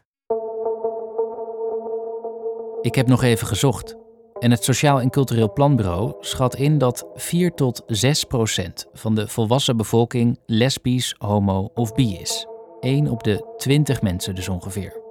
Ik 2.82 2.96
heb 2.96 3.08
nog 3.08 3.24
even 3.24 3.48
gezocht. 3.48 3.96
En 4.44 4.52
het 4.52 4.64
Sociaal 4.64 5.02
en 5.02 5.10
Cultureel 5.10 5.54
Planbureau 5.54 6.14
schat 6.20 6.56
in 6.56 6.78
dat 6.78 7.08
4 7.16 7.54
tot 7.54 7.84
6 7.88 8.24
procent 8.24 8.86
van 8.94 9.16
de 9.16 9.28
volwassen 9.28 9.78
bevolking 9.78 10.40
lesbisch, 10.46 11.16
homo 11.18 11.70
of 11.74 11.94
bi 11.94 12.18
is. 12.18 12.48
1 12.80 13.08
op 13.08 13.24
de 13.24 13.54
20 13.58 14.02
mensen 14.02 14.36
dus 14.36 14.50
ongeveer. 14.50 15.02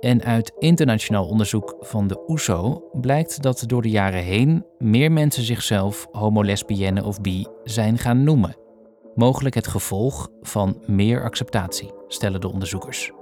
En 0.00 0.24
uit 0.24 0.52
internationaal 0.58 1.26
onderzoek 1.26 1.76
van 1.80 2.06
de 2.06 2.24
OESO 2.26 2.88
blijkt 3.00 3.42
dat 3.42 3.64
door 3.66 3.82
de 3.82 3.90
jaren 3.90 4.22
heen 4.22 4.64
meer 4.78 5.12
mensen 5.12 5.42
zichzelf 5.42 6.08
homo, 6.12 6.44
lesbienne 6.44 7.04
of 7.04 7.20
bi 7.20 7.46
zijn 7.64 7.98
gaan 7.98 8.24
noemen. 8.24 8.56
Mogelijk 9.14 9.54
het 9.54 9.66
gevolg 9.66 10.28
van 10.42 10.82
meer 10.86 11.22
acceptatie, 11.22 11.92
stellen 12.08 12.40
de 12.40 12.52
onderzoekers. 12.52 13.12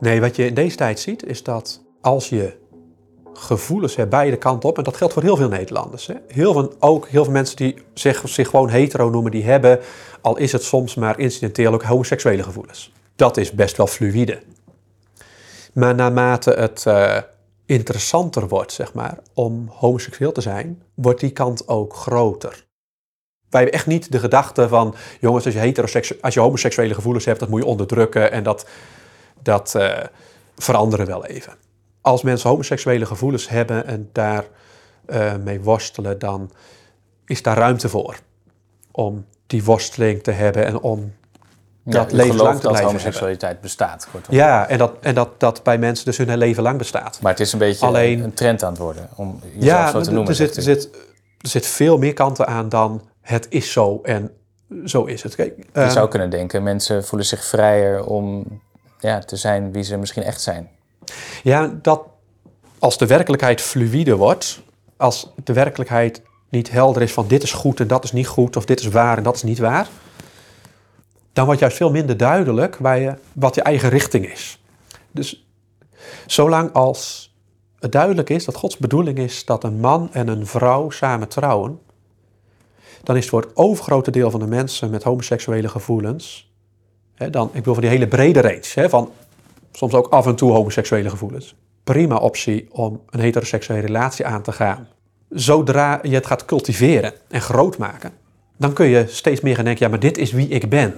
Nee, 0.00 0.20
wat 0.20 0.36
je 0.36 0.46
in 0.46 0.54
deze 0.54 0.76
tijd 0.76 1.00
ziet, 1.00 1.26
is 1.26 1.42
dat 1.42 1.84
als 2.00 2.28
je 2.28 2.62
gevoelens 3.38 3.96
hebt 3.96 4.10
beide 4.10 4.36
kanten 4.36 4.68
op, 4.68 4.78
en 4.78 4.84
dat 4.84 4.96
geldt 4.96 5.12
voor 5.12 5.22
heel 5.22 5.36
veel 5.36 5.48
Nederlanders. 5.48 6.06
Hè? 6.06 6.14
Heel 6.28 6.52
veel, 6.52 6.74
ook 6.78 7.08
heel 7.08 7.24
veel 7.24 7.32
mensen 7.32 7.56
die 7.56 7.78
zich, 7.94 8.22
zich 8.24 8.48
gewoon 8.48 8.68
hetero 8.68 9.10
noemen, 9.10 9.30
die 9.30 9.44
hebben, 9.44 9.80
al 10.20 10.36
is 10.36 10.52
het 10.52 10.62
soms 10.62 10.94
maar 10.94 11.18
incidenteel, 11.18 11.72
ook 11.72 11.82
homoseksuele 11.82 12.42
gevoelens. 12.42 12.92
Dat 13.16 13.36
is 13.36 13.52
best 13.52 13.76
wel 13.76 13.86
fluïde. 13.86 14.42
Maar 15.72 15.94
naarmate 15.94 16.50
het 16.50 16.86
eh, 16.86 17.18
interessanter 17.66 18.48
wordt, 18.48 18.72
zeg 18.72 18.92
maar, 18.92 19.18
om 19.34 19.70
homoseksueel 19.72 20.32
te 20.32 20.40
zijn, 20.40 20.82
wordt 20.94 21.20
die 21.20 21.30
kant 21.30 21.68
ook 21.68 21.94
groter. 21.94 22.64
Wij 23.50 23.62
hebben 23.62 23.78
echt 23.78 23.86
niet 23.86 24.12
de 24.12 24.18
gedachte 24.18 24.68
van, 24.68 24.94
jongens, 25.20 25.44
als 25.44 25.54
je, 25.92 26.18
als 26.20 26.34
je 26.34 26.40
homoseksuele 26.40 26.94
gevoelens 26.94 27.24
hebt, 27.24 27.40
dat 27.40 27.48
moet 27.48 27.60
je 27.60 27.66
onderdrukken 27.66 28.32
en 28.32 28.42
dat, 28.42 28.66
dat 29.42 29.74
eh, 29.74 29.98
veranderen 30.56 31.06
wel 31.06 31.24
even. 31.24 31.63
Als 32.04 32.22
mensen 32.22 32.50
homoseksuele 32.50 33.06
gevoelens 33.06 33.48
hebben 33.48 33.86
en 33.86 34.08
daar 34.12 34.44
eh, 35.06 35.34
mee 35.36 35.60
worstelen, 35.60 36.18
dan 36.18 36.50
is 37.26 37.42
daar 37.42 37.56
ruimte 37.56 37.88
voor 37.88 38.16
om 38.90 39.26
die 39.46 39.64
worsteling 39.64 40.22
te 40.22 40.30
hebben 40.30 40.66
en 40.66 40.80
om 40.80 41.12
dat 41.84 42.12
u 42.12 42.16
levenslang 42.16 42.30
gelooft 42.30 42.56
te 42.56 42.62
dat 42.62 42.70
blijven 42.72 42.84
homoseksualiteit 42.86 43.60
bestaat. 43.60 44.08
Kortom. 44.10 44.34
Ja, 44.34 44.68
en 44.68 44.78
dat, 44.78 44.92
en 45.00 45.14
dat 45.14 45.40
dat 45.40 45.62
bij 45.62 45.78
mensen 45.78 46.04
dus 46.04 46.16
hun 46.16 46.28
hele 46.28 46.44
leven 46.44 46.62
lang 46.62 46.78
bestaat. 46.78 47.18
Maar 47.22 47.30
het 47.32 47.40
is 47.40 47.52
een 47.52 47.58
beetje 47.58 47.86
Alleen- 47.86 48.20
een 48.22 48.34
trend 48.34 48.62
aan 48.62 48.70
het 48.70 48.78
worden 48.78 49.08
om 49.16 49.40
jezelf 49.42 49.64
Ja, 49.64 49.90
zo 49.90 50.00
te 50.00 50.10
noemen. 50.10 50.28
er, 50.28 50.34
zit, 50.34 50.56
er, 50.56 50.62
zit, 50.62 50.88
er 51.40 51.48
zit 51.48 51.66
veel 51.66 51.98
meer 51.98 52.12
kanten 52.12 52.46
aan 52.46 52.68
dan 52.68 53.02
het 53.20 53.46
is 53.48 53.72
zo 53.72 54.00
en 54.02 54.30
zo 54.84 55.04
is 55.04 55.22
het. 55.22 55.34
Kijk, 55.34 55.56
Je 55.56 55.64
ehm, 55.72 55.90
zou 55.90 56.08
kunnen 56.08 56.30
denken, 56.30 56.62
mensen 56.62 57.04
voelen 57.04 57.26
zich 57.26 57.44
vrijer 57.44 58.04
om 58.04 58.44
ja, 58.98 59.18
te 59.18 59.36
zijn 59.36 59.72
wie 59.72 59.82
ze 59.82 59.96
misschien 59.96 60.22
echt 60.22 60.40
zijn. 60.40 60.68
Ja, 61.42 61.74
dat 61.82 62.02
als 62.78 62.98
de 62.98 63.06
werkelijkheid 63.06 63.60
fluïde 63.60 64.16
wordt, 64.16 64.62
als 64.96 65.32
de 65.44 65.52
werkelijkheid 65.52 66.22
niet 66.48 66.70
helder 66.70 67.02
is 67.02 67.12
van 67.12 67.28
dit 67.28 67.42
is 67.42 67.52
goed 67.52 67.80
en 67.80 67.86
dat 67.86 68.04
is 68.04 68.12
niet 68.12 68.26
goed, 68.26 68.56
of 68.56 68.64
dit 68.64 68.80
is 68.80 68.88
waar 68.88 69.16
en 69.16 69.22
dat 69.22 69.34
is 69.34 69.42
niet 69.42 69.58
waar, 69.58 69.88
dan 71.32 71.44
wordt 71.44 71.60
juist 71.60 71.76
veel 71.76 71.90
minder 71.90 72.16
duidelijk 72.16 72.76
waar 72.76 72.98
je, 72.98 73.14
wat 73.32 73.54
je 73.54 73.62
eigen 73.62 73.88
richting 73.88 74.32
is. 74.32 74.62
Dus 75.10 75.46
zolang 76.26 76.72
als 76.72 77.32
het 77.78 77.92
duidelijk 77.92 78.30
is 78.30 78.44
dat 78.44 78.54
Gods 78.54 78.76
bedoeling 78.76 79.18
is 79.18 79.44
dat 79.44 79.64
een 79.64 79.80
man 79.80 80.08
en 80.12 80.28
een 80.28 80.46
vrouw 80.46 80.90
samen 80.90 81.28
trouwen, 81.28 81.80
dan 83.02 83.16
is 83.16 83.20
het 83.20 83.30
voor 83.30 83.40
het 83.40 83.56
overgrote 83.56 84.10
deel 84.10 84.30
van 84.30 84.40
de 84.40 84.46
mensen 84.46 84.90
met 84.90 85.02
homoseksuele 85.02 85.68
gevoelens, 85.68 86.52
hè, 87.14 87.30
dan, 87.30 87.46
ik 87.46 87.52
bedoel 87.52 87.74
van 87.74 87.82
die 87.82 87.92
hele 87.92 88.08
brede 88.08 88.40
range, 88.40 88.70
hè, 88.74 88.88
van 88.88 89.10
soms 89.76 89.94
ook 89.94 90.06
af 90.06 90.26
en 90.26 90.34
toe 90.36 90.52
homoseksuele 90.52 91.10
gevoelens. 91.10 91.54
Prima 91.84 92.16
optie 92.16 92.68
om 92.70 93.00
een 93.10 93.20
heteroseksuele 93.20 93.86
relatie 93.86 94.26
aan 94.26 94.42
te 94.42 94.52
gaan. 94.52 94.88
Zodra 95.28 95.98
je 96.02 96.14
het 96.14 96.26
gaat 96.26 96.44
cultiveren 96.44 97.12
en 97.28 97.40
groot 97.40 97.78
maken, 97.78 98.12
dan 98.56 98.72
kun 98.72 98.86
je 98.86 99.06
steeds 99.06 99.40
meer 99.40 99.54
gaan 99.54 99.64
denken, 99.64 99.84
ja, 99.84 99.90
maar 99.90 100.00
dit 100.00 100.18
is 100.18 100.32
wie 100.32 100.48
ik 100.48 100.68
ben. 100.68 100.94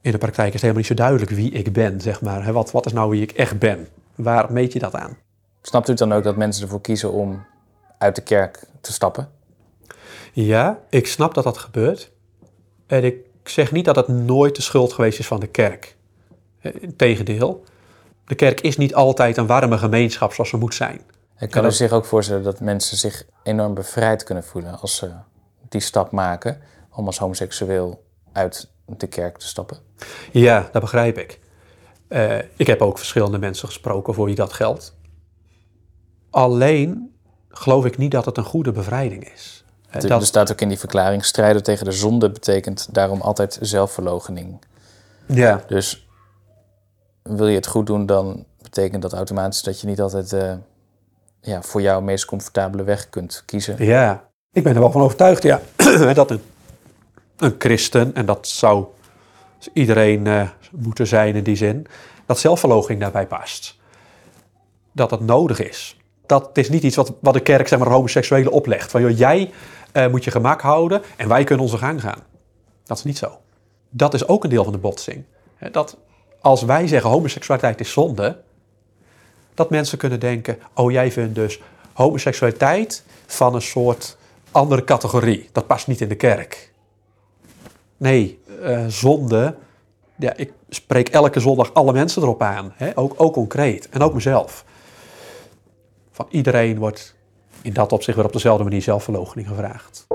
In 0.00 0.12
de 0.12 0.18
praktijk 0.18 0.46
is 0.46 0.52
het 0.52 0.62
helemaal 0.62 0.82
niet 0.82 0.90
zo 0.90 0.94
duidelijk 0.94 1.30
wie 1.30 1.50
ik 1.50 1.72
ben, 1.72 2.00
zeg 2.00 2.20
maar. 2.20 2.52
Wat, 2.52 2.70
wat 2.70 2.86
is 2.86 2.92
nou 2.92 3.10
wie 3.10 3.22
ik 3.22 3.32
echt 3.32 3.58
ben? 3.58 3.88
Waar 4.14 4.52
meet 4.52 4.72
je 4.72 4.78
dat 4.78 4.94
aan? 4.94 5.16
Snapt 5.62 5.88
u 5.88 5.94
dan 5.94 6.12
ook 6.12 6.22
dat 6.22 6.36
mensen 6.36 6.62
ervoor 6.62 6.80
kiezen 6.80 7.12
om 7.12 7.44
uit 7.98 8.14
de 8.16 8.22
kerk 8.22 8.64
te 8.80 8.92
stappen? 8.92 9.28
Ja, 10.32 10.78
ik 10.88 11.06
snap 11.06 11.34
dat 11.34 11.44
dat 11.44 11.58
gebeurt. 11.58 12.10
En 12.86 13.04
ik 13.04 13.16
zeg 13.44 13.72
niet 13.72 13.84
dat 13.84 13.96
het 13.96 14.08
nooit 14.08 14.56
de 14.56 14.62
schuld 14.62 14.92
geweest 14.92 15.18
is 15.18 15.26
van 15.26 15.40
de 15.40 15.46
kerk. 15.46 15.96
Eh, 16.60 16.72
Integendeel. 16.80 17.64
De 18.24 18.34
kerk 18.34 18.60
is 18.60 18.76
niet 18.76 18.94
altijd 18.94 19.36
een 19.36 19.46
warme 19.46 19.78
gemeenschap 19.78 20.32
zoals 20.32 20.50
ze 20.50 20.56
moet 20.56 20.74
zijn. 20.74 21.00
En 21.36 21.48
kan 21.48 21.66
u 21.66 21.72
zich 21.72 21.92
ook 21.92 22.04
voorstellen 22.04 22.42
dat 22.42 22.60
mensen 22.60 22.96
zich 22.96 23.24
enorm 23.42 23.74
bevrijd 23.74 24.22
kunnen 24.24 24.44
voelen 24.44 24.80
als 24.80 24.96
ze 24.96 25.10
die 25.68 25.80
stap 25.80 26.10
maken 26.10 26.60
om 26.90 27.06
als 27.06 27.18
homoseksueel 27.18 28.04
uit 28.32 28.70
de 28.86 29.06
kerk 29.06 29.38
te 29.38 29.46
stappen? 29.46 29.78
Ja, 30.30 30.68
dat 30.72 30.82
begrijp 30.82 31.18
ik. 31.18 31.40
Eh, 32.08 32.38
ik 32.56 32.66
heb 32.66 32.82
ook 32.82 32.98
verschillende 32.98 33.38
mensen 33.38 33.68
gesproken 33.68 34.14
voor 34.14 34.26
wie 34.26 34.34
dat 34.34 34.52
geldt. 34.52 34.94
Alleen 36.30 37.14
geloof 37.48 37.84
ik 37.84 37.98
niet 37.98 38.10
dat 38.10 38.24
het 38.24 38.36
een 38.36 38.44
goede 38.44 38.72
bevrijding 38.72 39.32
is. 39.34 39.64
Dat, 39.90 40.04
Er 40.10 40.26
staat 40.26 40.52
ook 40.52 40.60
in 40.60 40.68
die 40.68 40.78
verklaring, 40.78 41.24
strijden 41.24 41.62
tegen 41.62 41.84
de 41.84 41.92
zonde 41.92 42.30
betekent 42.30 42.94
daarom 42.94 43.20
altijd 43.20 43.58
zelfverloochening. 43.60 44.58
ja, 45.26 45.64
Dus 45.66 46.08
wil 47.22 47.46
je 47.46 47.56
het 47.56 47.66
goed 47.66 47.86
doen, 47.86 48.06
dan 48.06 48.44
betekent 48.62 49.02
dat 49.02 49.12
automatisch 49.12 49.62
dat 49.62 49.80
je 49.80 49.86
niet 49.86 50.00
altijd 50.00 50.32
eh, 50.32 50.54
ja, 51.40 51.62
voor 51.62 51.82
jou 51.82 52.02
meest 52.02 52.24
comfortabele 52.24 52.82
weg 52.82 53.08
kunt 53.08 53.42
kiezen. 53.46 53.84
ja, 53.84 54.28
ik 54.52 54.62
ben 54.62 54.74
er 54.74 54.80
wel 54.80 54.90
van 54.90 55.02
overtuigd, 55.02 55.42
ja. 55.42 55.60
dat 56.14 56.30
een, 56.30 56.40
een 57.36 57.54
christen, 57.58 58.14
en 58.14 58.26
dat 58.26 58.48
zou 58.48 58.84
iedereen 59.72 60.26
eh, 60.26 60.48
moeten 60.72 61.06
zijn 61.06 61.34
in 61.34 61.44
die 61.44 61.56
zin, 61.56 61.86
dat 62.26 62.38
zelfverloochening 62.38 63.00
daarbij 63.00 63.26
past. 63.26 63.76
Dat 64.92 65.10
dat 65.10 65.20
nodig 65.20 65.60
is. 65.60 65.96
Dat 66.26 66.50
is 66.52 66.68
niet 66.68 66.82
iets 66.82 66.96
wat, 66.96 67.12
wat 67.20 67.34
de 67.34 67.40
kerk 67.40 67.68
zeg 67.68 67.78
maar, 67.78 67.88
homoseksuelen 67.88 68.52
oplegt. 68.52 68.90
Van 68.90 69.00
joh, 69.00 69.18
jij 69.18 69.52
eh, 69.92 70.06
moet 70.06 70.24
je 70.24 70.30
gemak 70.30 70.60
houden 70.60 71.02
en 71.16 71.28
wij 71.28 71.44
kunnen 71.44 71.64
onze 71.64 71.78
gang 71.78 72.00
gaan. 72.00 72.18
Dat 72.84 72.96
is 72.96 73.04
niet 73.04 73.18
zo. 73.18 73.38
Dat 73.90 74.14
is 74.14 74.28
ook 74.28 74.44
een 74.44 74.50
deel 74.50 74.64
van 74.64 74.72
de 74.72 74.78
botsing. 74.78 75.24
Dat 75.72 75.96
als 76.42 76.62
wij 76.62 76.86
zeggen 76.86 77.10
homoseksualiteit 77.10 77.80
is 77.80 77.92
zonde, 77.92 78.40
dat 79.54 79.70
mensen 79.70 79.98
kunnen 79.98 80.20
denken: 80.20 80.58
oh, 80.74 80.90
jij 80.90 81.12
vindt 81.12 81.34
dus 81.34 81.60
homoseksualiteit 81.92 83.04
van 83.26 83.54
een 83.54 83.62
soort 83.62 84.16
andere 84.50 84.84
categorie. 84.84 85.48
Dat 85.52 85.66
past 85.66 85.86
niet 85.86 86.00
in 86.00 86.08
de 86.08 86.14
kerk. 86.14 86.72
Nee, 87.96 88.40
eh, 88.62 88.86
zonde. 88.86 89.54
Ja, 90.16 90.36
ik 90.36 90.52
spreek 90.68 91.08
elke 91.08 91.40
zondag 91.40 91.74
alle 91.74 91.92
mensen 91.92 92.22
erop 92.22 92.42
aan. 92.42 92.72
Hè? 92.76 92.98
Ook, 92.98 93.14
ook 93.16 93.32
concreet. 93.32 93.88
En 93.88 94.02
ook 94.02 94.14
mezelf. 94.14 94.64
Van 96.10 96.26
iedereen 96.30 96.78
wordt 96.78 97.14
in 97.62 97.72
dat 97.72 97.92
opzicht 97.92 98.16
weer 98.16 98.26
op 98.26 98.32
dezelfde 98.32 98.64
manier 98.64 98.82
zelfverloochening 98.82 99.48
gevraagd. 99.48 100.06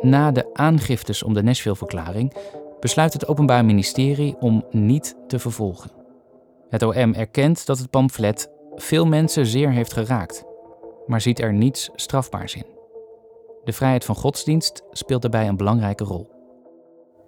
Na 0.00 0.30
de 0.30 0.50
aangiftes 0.52 1.22
om 1.22 1.34
de 1.34 1.42
Nashville-verklaring 1.42 2.32
besluit 2.82 3.12
het 3.12 3.26
Openbaar 3.26 3.64
Ministerie 3.64 4.36
om 4.40 4.64
niet 4.70 5.16
te 5.26 5.38
vervolgen. 5.38 5.90
Het 6.68 6.82
OM 6.82 7.14
erkent 7.14 7.66
dat 7.66 7.78
het 7.78 7.90
pamflet 7.90 8.48
veel 8.74 9.06
mensen 9.06 9.46
zeer 9.46 9.70
heeft 9.70 9.92
geraakt, 9.92 10.44
maar 11.06 11.20
ziet 11.20 11.40
er 11.40 11.52
niets 11.52 11.90
strafbaars 11.94 12.54
in. 12.54 12.66
De 13.64 13.72
vrijheid 13.72 14.04
van 14.04 14.14
godsdienst 14.14 14.82
speelt 14.92 15.22
daarbij 15.22 15.48
een 15.48 15.56
belangrijke 15.56 16.04
rol. 16.04 16.30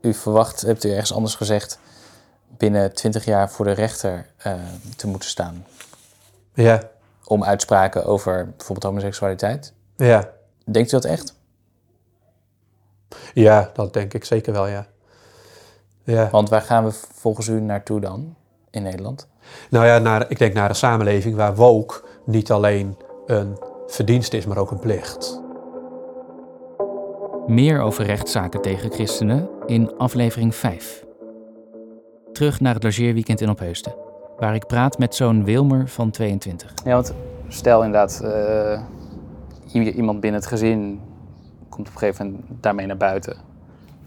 U 0.00 0.14
verwacht, 0.14 0.60
hebt 0.60 0.84
u 0.84 0.90
ergens 0.90 1.12
anders 1.12 1.34
gezegd, 1.34 1.78
binnen 2.56 2.94
20 2.94 3.24
jaar 3.24 3.50
voor 3.50 3.64
de 3.64 3.72
rechter 3.72 4.26
eh, 4.36 4.54
te 4.96 5.06
moeten 5.06 5.28
staan. 5.28 5.66
Ja, 6.54 6.90
Om 7.24 7.44
uitspraken 7.44 8.04
over 8.04 8.48
bijvoorbeeld 8.56 8.82
homoseksualiteit. 8.82 9.72
ja. 9.96 10.32
Denkt 10.70 10.88
u 10.88 10.94
dat 10.94 11.04
echt? 11.04 11.34
Ja, 13.34 13.70
dat 13.74 13.92
denk 13.92 14.14
ik 14.14 14.24
zeker 14.24 14.52
wel, 14.52 14.66
ja. 14.66 14.86
Ja. 16.04 16.28
Want 16.30 16.48
waar 16.48 16.62
gaan 16.62 16.84
we 16.84 16.90
volgens 17.12 17.48
u 17.48 17.60
naartoe 17.60 18.00
dan 18.00 18.34
in 18.70 18.82
Nederland? 18.82 19.28
Nou 19.70 19.86
ja, 19.86 19.98
naar, 19.98 20.30
ik 20.30 20.38
denk 20.38 20.54
naar 20.54 20.68
een 20.68 20.74
samenleving 20.74 21.36
waar 21.36 21.54
woke 21.54 22.02
niet 22.24 22.50
alleen 22.50 22.96
een 23.26 23.58
verdienste 23.86 24.36
is, 24.36 24.46
maar 24.46 24.58
ook 24.58 24.70
een 24.70 24.78
plicht. 24.78 25.42
Meer 27.46 27.80
over 27.80 28.04
rechtszaken 28.04 28.60
tegen 28.60 28.92
christenen 28.92 29.48
in 29.66 29.96
aflevering 29.96 30.54
5. 30.54 31.04
Terug 32.32 32.60
naar 32.60 32.74
het 32.74 32.82
logeerweekend 32.82 33.40
in 33.40 33.50
Opheusden, 33.50 33.94
waar 34.38 34.54
ik 34.54 34.66
praat 34.66 34.98
met 34.98 35.14
zoon 35.14 35.44
Wilmer 35.44 35.88
van 35.88 36.10
22. 36.10 36.72
Ja, 36.84 36.92
want 36.92 37.14
stel 37.48 37.84
inderdaad, 37.84 38.20
eh, 38.20 38.82
iemand 39.72 40.20
binnen 40.20 40.40
het 40.40 40.48
gezin 40.48 41.00
komt 41.68 41.88
op 41.88 41.92
een 41.92 41.98
gegeven 41.98 42.26
moment 42.26 42.44
daarmee 42.60 42.86
naar 42.86 42.96
buiten. 42.96 43.36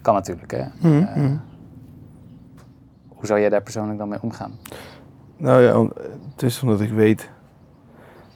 Kan 0.02 0.14
natuurlijk, 0.14 0.52
hè? 0.52 0.64
Mhm. 0.80 1.36
Hoe 3.18 3.26
zou 3.26 3.40
jij 3.40 3.50
daar 3.50 3.62
persoonlijk 3.62 3.98
dan 4.00 4.10
mee 4.10 4.22
omgaan? 4.22 4.52
Nou 5.38 5.62
ja, 5.62 5.88
het 6.32 6.42
is 6.44 6.62
omdat 6.62 6.82
ik 6.82 6.92
weet 6.92 7.30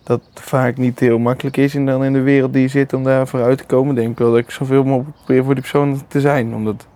dat 0.03 0.21
het 0.29 0.39
vaak 0.39 0.77
niet 0.77 0.99
heel 0.99 1.19
makkelijk 1.19 1.57
is 1.57 1.75
en 1.75 1.85
dan 1.85 2.03
in 2.03 2.13
de 2.13 2.21
wereld 2.21 2.53
die 2.53 2.61
je 2.61 2.67
zit 2.67 2.93
om 2.93 3.03
daar 3.03 3.27
vooruit 3.27 3.57
te 3.57 3.65
komen, 3.65 3.95
denk 3.95 4.11
ik 4.11 4.17
wel 4.17 4.29
dat 4.29 4.39
ik 4.39 4.51
zoveel 4.51 4.83
mogelijk 4.83 5.15
probeer 5.17 5.43
voor 5.43 5.53
die 5.53 5.61
persoon 5.63 6.01
te 6.07 6.19
zijn. 6.19 6.53
Omdat 6.55 6.87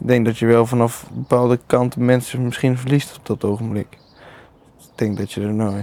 ik 0.00 0.06
denk 0.06 0.24
dat 0.26 0.38
je 0.38 0.46
wel 0.46 0.66
vanaf 0.66 1.10
bepaalde 1.12 1.58
kanten 1.66 2.04
mensen 2.04 2.44
misschien 2.44 2.78
verliest 2.78 3.16
op 3.18 3.26
dat 3.26 3.44
ogenblik. 3.44 3.86
Ik 4.78 4.88
denk 4.94 5.16
dat 5.18 5.32
je 5.32 5.40
er 5.40 5.54
nou, 5.54 5.74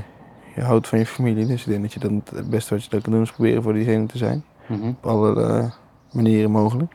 je 0.55 0.61
houdt 0.61 0.87
van 0.87 0.99
je 0.99 1.05
familie, 1.05 1.45
dus 1.45 1.61
ik 1.65 1.67
denk 1.69 1.81
dat 1.81 1.93
je 1.93 1.99
dan 1.99 2.23
het 2.35 2.49
beste 2.49 2.73
wat 2.73 2.83
je 2.83 2.89
dan 2.89 3.01
kan 3.01 3.11
doen 3.11 3.21
is 3.21 3.31
proberen 3.31 3.63
voor 3.63 3.73
diegene 3.73 4.05
te 4.05 4.17
zijn. 4.17 4.43
Mhm. 4.67 4.87
Op 4.87 5.05
alle 5.05 5.43
eh, 5.43 5.71
manieren 6.11 6.51
mogelijk. 6.51 6.93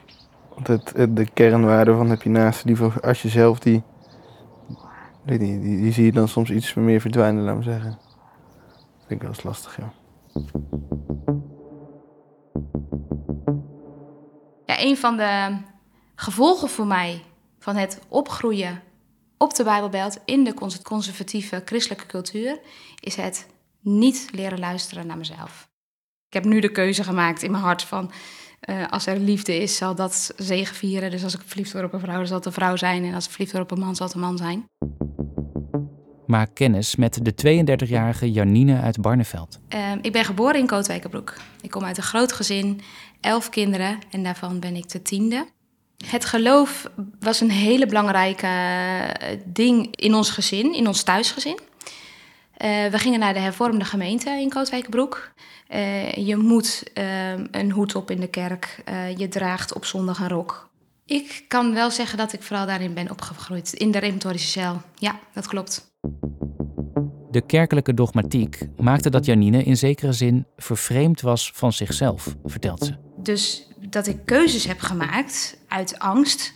Want 0.55 0.67
het, 0.67 0.93
het- 0.97 1.17
de 1.17 1.27
kernwaarde 1.35 1.95
van 1.95 2.11
heb 2.11 2.23
je 2.23 2.31
naast 2.31 2.67
die 2.67 2.77
als 3.03 3.23
jezelf, 3.23 3.59
die, 3.59 3.83
die, 5.25 5.93
zie 5.93 6.05
je 6.05 6.13
dan 6.13 6.29
soms 6.29 6.51
iets 6.51 6.75
meer 6.75 7.01
verdwijnen, 7.01 7.45
laat 7.45 7.65
zeggen. 7.65 7.99
Vind 8.99 9.11
ik 9.11 9.21
wel 9.21 9.31
eens 9.31 9.43
lastig, 9.43 9.77
ja. 9.77 9.93
Ja, 14.67 14.83
een 14.83 14.97
van 14.97 15.17
de 15.17 15.57
gevolgen 16.15 16.69
voor 16.69 16.87
mij 16.87 17.23
van 17.59 17.77
het 17.77 18.01
opgroeien 18.09 18.83
op 19.39 19.55
de 19.55 19.65
Bijbelbelt 19.65 20.19
in 20.25 20.45
de 20.45 20.55
cons- 20.55 20.83
conservatieve 20.83 21.63
christelijke 21.65 22.07
cultuur 22.07 22.61
is 23.01 23.17
het 23.17 23.47
niet 23.81 24.29
leren 24.33 24.59
luisteren 24.59 25.07
naar 25.07 25.19
mezelf. 25.19 25.69
Ik 26.27 26.35
heb 26.35 26.45
nu 26.45 26.61
de 26.61 26.73
keuze 26.73 27.05
gemaakt 27.05 27.43
in 27.43 27.51
mijn 27.51 27.63
hart 27.63 27.83
van 27.83 28.11
eh, 28.71 28.89
als 28.91 29.07
er 29.07 29.19
liefde 29.19 29.57
is, 29.63 29.77
zal 29.77 29.95
dat 29.95 30.33
zegenvieren. 30.37 31.11
Dus 31.11 31.25
als 31.25 31.35
ik 31.35 31.41
verliefd 31.45 31.73
word 31.73 31.85
op 31.85 31.93
een 31.93 32.01
vrouw, 32.01 32.17
dan 32.17 32.27
zal 32.27 32.37
het 32.37 32.47
een 32.47 32.53
vrouw 32.53 32.77
zijn. 32.77 33.05
En 33.05 33.15
als 33.15 33.25
ik 33.25 33.31
verliefd 33.31 33.53
word 33.53 33.65
op 33.65 33.71
een 33.71 33.85
man, 33.85 33.97
zal 33.97 34.07
het 34.07 34.15
een 34.15 34.21
man 34.21 34.37
zijn. 34.37 34.65
Maak 36.27 36.55
kennis 36.55 36.97
met 36.97 37.19
de 37.23 37.65
32-jarige 37.85 38.33
Janine 38.33 38.81
uit 38.81 39.01
Barneveld. 39.01 39.59
Ehm, 39.69 39.99
ik 40.03 40.13
ben 40.13 40.25
geboren 40.25 40.59
in 40.59 40.67
Kootwijkerbroek. 40.67 41.35
Ik 41.61 41.71
kom 41.71 41.85
uit 41.85 41.97
een 41.97 42.03
groot 42.03 42.33
gezin, 42.33 42.81
elf 43.21 43.49
kinderen 43.49 43.99
en 44.11 44.23
daarvan 44.23 44.61
ben 44.61 44.77
ik 44.77 44.89
de 44.89 45.03
tiende. 45.03 45.47
Het 46.07 46.25
geloof 46.25 46.91
was 47.21 47.41
een 47.41 47.51
hele 47.51 47.87
belangrijke 47.87 48.47
eh, 48.47 49.39
ding 49.45 49.97
in 49.97 50.15
ons 50.15 50.31
gezin, 50.31 50.75
in 50.75 50.87
ons 50.87 51.03
thuisgezin. 51.03 51.59
Eh, 52.57 52.87
we 52.87 52.99
gingen 52.99 53.21
naar 53.21 53.35
de 53.35 53.41
hervormde 53.41 53.85
gemeente 53.85 54.31
in 54.31 54.49
Kootwijkerbroek. 54.49 55.33
Eh, 55.71 56.13
je 56.13 56.37
moet 56.37 56.83
ehm, 56.95 57.47
een 57.51 57.71
hoed 57.71 57.95
op 57.95 58.11
in 58.11 58.21
de 58.21 58.27
kerk. 58.27 58.83
Eh, 58.85 59.17
je 59.17 59.29
draagt 59.29 59.75
op 59.75 59.85
zondag 59.85 60.21
een 60.21 60.29
rok. 60.29 60.71
Ik 61.05 61.45
kan 61.49 61.75
wel 61.75 61.91
zeggen 61.91 62.19
dat 62.19 62.33
ik 62.33 62.43
vooral 62.43 62.67
daarin 62.67 62.95
ben 62.95 63.11
opgegroeid. 63.11 63.73
In 63.73 63.91
de 63.91 63.99
reformatorische 63.99 64.49
cel. 64.49 64.81
Ja, 64.95 65.21
dat 65.33 65.47
klopt. 65.47 65.93
De 67.31 67.47
kerkelijke 67.47 67.95
dogmatiek 67.95 68.59
maakte 68.77 69.11
dat 69.11 69.25
Janine 69.25 69.63
in 69.63 69.77
zekere 69.77 70.13
zin 70.13 70.47
vervreemd 70.57 71.21
was 71.21 71.51
van 71.55 71.73
zichzelf, 71.73 72.37
vertelt 72.45 72.85
ze. 72.85 72.95
Dus 73.17 73.69
dat 73.89 74.07
ik 74.07 74.17
keuzes 74.25 74.65
heb 74.65 74.81
gemaakt 74.81 75.59
uit 75.69 75.99
angst. 75.99 76.53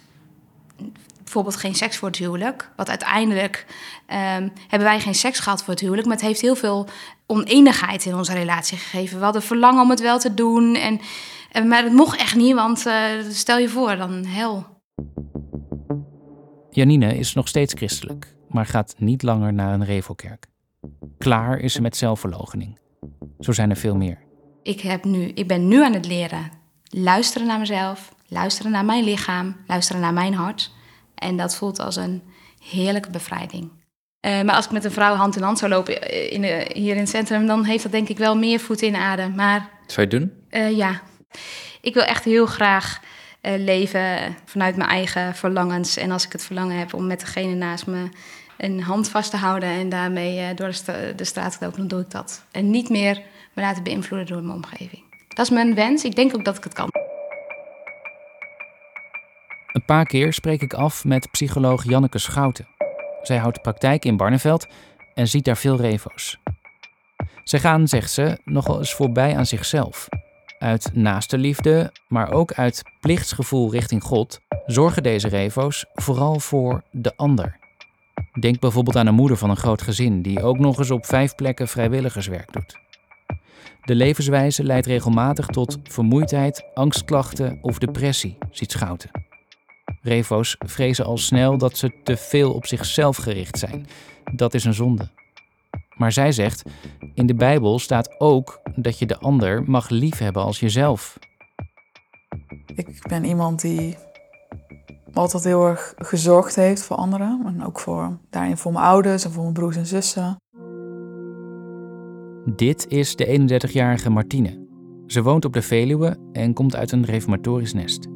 Bijvoorbeeld 1.24 1.56
geen 1.56 1.74
seks 1.74 1.96
voor 1.96 2.08
het 2.08 2.16
huwelijk. 2.16 2.70
Wat 2.76 2.88
uiteindelijk 2.88 3.66
ehm, 4.06 4.48
hebben 4.68 4.88
wij 4.88 5.00
geen 5.00 5.14
seks 5.14 5.38
gehad 5.38 5.62
voor 5.62 5.72
het 5.72 5.82
huwelijk. 5.82 6.06
Maar 6.06 6.16
het 6.16 6.26
heeft 6.26 6.40
heel 6.40 6.56
veel 6.56 6.88
oneenigheid 7.26 8.04
in 8.04 8.14
onze 8.14 8.32
relatie 8.32 8.78
gegeven. 8.78 9.18
We 9.18 9.24
hadden 9.24 9.42
verlangen 9.42 9.82
om 9.82 9.90
het 9.90 10.00
wel 10.00 10.18
te 10.18 10.34
doen. 10.34 10.74
En, 10.74 11.00
en, 11.50 11.68
maar 11.68 11.82
het 11.82 11.92
mocht 11.92 12.18
echt 12.18 12.36
niet, 12.36 12.54
want 12.54 12.86
eh, 12.86 13.02
stel 13.30 13.58
je 13.58 13.68
voor, 13.68 13.96
dan 13.96 14.24
hel. 14.24 14.66
Janine 16.70 17.18
is 17.18 17.34
nog 17.34 17.48
steeds 17.48 17.74
christelijk, 17.74 18.34
maar 18.48 18.66
gaat 18.66 18.94
niet 18.98 19.22
langer 19.22 19.52
naar 19.52 19.74
een 19.74 19.84
revelkerk. 19.84 20.46
Klaar 21.18 21.58
is 21.58 21.72
ze 21.72 21.80
met 21.80 21.96
zelfverloochening. 21.96 22.78
Zo 23.40 23.52
zijn 23.52 23.70
er 23.70 23.76
veel 23.76 23.96
meer. 23.96 24.18
Ik, 24.62 24.80
heb 24.80 25.04
nu, 25.04 25.28
ik 25.28 25.48
ben 25.48 25.68
nu 25.68 25.84
aan 25.84 25.92
het 25.92 26.06
leren 26.06 26.62
luisteren 26.94 27.46
naar 27.46 27.58
mezelf. 27.58 28.14
Luisteren 28.28 28.72
naar 28.72 28.84
mijn 28.84 29.04
lichaam. 29.04 29.56
Luisteren 29.66 30.00
naar 30.00 30.12
mijn 30.12 30.34
hart. 30.34 30.72
En 31.14 31.36
dat 31.36 31.56
voelt 31.56 31.78
als 31.80 31.96
een 31.96 32.22
heerlijke 32.70 33.10
bevrijding. 33.10 33.70
Eh, 34.20 34.42
maar 34.42 34.54
als 34.54 34.64
ik 34.64 34.70
met 34.70 34.84
een 34.84 34.90
vrouw 34.90 35.14
hand 35.14 35.36
in 35.36 35.42
hand 35.42 35.58
zou 35.58 35.70
lopen 35.70 36.02
eh, 36.02 36.32
in, 36.32 36.40
de- 36.40 36.70
hier 36.74 36.94
in 36.94 37.00
het 37.00 37.08
centrum, 37.08 37.46
dan 37.46 37.64
heeft 37.64 37.82
dat 37.82 37.92
denk 37.92 38.08
ik 38.08 38.18
wel 38.18 38.36
meer 38.36 38.60
voet 38.60 38.82
in 38.82 38.92
de 38.92 38.98
aarde. 38.98 39.28
Maar 39.28 39.68
Zou 39.86 40.08
je 40.08 40.16
het 40.16 40.24
doen? 40.24 40.32
eh, 40.48 40.76
ja, 40.76 41.00
ik 41.80 41.94
wil 41.94 42.02
echt 42.02 42.24
heel 42.24 42.46
graag 42.46 43.00
leven 43.58 44.36
vanuit 44.44 44.76
mijn 44.76 44.88
eigen 44.90 45.34
verlangens. 45.34 45.96
En 45.96 46.10
als 46.10 46.24
ik 46.26 46.32
het 46.32 46.42
verlangen 46.44 46.78
heb 46.78 46.94
om 46.94 47.06
met 47.06 47.20
degene 47.20 47.54
naast 47.54 47.86
me 47.86 48.08
een 48.58 48.82
hand 48.82 49.08
vast 49.08 49.30
te 49.30 49.36
houden 49.36 49.68
en 49.68 49.88
daarmee 49.88 50.54
door 50.54 50.66
de, 50.66 50.72
sta- 50.72 51.12
de 51.16 51.24
straat 51.24 51.52
te 51.52 51.64
lopen, 51.64 51.78
dan 51.78 51.88
doe 51.88 52.00
ik 52.00 52.10
dat. 52.10 52.44
En 52.50 52.70
niet 52.70 52.88
meer 52.88 53.22
me 53.52 53.62
laten 53.62 53.82
beïnvloeden 53.82 54.26
door 54.28 54.42
mijn 54.42 54.56
omgeving. 54.56 55.02
Dat 55.28 55.44
is 55.46 55.50
mijn 55.50 55.74
wens. 55.74 56.04
Ik 56.04 56.16
denk 56.16 56.34
ook 56.34 56.44
dat 56.44 56.56
ik 56.56 56.64
het 56.64 56.72
kan. 56.72 56.88
Een 59.74 59.84
paar 59.84 60.06
keer 60.06 60.32
spreek 60.32 60.62
ik 60.62 60.74
af 60.74 61.04
met 61.04 61.30
psycholoog 61.30 61.84
Janneke 61.84 62.18
Schouten. 62.18 62.68
Zij 63.22 63.36
houdt 63.36 63.62
praktijk 63.62 64.04
in 64.04 64.16
Barneveld 64.16 64.66
en 65.14 65.28
ziet 65.28 65.44
daar 65.44 65.56
veel 65.56 65.76
revo's. 65.76 66.38
Zij 67.44 67.60
gaan, 67.60 67.88
zegt 67.88 68.10
ze, 68.10 68.38
nogal 68.44 68.78
eens 68.78 68.94
voorbij 68.94 69.36
aan 69.36 69.46
zichzelf. 69.46 70.08
Uit 70.58 70.90
naaste 70.92 71.38
liefde, 71.38 71.92
maar 72.08 72.32
ook 72.32 72.52
uit 72.52 72.82
plichtsgevoel 73.00 73.70
richting 73.70 74.02
God, 74.02 74.40
zorgen 74.66 75.02
deze 75.02 75.28
revo's 75.28 75.84
vooral 75.94 76.40
voor 76.40 76.82
de 76.90 77.16
ander. 77.16 77.56
Denk 78.40 78.60
bijvoorbeeld 78.60 78.96
aan 78.96 79.06
een 79.06 79.14
moeder 79.14 79.36
van 79.36 79.50
een 79.50 79.56
groot 79.56 79.82
gezin 79.82 80.22
die 80.22 80.42
ook 80.42 80.58
nog 80.58 80.78
eens 80.78 80.90
op 80.90 81.06
vijf 81.06 81.34
plekken 81.34 81.68
vrijwilligerswerk 81.68 82.52
doet. 82.52 82.78
De 83.84 83.94
levenswijze 83.94 84.64
leidt 84.64 84.86
regelmatig 84.86 85.46
tot 85.46 85.78
vermoeidheid, 85.82 86.64
angstklachten 86.74 87.58
of 87.62 87.78
depressie, 87.78 88.38
ziet 88.50 88.70
Schouten. 88.70 89.23
Revo's 90.04 90.56
vrezen 90.58 91.04
al 91.04 91.18
snel 91.18 91.58
dat 91.58 91.76
ze 91.76 91.92
te 92.02 92.16
veel 92.16 92.52
op 92.52 92.66
zichzelf 92.66 93.16
gericht 93.16 93.58
zijn. 93.58 93.86
Dat 94.34 94.54
is 94.54 94.64
een 94.64 94.74
zonde. 94.74 95.08
Maar 95.96 96.12
zij 96.12 96.32
zegt: 96.32 96.62
in 97.14 97.26
de 97.26 97.34
Bijbel 97.34 97.78
staat 97.78 98.20
ook 98.20 98.60
dat 98.74 98.98
je 98.98 99.06
de 99.06 99.18
ander 99.18 99.62
mag 99.66 99.88
liefhebben 99.88 100.42
als 100.42 100.60
jezelf. 100.60 101.18
Ik 102.74 103.06
ben 103.08 103.24
iemand 103.24 103.60
die 103.60 103.96
altijd 105.12 105.44
heel 105.44 105.66
erg 105.66 105.94
gezorgd 105.96 106.56
heeft 106.56 106.82
voor 106.82 106.96
anderen. 106.96 107.42
En 107.46 107.64
ook 107.64 107.80
voor, 107.80 108.18
daarin 108.30 108.56
voor 108.56 108.72
mijn 108.72 108.84
ouders 108.84 109.24
en 109.24 109.30
voor 109.30 109.42
mijn 109.42 109.54
broers 109.54 109.76
en 109.76 109.86
zussen. 109.86 110.36
Dit 112.56 112.86
is 112.88 113.16
de 113.16 113.58
31-jarige 113.60 114.10
Martine. 114.10 114.66
Ze 115.06 115.22
woont 115.22 115.44
op 115.44 115.52
de 115.52 115.62
Veluwe 115.62 116.16
en 116.32 116.52
komt 116.52 116.76
uit 116.76 116.92
een 116.92 117.04
reformatorisch 117.04 117.72
nest. 117.72 118.13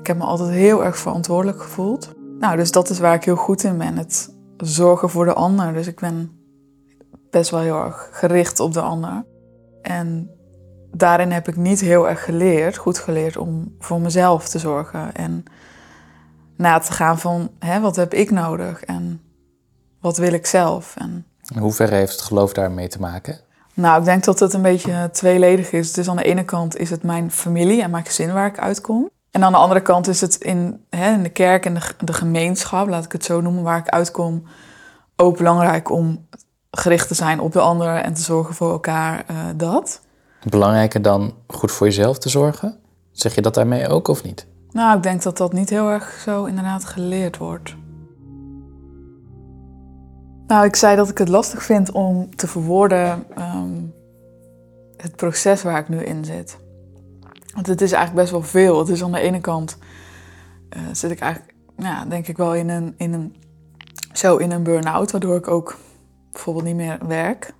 Ik 0.00 0.06
heb 0.06 0.16
me 0.16 0.24
altijd 0.24 0.50
heel 0.50 0.84
erg 0.84 0.98
verantwoordelijk 0.98 1.62
gevoeld. 1.62 2.12
Nou, 2.38 2.56
dus 2.56 2.70
dat 2.70 2.90
is 2.90 2.98
waar 2.98 3.14
ik 3.14 3.24
heel 3.24 3.36
goed 3.36 3.64
in 3.64 3.78
ben. 3.78 3.96
Het 3.96 4.34
zorgen 4.56 5.10
voor 5.10 5.24
de 5.24 5.32
ander. 5.32 5.72
Dus 5.72 5.86
ik 5.86 6.00
ben 6.00 6.30
best 7.30 7.50
wel 7.50 7.60
heel 7.60 7.84
erg 7.84 8.08
gericht 8.12 8.60
op 8.60 8.72
de 8.72 8.80
ander. 8.80 9.24
En 9.82 10.30
daarin 10.92 11.30
heb 11.30 11.48
ik 11.48 11.56
niet 11.56 11.80
heel 11.80 12.08
erg 12.08 12.24
geleerd, 12.24 12.76
goed 12.76 12.98
geleerd, 12.98 13.36
om 13.36 13.74
voor 13.78 14.00
mezelf 14.00 14.48
te 14.48 14.58
zorgen. 14.58 15.14
En 15.14 15.44
na 16.56 16.78
te 16.78 16.92
gaan 16.92 17.18
van, 17.18 17.50
hè, 17.58 17.80
wat 17.80 17.96
heb 17.96 18.14
ik 18.14 18.30
nodig? 18.30 18.84
En 18.84 19.20
wat 20.00 20.16
wil 20.16 20.32
ik 20.32 20.46
zelf? 20.46 20.94
En 20.98 21.26
In 21.54 21.60
hoeverre 21.60 21.94
heeft 21.94 22.12
het 22.12 22.20
geloof 22.20 22.52
daarmee 22.52 22.88
te 22.88 23.00
maken? 23.00 23.40
nou, 23.74 23.98
ik 23.98 24.04
denk 24.04 24.24
dat 24.24 24.38
het 24.40 24.52
een 24.52 24.62
beetje 24.62 25.08
tweeledig 25.12 25.72
is. 25.72 25.92
Dus 25.92 26.08
aan 26.08 26.16
de 26.16 26.24
ene 26.24 26.44
kant 26.44 26.76
is 26.76 26.90
het 26.90 27.02
mijn 27.02 27.30
familie 27.30 27.82
en 27.82 27.90
mijn 27.90 28.04
gezin 28.04 28.32
waar 28.32 28.46
ik 28.46 28.58
uitkom. 28.58 29.10
En 29.30 29.44
aan 29.44 29.52
de 29.52 29.58
andere 29.58 29.80
kant 29.80 30.08
is 30.08 30.20
het 30.20 30.36
in, 30.36 30.84
hè, 30.90 31.12
in 31.12 31.22
de 31.22 31.28
kerk 31.28 31.66
en 31.66 31.74
de, 31.74 31.80
de 32.04 32.12
gemeenschap, 32.12 32.88
laat 32.88 33.04
ik 33.04 33.12
het 33.12 33.24
zo 33.24 33.40
noemen, 33.40 33.62
waar 33.62 33.78
ik 33.78 33.88
uitkom, 33.88 34.42
ook 35.16 35.36
belangrijk 35.36 35.90
om 35.90 36.26
gericht 36.70 37.08
te 37.08 37.14
zijn 37.14 37.40
op 37.40 37.52
de 37.52 37.60
ander 37.60 37.96
en 37.96 38.14
te 38.14 38.20
zorgen 38.20 38.54
voor 38.54 38.70
elkaar 38.70 39.24
eh, 39.26 39.36
dat. 39.56 40.00
Belangrijker 40.48 41.02
dan 41.02 41.34
goed 41.46 41.72
voor 41.72 41.86
jezelf 41.86 42.18
te 42.18 42.28
zorgen? 42.28 42.78
Zeg 43.12 43.34
je 43.34 43.42
dat 43.42 43.54
daarmee 43.54 43.88
ook 43.88 44.08
of 44.08 44.22
niet? 44.22 44.46
Nou, 44.70 44.96
ik 44.96 45.02
denk 45.02 45.22
dat 45.22 45.36
dat 45.36 45.52
niet 45.52 45.70
heel 45.70 45.88
erg 45.88 46.20
zo 46.24 46.44
inderdaad 46.44 46.84
geleerd 46.84 47.36
wordt. 47.36 47.74
Nou, 50.46 50.64
ik 50.64 50.76
zei 50.76 50.96
dat 50.96 51.08
ik 51.08 51.18
het 51.18 51.28
lastig 51.28 51.62
vind 51.62 51.92
om 51.92 52.36
te 52.36 52.46
verwoorden 52.46 53.24
ehm, 53.34 53.82
het 54.96 55.16
proces 55.16 55.62
waar 55.62 55.78
ik 55.78 55.88
nu 55.88 56.04
in 56.04 56.24
zit. 56.24 56.58
Want 57.54 57.66
het 57.66 57.80
is 57.80 57.92
eigenlijk 57.92 58.22
best 58.22 58.30
wel 58.30 58.42
veel. 58.42 58.78
Het 58.78 58.88
is 58.88 59.02
aan 59.02 59.12
de 59.12 59.20
ene 59.20 59.40
kant 59.40 59.78
eh, 60.68 60.82
zit 60.92 61.10
ik 61.10 61.20
eigenlijk, 61.20 61.54
ja, 61.76 62.04
denk 62.04 62.26
ik 62.26 62.36
wel 62.36 62.54
in 62.54 62.68
een, 62.68 62.94
in 62.96 63.12
een, 63.12 63.36
zo 64.12 64.36
in 64.36 64.50
een 64.50 64.62
burn-out, 64.62 65.10
waardoor 65.10 65.36
ik 65.36 65.48
ook 65.48 65.78
bijvoorbeeld 66.32 66.64
niet 66.64 66.76
meer 66.76 67.06
werk. 67.06 67.54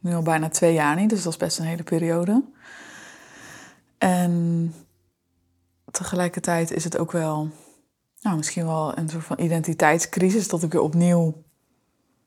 Nu 0.00 0.14
al 0.14 0.22
bijna 0.22 0.48
twee 0.48 0.72
jaar 0.72 0.96
niet, 0.96 1.10
dus 1.10 1.22
dat 1.22 1.32
is 1.32 1.38
best 1.38 1.58
een 1.58 1.64
hele 1.64 1.82
periode. 1.82 2.44
En 3.98 4.74
tegelijkertijd 5.90 6.70
is 6.70 6.84
het 6.84 6.98
ook 6.98 7.12
wel, 7.12 7.50
nou, 8.20 8.36
misschien 8.36 8.66
wel 8.66 8.98
een 8.98 9.08
soort 9.08 9.24
van 9.24 9.40
identiteitscrisis, 9.40 10.48
dat 10.48 10.62
ik 10.62 10.72
weer 10.72 10.80
opnieuw 10.80 11.42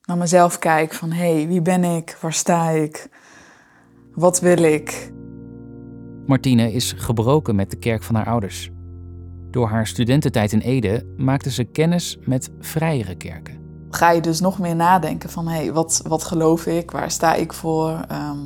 naar 0.01 0.17
mezelf 0.17 0.59
kijk 0.59 0.93
van, 0.93 1.11
hé, 1.11 1.35
hey, 1.35 1.47
wie 1.47 1.61
ben 1.61 1.83
ik? 1.83 2.17
Waar 2.21 2.33
sta 2.33 2.69
ik? 2.69 3.09
Wat 4.13 4.39
wil 4.39 4.57
ik? 4.57 5.11
Martine 6.25 6.73
is 6.73 6.93
gebroken 6.97 7.55
met 7.55 7.69
de 7.69 7.77
kerk 7.77 8.03
van 8.03 8.15
haar 8.15 8.25
ouders. 8.25 8.69
Door 9.51 9.67
haar 9.67 9.87
studententijd 9.87 10.51
in 10.51 10.59
Ede 10.59 11.13
maakte 11.17 11.51
ze 11.51 11.63
kennis 11.63 12.17
met 12.25 12.49
vrijere 12.59 13.15
kerken. 13.15 13.59
Ga 13.89 14.11
je 14.11 14.21
dus 14.21 14.39
nog 14.39 14.59
meer 14.59 14.75
nadenken 14.75 15.29
van, 15.29 15.47
hé, 15.47 15.55
hey, 15.55 15.73
wat, 15.73 16.01
wat 16.07 16.23
geloof 16.23 16.65
ik? 16.65 16.91
Waar 16.91 17.11
sta 17.11 17.33
ik 17.33 17.53
voor? 17.53 18.05
Ehm, 18.07 18.39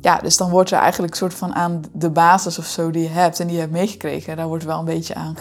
ja, 0.00 0.18
dus 0.18 0.36
dan 0.36 0.50
wordt 0.50 0.70
er 0.70 0.78
eigenlijk 0.78 1.12
een 1.12 1.18
soort 1.18 1.34
van 1.34 1.54
aan 1.54 1.80
de 1.92 2.10
basis 2.10 2.58
of 2.58 2.66
zo 2.66 2.90
die 2.90 3.02
je 3.02 3.08
hebt 3.08 3.40
en 3.40 3.46
die 3.46 3.54
je 3.54 3.60
hebt 3.60 3.72
meegekregen, 3.72 4.36
daar 4.36 4.48
wordt 4.48 4.64
wel 4.64 4.78
een 4.78 4.84
beetje 4.84 5.14
aan 5.14 5.36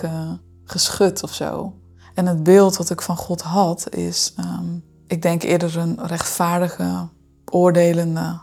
geschud 0.64 1.24
of 1.24 1.34
zo. 1.34 1.74
En 2.14 2.26
het 2.26 2.44
beeld 2.44 2.78
wat 2.78 2.90
ik 2.90 3.02
van 3.02 3.18
God 3.18 3.42
had 3.42 3.96
is, 3.96 4.34
ehm, 4.38 4.78
ik 5.08 5.22
denk 5.22 5.44
eerder 5.44 5.78
een 5.78 6.08
rechtvaardige, 6.08 7.08
oordelende, 7.46 8.40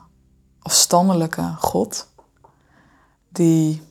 afstandelijke 0.58 1.54
God. 1.58 2.09
Die 3.32 3.82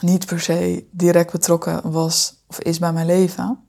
niet 0.00 0.26
per 0.26 0.40
se 0.40 0.86
direct 0.90 1.32
betrokken 1.32 1.90
was 1.90 2.34
of 2.46 2.60
is 2.60 2.78
bij 2.78 2.92
mijn 2.92 3.06
leven. 3.06 3.66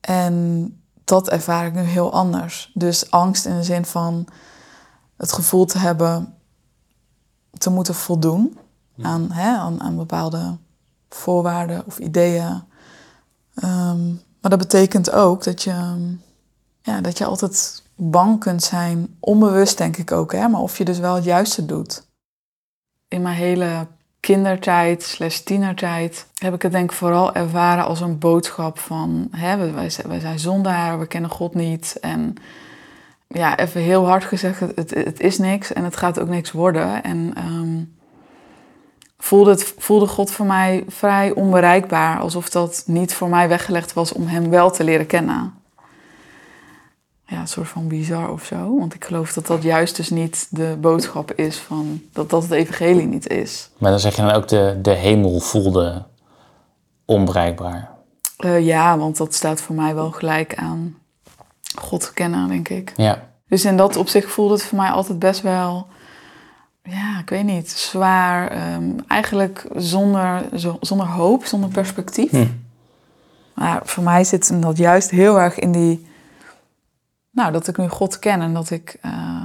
En 0.00 0.76
dat 1.04 1.28
ervaar 1.28 1.66
ik 1.66 1.74
nu 1.74 1.80
heel 1.80 2.12
anders. 2.12 2.70
Dus 2.74 3.10
angst 3.10 3.46
in 3.46 3.56
de 3.56 3.62
zin 3.62 3.84
van 3.84 4.26
het 5.16 5.32
gevoel 5.32 5.64
te 5.64 5.78
hebben 5.78 6.34
te 7.58 7.70
moeten 7.70 7.94
voldoen 7.94 8.58
aan, 9.02 9.30
hè, 9.30 9.56
aan, 9.56 9.80
aan 9.80 9.96
bepaalde 9.96 10.56
voorwaarden 11.08 11.86
of 11.86 11.98
ideeën. 11.98 12.62
Um, 13.64 14.22
maar 14.40 14.50
dat 14.50 14.58
betekent 14.58 15.10
ook 15.10 15.44
dat 15.44 15.62
je, 15.62 15.96
ja, 16.82 17.00
dat 17.00 17.18
je 17.18 17.24
altijd 17.24 17.82
bang 17.94 18.40
kunt 18.40 18.62
zijn, 18.62 19.16
onbewust 19.20 19.78
denk 19.78 19.96
ik 19.96 20.12
ook, 20.12 20.32
hè, 20.32 20.48
maar 20.48 20.60
of 20.60 20.78
je 20.78 20.84
dus 20.84 20.98
wel 20.98 21.14
het 21.14 21.24
juiste 21.24 21.66
doet. 21.66 22.05
In 23.08 23.22
mijn 23.22 23.36
hele 23.36 23.86
kindertijd 24.20 25.02
slash 25.02 25.38
tienertijd 25.38 26.26
heb 26.34 26.54
ik 26.54 26.62
het 26.62 26.72
denk 26.72 26.90
ik 26.90 26.96
vooral 26.96 27.34
ervaren 27.34 27.84
als 27.84 28.00
een 28.00 28.18
boodschap 28.18 28.78
van 28.78 29.28
hè, 29.30 29.72
wij, 29.72 29.90
wij 30.06 30.20
zijn 30.20 30.38
zondaren, 30.38 30.98
we 30.98 31.06
kennen 31.06 31.30
God 31.30 31.54
niet 31.54 31.98
en 32.00 32.36
ja, 33.28 33.58
even 33.58 33.80
heel 33.80 34.06
hard 34.06 34.24
gezegd, 34.24 34.60
het, 34.60 34.90
het, 34.90 35.20
is 35.20 35.38
niks 35.38 35.72
en 35.72 35.84
het 35.84 35.96
gaat 35.96 36.20
ook 36.20 36.28
niks 36.28 36.52
worden. 36.52 37.02
En 37.02 37.32
um, 37.38 37.96
voelde, 39.18 39.50
het, 39.50 39.74
voelde 39.78 40.06
God 40.06 40.30
voor 40.30 40.46
mij 40.46 40.84
vrij 40.88 41.30
onbereikbaar, 41.30 42.18
alsof 42.18 42.50
dat 42.50 42.82
niet 42.86 43.14
voor 43.14 43.28
mij 43.28 43.48
weggelegd 43.48 43.92
was 43.92 44.12
om 44.12 44.26
Hem 44.26 44.50
wel 44.50 44.70
te 44.70 44.84
leren 44.84 45.06
kennen. 45.06 45.54
Ja, 47.26 47.40
een 47.40 47.48
soort 47.48 47.68
van 47.68 47.88
bizar 47.88 48.30
of 48.30 48.44
zo. 48.44 48.78
Want 48.78 48.94
ik 48.94 49.04
geloof 49.04 49.32
dat 49.32 49.46
dat 49.46 49.62
juist 49.62 49.96
dus 49.96 50.10
niet 50.10 50.46
de 50.50 50.76
boodschap 50.80 51.32
is 51.32 51.56
van 51.56 52.02
dat 52.12 52.30
dat 52.30 52.42
het 52.42 52.52
evangelie 52.52 53.06
niet 53.06 53.28
is. 53.28 53.70
Maar 53.78 53.90
dan 53.90 54.00
zeg 54.00 54.16
je 54.16 54.22
dan 54.22 54.30
ook 54.30 54.48
de, 54.48 54.78
de 54.82 54.94
hemel 54.94 55.40
voelde 55.40 56.04
onbereikbaar. 57.04 57.90
Uh, 58.44 58.66
ja, 58.66 58.98
want 58.98 59.16
dat 59.16 59.34
staat 59.34 59.60
voor 59.60 59.74
mij 59.74 59.94
wel 59.94 60.10
gelijk 60.10 60.54
aan 60.54 60.96
God 61.78 62.12
kennen, 62.12 62.48
denk 62.48 62.68
ik. 62.68 62.92
Ja. 62.96 63.22
Dus 63.48 63.64
in 63.64 63.76
dat 63.76 63.96
opzicht 63.96 64.30
voelde 64.30 64.54
het 64.54 64.62
voor 64.62 64.78
mij 64.78 64.90
altijd 64.90 65.18
best 65.18 65.40
wel, 65.40 65.86
ja, 66.82 67.18
ik 67.20 67.30
weet 67.30 67.44
niet, 67.44 67.70
zwaar. 67.70 68.72
Um, 68.74 68.96
eigenlijk 69.08 69.66
zonder, 69.76 70.44
zonder 70.80 71.06
hoop, 71.06 71.44
zonder 71.44 71.70
perspectief. 71.70 72.30
Hm. 72.30 72.46
Maar 73.54 73.80
voor 73.84 74.02
mij 74.02 74.24
zit 74.24 74.62
dat 74.62 74.76
juist 74.76 75.10
heel 75.10 75.40
erg 75.40 75.58
in 75.58 75.72
die, 75.72 76.06
nou, 77.36 77.52
dat 77.52 77.68
ik 77.68 77.76
nu 77.76 77.88
God 77.88 78.18
ken 78.18 78.40
en 78.40 78.54
dat 78.54 78.70
ik 78.70 78.98
uh, 79.04 79.44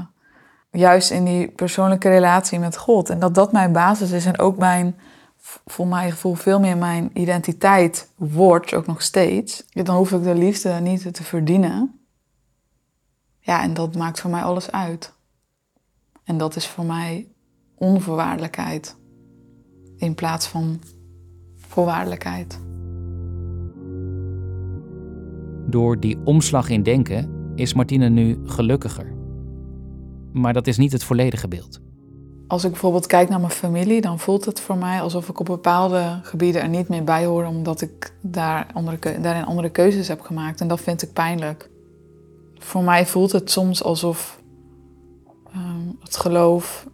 juist 0.71 1.11
in 1.11 1.25
die 1.25 1.47
persoonlijke 1.47 2.09
relatie 2.09 2.59
met 2.59 2.77
God 2.77 3.09
en 3.09 3.19
dat 3.19 3.35
dat 3.35 3.51
mijn 3.51 3.71
basis 3.71 4.11
is 4.11 4.25
en 4.25 4.39
ook 4.39 4.57
mijn, 4.57 4.95
voor 5.65 5.87
mijn 5.87 6.11
gevoel, 6.11 6.33
veel 6.33 6.59
meer 6.59 6.77
mijn 6.77 7.09
identiteit 7.13 8.09
wordt, 8.15 8.73
ook 8.73 8.87
nog 8.87 9.01
steeds. 9.01 9.65
Dan 9.69 9.95
hoef 9.95 10.11
ik 10.11 10.23
de 10.23 10.35
liefde 10.35 10.73
niet 10.73 11.13
te 11.13 11.23
verdienen. 11.23 11.99
Ja, 13.39 13.61
en 13.61 13.73
dat 13.73 13.95
maakt 13.95 14.19
voor 14.19 14.29
mij 14.29 14.41
alles 14.41 14.71
uit. 14.71 15.13
En 16.23 16.37
dat 16.37 16.55
is 16.55 16.67
voor 16.67 16.85
mij 16.85 17.27
onvoorwaardelijkheid 17.75 18.95
in 19.97 20.15
plaats 20.15 20.47
van 20.47 20.81
voorwaardelijkheid. 21.57 22.59
Door 25.67 25.99
die 25.99 26.19
omslag 26.23 26.69
in 26.69 26.83
denken 26.83 27.40
is 27.55 27.73
Martine 27.73 28.09
nu 28.09 28.39
gelukkiger. 28.45 29.13
Maar 30.31 30.53
dat 30.53 30.67
is 30.67 30.77
niet 30.77 30.91
het 30.91 31.03
volledige 31.03 31.47
beeld. 31.47 31.79
Als 32.47 32.63
ik 32.63 32.71
bijvoorbeeld 32.71 33.07
kijk 33.07 33.29
naar 33.29 33.39
mijn 33.39 33.51
familie, 33.51 34.01
dan 34.01 34.19
voelt 34.19 34.45
het 34.45 34.59
voor 34.59 34.77
mij 34.77 35.01
alsof 35.01 35.29
ik 35.29 35.39
op 35.39 35.45
bepaalde 35.45 36.19
gebieden 36.21 36.61
er 36.61 36.69
niet 36.69 36.87
meer 36.87 37.03
bij 37.03 37.25
hoor, 37.25 37.45
omdat 37.45 37.81
ik 37.81 38.13
daar 38.21 38.67
andere, 38.73 39.21
daarin 39.21 39.45
andere 39.45 39.69
keuzes 39.69 40.07
heb 40.07 40.21
gemaakt. 40.21 40.61
En 40.61 40.67
dat 40.67 40.81
vind 40.81 41.01
ik 41.01 41.13
pijnlijk. 41.13 41.69
Voor 42.57 42.83
mij 42.83 43.05
voelt 43.05 43.31
het 43.31 43.51
soms 43.51 43.83
alsof 43.83 44.41
ehm, 45.53 45.87
het 45.99 46.17
geloof, 46.17 46.87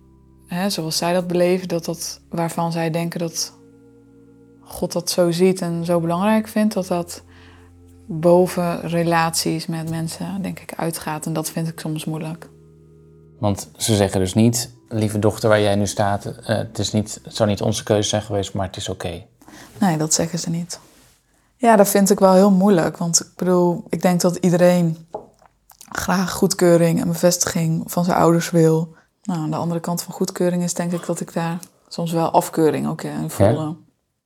hè, 0.48 0.70
zoals 0.70 0.98
zij 0.98 1.14
dat 1.14 1.28
beleven, 1.28 1.68
dat 1.68 1.86
dat 1.86 2.22
waarvan 2.30 2.72
zij 2.72 2.90
denken 2.90 3.20
dat 3.20 3.58
God 4.62 4.92
dat 4.92 5.10
zo 5.10 5.32
ziet 5.32 5.62
en 5.62 5.86
zo 5.86 6.00
belangrijk 6.00 6.48
vindt, 6.48 6.74
dat 6.74 6.88
dat 6.88 7.24
boven 8.08 8.82
relaties 8.82 9.66
met 9.66 9.90
mensen, 9.90 10.42
denk 10.42 10.60
ik, 10.60 10.74
uitgaat. 10.76 11.26
En 11.26 11.34
dat 11.34 11.50
vind 11.50 11.68
ik 11.68 11.80
soms 11.80 12.06
moeilijk. 12.06 12.50
Want 13.40 13.70
ze 13.78 13.96
zeggen 13.96 14.20
dus 14.20 14.34
niet, 14.34 14.72
lieve 14.90 15.20
dochter 15.20 15.50
waar 15.50 15.62
jij 15.62 15.76
nu 15.76 15.88
staat, 15.88 16.26
uh, 16.26 16.34
het, 16.46 16.80
is 16.80 16.92
niet, 16.92 17.20
het 17.24 17.36
zou 17.36 17.50
niet 17.50 17.62
onze 17.62 17.84
keuze 17.84 18.10
zijn 18.10 18.22
geweest, 18.22 18.54
maar 18.54 18.68
het 18.68 18.78
is 18.78 18.90
oké. 18.90 19.26
Nee, 19.80 19.98
dat 19.98 20.14
zeggen 20.14 20.40
ze 20.40 20.50
niet. 20.50 20.80
Ja, 21.56 21.76
dat 21.76 21.90
vind 21.90 22.10
ik 22.10 22.20
wel 22.20 22.34
heel 22.34 22.52
moeilijk. 22.52 22.98
Want 22.98 23.20
ik 23.20 23.32
bedoel, 23.36 23.84
ik 23.90 24.02
denk 24.02 24.22
dat 24.22 24.36
iedereen 24.36 25.08
graag 25.90 26.32
goedkeuring 26.32 27.02
en 27.02 27.08
bevestiging 27.08 27.92
van 27.92 28.04
zijn 28.04 28.18
ouders 28.18 28.50
wil. 28.50 28.96
Nou, 29.22 29.40
aan 29.40 29.52
de 29.52 29.56
andere 29.56 29.80
kant 29.80 30.02
van 30.02 30.14
goedkeuring 30.14 30.64
is 30.64 30.74
denk 30.74 30.92
ik 30.92 31.06
dat 31.06 31.20
ik 31.20 31.34
daar 31.34 31.60
soms 31.88 32.12
wel 32.12 32.32
afkeuring 32.32 32.88
ook 32.88 33.02
in 33.02 33.30
voel. 33.30 33.78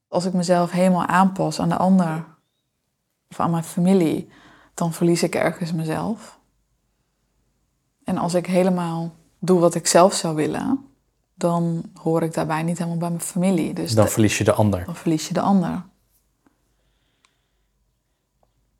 Als 0.07 0.25
ik 0.25 0.33
mezelf 0.33 0.71
helemaal 0.71 1.05
aanpas 1.05 1.59
aan 1.59 1.69
de 1.69 1.77
ander 1.77 2.25
of 3.31 3.39
aan 3.39 3.51
mijn 3.51 3.63
familie, 3.63 4.29
dan 4.73 4.93
verlies 4.93 5.23
ik 5.23 5.35
ergens 5.35 5.73
mezelf. 5.73 6.39
En 8.03 8.17
als 8.17 8.33
ik 8.33 8.45
helemaal 8.45 9.15
doe 9.39 9.59
wat 9.59 9.75
ik 9.75 9.87
zelf 9.87 10.13
zou 10.13 10.35
willen, 10.35 10.85
dan 11.33 11.83
hoor 11.93 12.23
ik 12.23 12.33
daarbij 12.33 12.63
niet 12.63 12.77
helemaal 12.77 12.99
bij 12.99 13.09
mijn 13.09 13.21
familie. 13.21 13.73
Dus 13.73 13.93
dan 13.93 14.07
verlies 14.07 14.37
je 14.37 14.43
de 14.43 14.53
ander. 14.53 14.85
Dan 14.85 14.95
verlies 14.95 15.27
je 15.27 15.33
de 15.33 15.41
ander. 15.41 15.83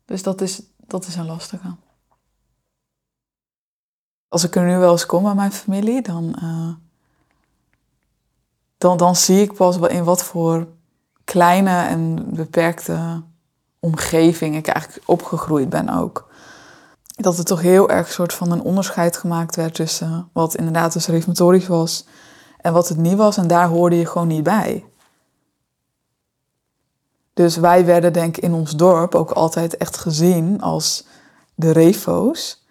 Dus 0.04 0.22
dat 0.22 0.40
is, 0.40 0.62
dat 0.76 1.06
is 1.06 1.16
een 1.16 1.26
lastige. 1.26 1.76
Als 4.28 4.44
ik 4.44 4.56
er 4.56 4.66
nu 4.66 4.76
wel 4.76 4.92
eens 4.92 5.06
kom 5.06 5.22
bij 5.22 5.34
mijn 5.34 5.52
familie, 5.52 6.02
dan, 6.02 6.38
uh, 6.42 6.74
dan, 8.78 8.96
dan 8.96 9.16
zie 9.16 9.40
ik 9.42 9.54
pas 9.54 9.76
in 9.76 10.04
wat 10.04 10.24
voor 10.24 10.68
kleine 11.24 11.82
en 11.82 12.34
beperkte 12.34 13.22
omgeving 13.84 14.56
ik 14.56 14.66
eigenlijk 14.66 15.08
opgegroeid 15.08 15.68
ben 15.68 15.88
ook. 15.88 16.30
Dat 17.16 17.38
er 17.38 17.44
toch 17.44 17.60
heel 17.60 17.90
erg 17.90 18.12
soort 18.12 18.32
van 18.32 18.52
een 18.52 18.62
onderscheid 18.62 19.16
gemaakt 19.16 19.56
werd 19.56 19.74
tussen 19.74 20.28
wat 20.32 20.54
inderdaad 20.54 20.92
dus 20.92 21.06
reformatorisch 21.06 21.66
was 21.66 22.06
en 22.60 22.72
wat 22.72 22.88
het 22.88 22.98
niet 22.98 23.16
was. 23.16 23.36
En 23.36 23.46
daar 23.46 23.68
hoorde 23.68 23.98
je 23.98 24.06
gewoon 24.06 24.28
niet 24.28 24.42
bij. 24.42 24.84
Dus 27.34 27.56
wij 27.56 27.84
werden 27.84 28.12
denk 28.12 28.36
ik 28.36 28.42
in 28.42 28.52
ons 28.52 28.70
dorp 28.70 29.14
ook 29.14 29.30
altijd 29.30 29.76
echt 29.76 29.96
gezien 29.96 30.60
als 30.60 31.06
de 31.54 31.70
refo's. 31.70 32.66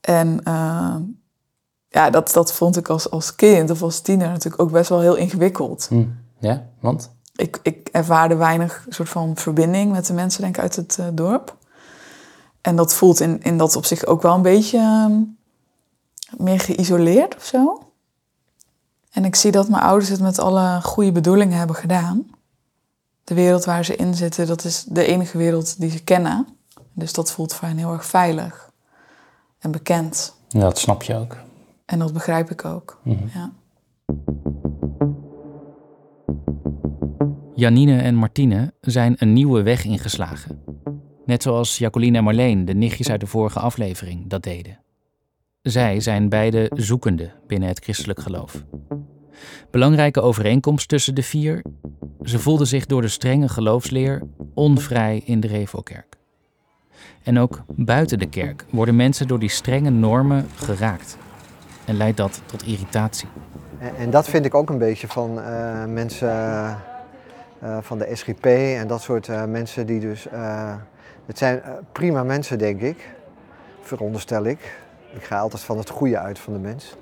En 0.00 0.40
uh, 0.48 0.96
ja, 1.88 2.10
dat, 2.10 2.32
dat 2.32 2.52
vond 2.52 2.76
ik 2.76 2.88
als, 2.88 3.10
als 3.10 3.34
kind 3.34 3.70
of 3.70 3.82
als 3.82 4.00
tiener 4.00 4.28
natuurlijk 4.28 4.62
ook 4.62 4.70
best 4.70 4.88
wel 4.88 5.00
heel 5.00 5.14
ingewikkeld. 5.14 5.86
Hm. 5.88 6.04
Ja, 6.38 6.66
want? 6.80 7.10
Ik, 7.34 7.60
ik 7.62 7.88
ervaarde 7.92 8.34
weinig 8.34 8.86
soort 8.88 9.08
van 9.08 9.36
verbinding 9.36 9.92
met 9.92 10.06
de 10.06 10.12
mensen 10.12 10.42
denk 10.42 10.56
ik 10.56 10.62
uit 10.62 10.76
het 10.76 10.96
uh, 11.00 11.06
dorp. 11.12 11.56
En 12.60 12.76
dat 12.76 12.94
voelt 12.94 13.20
in, 13.20 13.42
in 13.42 13.58
dat 13.58 13.76
opzicht 13.76 14.06
ook 14.06 14.22
wel 14.22 14.34
een 14.34 14.42
beetje 14.42 14.78
uh, 14.78 15.16
meer 16.36 16.60
geïsoleerd 16.60 17.36
of 17.36 17.44
zo. 17.44 17.86
En 19.12 19.24
ik 19.24 19.34
zie 19.34 19.50
dat 19.50 19.68
mijn 19.68 19.82
ouders 19.82 20.08
het 20.08 20.20
met 20.20 20.38
alle 20.38 20.80
goede 20.82 21.12
bedoelingen 21.12 21.58
hebben 21.58 21.76
gedaan. 21.76 22.30
De 23.24 23.34
wereld 23.34 23.64
waar 23.64 23.84
ze 23.84 23.96
in 23.96 24.14
zitten, 24.14 24.46
dat 24.46 24.64
is 24.64 24.84
de 24.88 25.04
enige 25.04 25.38
wereld 25.38 25.80
die 25.80 25.90
ze 25.90 26.04
kennen. 26.04 26.46
Dus 26.92 27.12
dat 27.12 27.32
voelt 27.32 27.54
voor 27.54 27.68
hen 27.68 27.76
heel 27.76 27.92
erg 27.92 28.04
veilig 28.06 28.70
en 29.58 29.70
bekend. 29.70 30.34
Ja, 30.48 30.60
dat 30.60 30.78
snap 30.78 31.02
je 31.02 31.16
ook. 31.16 31.36
En 31.84 31.98
dat 31.98 32.12
begrijp 32.12 32.50
ik 32.50 32.64
ook. 32.64 33.00
Ja. 33.34 33.52
Janine 37.54 37.98
en 37.98 38.14
Martine 38.14 38.72
zijn 38.80 39.14
een 39.18 39.32
nieuwe 39.32 39.62
weg 39.62 39.84
ingeslagen. 39.84 40.60
Net 41.26 41.42
zoals 41.42 41.78
Jacqueline 41.78 42.18
en 42.18 42.24
Marleen, 42.24 42.64
de 42.64 42.74
nichtjes 42.74 43.10
uit 43.10 43.20
de 43.20 43.26
vorige 43.26 43.58
aflevering, 43.58 44.28
dat 44.28 44.42
deden. 44.42 44.80
Zij 45.62 46.00
zijn 46.00 46.28
beide 46.28 46.70
zoekende 46.74 47.30
binnen 47.46 47.68
het 47.68 47.78
christelijk 47.78 48.20
geloof. 48.20 48.64
Belangrijke 49.70 50.20
overeenkomst 50.20 50.88
tussen 50.88 51.14
de 51.14 51.22
vier. 51.22 51.64
Ze 52.22 52.38
voelden 52.38 52.66
zich 52.66 52.86
door 52.86 53.00
de 53.00 53.08
strenge 53.08 53.48
geloofsleer 53.48 54.22
onvrij 54.54 55.22
in 55.24 55.40
de 55.40 55.46
Revo-kerk. 55.46 56.16
En 57.22 57.38
ook 57.38 57.64
buiten 57.76 58.18
de 58.18 58.28
kerk 58.28 58.64
worden 58.70 58.96
mensen 58.96 59.28
door 59.28 59.38
die 59.38 59.48
strenge 59.48 59.90
normen 59.90 60.46
geraakt. 60.54 61.18
En 61.84 61.96
leidt 61.96 62.16
dat 62.16 62.42
tot 62.46 62.66
irritatie. 62.66 63.28
En, 63.98 64.10
dat 64.10 64.28
vind 64.28 64.44
ik 64.44 64.54
ook 64.54 64.70
een 64.70 64.78
beetje 64.78 65.08
van 65.08 65.40
eh, 65.40 65.84
mensen 65.84 66.28
eh, 66.28 66.74
eh, 67.60 67.78
van 67.80 67.98
de 67.98 68.08
SGP 68.12 68.44
en 68.46 68.86
dat 68.86 69.02
soort 69.02 69.46
mensen 69.46 69.86
die 69.86 70.00
dus... 70.00 70.26
het 71.26 71.38
zijn 71.38 71.62
prima 71.92 72.22
mensen, 72.22 72.58
denk 72.58 72.80
ik. 72.80 73.10
Veronderstel 73.80 74.44
ik. 74.44 74.78
Ik 75.14 75.22
ga 75.22 75.38
altijd 75.38 75.62
van 75.62 75.78
het 75.78 75.90
goede 75.90 76.18
uit 76.18 76.38
van 76.38 76.52
de 76.52 76.58
mens. 76.58 76.96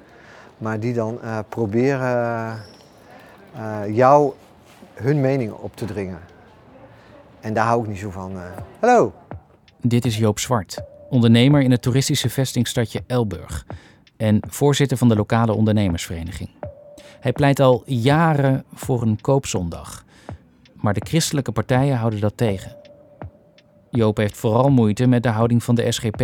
Maar 0.59 0.81
die 0.81 0.95
dan 0.95 1.19
proberen 1.49 2.57
jou 3.89 4.33
hun 4.95 5.21
mening 5.21 5.53
op 5.53 5.77
te 5.77 5.85
dringen. 5.85 6.19
En 7.41 7.55
daar 7.55 7.67
hou 7.67 7.83
ik 7.83 7.89
niet 7.89 7.99
zo 7.99 8.11
van. 8.11 8.33
Hallo, 8.81 9.13
Dit 9.81 10.05
is 10.05 10.17
Joop 10.17 10.39
Zwart, 10.39 10.83
ondernemer 11.09 11.63
in 11.63 11.71
het 11.71 11.83
toeristische 11.83 12.31
vestingstadje 12.31 13.03
Elburg 13.07 13.67
en 14.17 14.41
voorzitter 14.49 14.97
van 14.97 15.09
de 15.09 15.17
lokale 15.17 15.53
ondernemersvereniging. 15.53 16.60
Hij 17.21 17.33
pleit 17.33 17.61
al 17.61 17.83
jaren 17.87 18.65
voor 18.73 19.03
een 19.03 19.21
koopzondag, 19.21 20.05
maar 20.75 20.95
de 20.95 21.05
christelijke 21.05 21.53
partijen 21.53 21.97
houden 21.97 22.21
dat 22.21 22.37
tegen. 22.37 22.77
Joop 23.91 24.17
heeft 24.17 24.37
vooral 24.37 24.71
moeite 24.71 25.07
met 25.07 25.23
de 25.23 25.29
houding 25.29 25.63
van 25.63 25.75
de 25.75 25.93
SGP. 25.93 26.23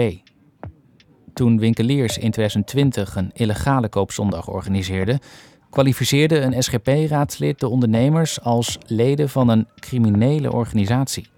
Toen 1.35 1.59
winkeliers 1.59 2.19
in 2.19 2.31
2020 2.31 3.17
een 3.17 3.31
illegale 3.33 3.89
koopzondag 3.89 4.49
organiseerden, 4.49 5.19
kwalificeerde 5.71 6.41
een 6.41 6.63
SGP-raadslid 6.63 7.61
de 7.61 7.69
ondernemers 7.69 8.41
als 8.41 8.79
leden 8.87 9.29
van 9.29 9.49
een 9.49 9.69
criminele 9.75 10.53
organisatie. 10.53 11.29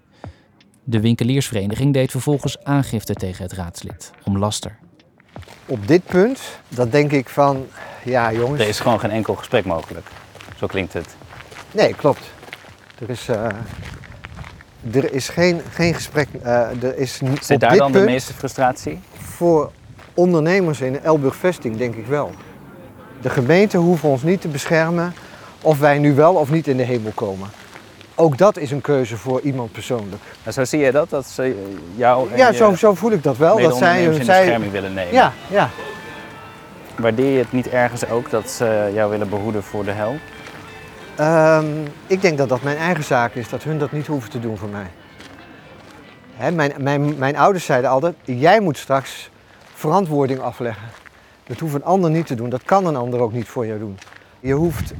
De 0.83 0.99
winkeliersvereniging 0.99 1.93
deed 1.93 2.11
vervolgens 2.11 2.63
aangifte 2.63 3.13
tegen 3.13 3.43
het 3.43 3.53
raadslid 3.53 4.11
om 4.23 4.37
laster. 4.37 4.79
Op 5.69 5.87
dit 5.87 6.05
punt, 6.05 6.39
dat 6.69 6.91
denk 6.91 7.11
ik 7.11 7.29
van, 7.29 7.67
ja 8.03 8.31
jongens. 8.33 8.61
Er 8.61 8.67
is 8.67 8.79
gewoon 8.79 8.99
geen 8.99 9.11
enkel 9.11 9.35
gesprek 9.35 9.65
mogelijk. 9.65 10.07
Zo 10.57 10.67
klinkt 10.67 10.93
het. 10.93 11.15
Nee, 11.71 11.93
klopt. 11.93 12.31
Er 12.99 13.09
is, 13.09 13.27
eh, 13.27 13.45
er 14.91 15.13
is 15.13 15.29
geen, 15.29 15.61
geen 15.71 15.93
gesprek. 15.93 16.27
eh, 16.43 16.83
er 16.83 16.97
is 16.97 17.13
Zit 17.41 17.51
op 17.51 17.59
daar 17.59 17.69
dit 17.69 17.79
dan 17.79 17.91
de 17.91 17.99
meeste 17.99 18.33
frustratie? 18.33 18.99
voor 19.19 19.71
ondernemers 20.13 20.81
in 20.81 21.03
Elburg 21.03 21.35
Vesting, 21.35 21.77
denk 21.77 21.95
ik 21.95 22.05
wel. 22.05 22.31
De 23.21 23.29
gemeente 23.29 23.77
hoeven 23.77 24.09
ons 24.09 24.23
niet 24.23 24.41
te 24.41 24.47
beschermen 24.47 25.13
of 25.61 25.79
wij 25.79 25.97
nu 25.97 26.13
wel 26.13 26.33
of 26.33 26.51
niet 26.51 26.67
in 26.67 26.77
de 26.77 26.83
hemel 26.83 27.11
komen. 27.15 27.49
Ook 28.21 28.37
dat 28.37 28.57
is 28.57 28.71
een 28.71 28.81
keuze 28.81 29.17
voor 29.17 29.41
iemand 29.41 29.71
persoonlijk. 29.71 30.21
En 30.43 30.53
zo 30.53 30.63
zie 30.65 30.79
je 30.79 30.91
dat, 30.91 31.09
dat 31.09 31.25
ze 31.25 31.65
jou 31.95 32.31
en 32.31 32.37
Ja, 32.37 32.51
zo, 32.51 32.75
zo 32.75 32.93
voel 32.93 33.11
ik 33.11 33.23
dat 33.23 33.37
wel. 33.37 33.59
Dat 33.59 33.77
zij, 33.77 34.03
zij, 34.03 34.17
bescherming 34.17 34.71
willen 34.71 34.93
nemen. 34.93 35.13
ja, 35.13 35.33
ja. 35.49 35.69
Waardeer 36.97 37.31
je 37.31 37.37
het 37.37 37.51
niet 37.51 37.69
ergens 37.69 38.09
ook 38.09 38.29
dat 38.29 38.49
ze 38.49 38.91
jou 38.93 39.09
willen 39.09 39.29
behoeden 39.29 39.63
voor 39.63 39.83
de 39.85 39.91
hel? 39.91 40.15
Ehm, 41.15 41.65
ik 42.07 42.21
denk 42.21 42.37
dat 42.37 42.49
dat 42.49 42.61
mijn 42.61 42.77
eigen 42.77 43.03
zaak 43.03 43.33
is, 43.33 43.49
dat 43.49 43.63
hun 43.63 43.79
dat 43.79 43.91
niet 43.91 44.07
hoeven 44.07 44.29
te 44.29 44.39
doen 44.39 44.57
voor 44.57 44.69
mij. 44.69 44.87
Hè, 46.35 46.51
mijn, 46.51 46.73
mijn, 46.77 47.17
mijn 47.17 47.37
ouders 47.37 47.65
zeiden 47.65 47.89
altijd, 47.89 48.15
jij 48.23 48.59
moet 48.59 48.77
straks 48.77 49.29
verantwoording 49.73 50.39
afleggen. 50.39 50.87
Dat 51.43 51.59
hoeft 51.59 51.73
een 51.73 51.83
ander 51.83 52.09
niet 52.09 52.27
te 52.27 52.35
doen, 52.35 52.49
dat 52.49 52.63
kan 52.63 52.85
een 52.85 52.95
ander 52.95 53.19
ook 53.19 53.33
niet 53.33 53.47
voor 53.47 53.65
jou 53.65 53.79
doen. 53.79 53.97
Je 54.39 54.53
hoeft 54.53 54.93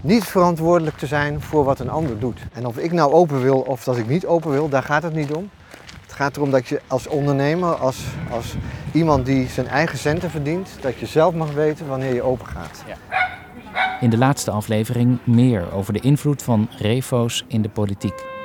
niet 0.00 0.24
verantwoordelijk 0.24 0.96
te 0.96 1.06
zijn 1.06 1.40
voor 1.40 1.64
wat 1.64 1.78
een 1.78 1.90
ander 1.90 2.18
doet. 2.18 2.40
En 2.52 2.66
of 2.66 2.76
ik 2.78 2.92
nou 2.92 3.12
open 3.12 3.42
wil 3.42 3.60
of 3.60 3.84
dat 3.84 3.96
ik 3.96 4.08
niet 4.08 4.26
open 4.26 4.50
wil, 4.50 4.68
daar 4.68 4.82
gaat 4.82 5.02
het 5.02 5.14
niet 5.14 5.32
om. 5.32 5.50
Het 6.02 6.12
gaat 6.12 6.36
erom 6.36 6.50
dat 6.50 6.68
je 6.68 6.80
als 6.86 7.06
ondernemer, 7.06 7.74
als, 7.74 8.04
als 8.30 8.54
iemand 8.92 9.26
die 9.26 9.48
zijn 9.48 9.66
eigen 9.66 9.98
centen 9.98 10.30
verdient, 10.30 10.68
dat 10.80 10.98
je 10.98 11.06
zelf 11.06 11.34
mag 11.34 11.52
weten 11.52 11.88
wanneer 11.88 12.14
je 12.14 12.22
open 12.22 12.46
gaat. 12.46 12.84
In 14.00 14.10
de 14.10 14.18
laatste 14.18 14.50
aflevering 14.50 15.18
meer 15.24 15.72
over 15.72 15.92
de 15.92 16.00
invloed 16.00 16.42
van 16.42 16.68
refo's 16.78 17.44
in 17.48 17.62
de 17.62 17.68
politiek. 17.68 18.39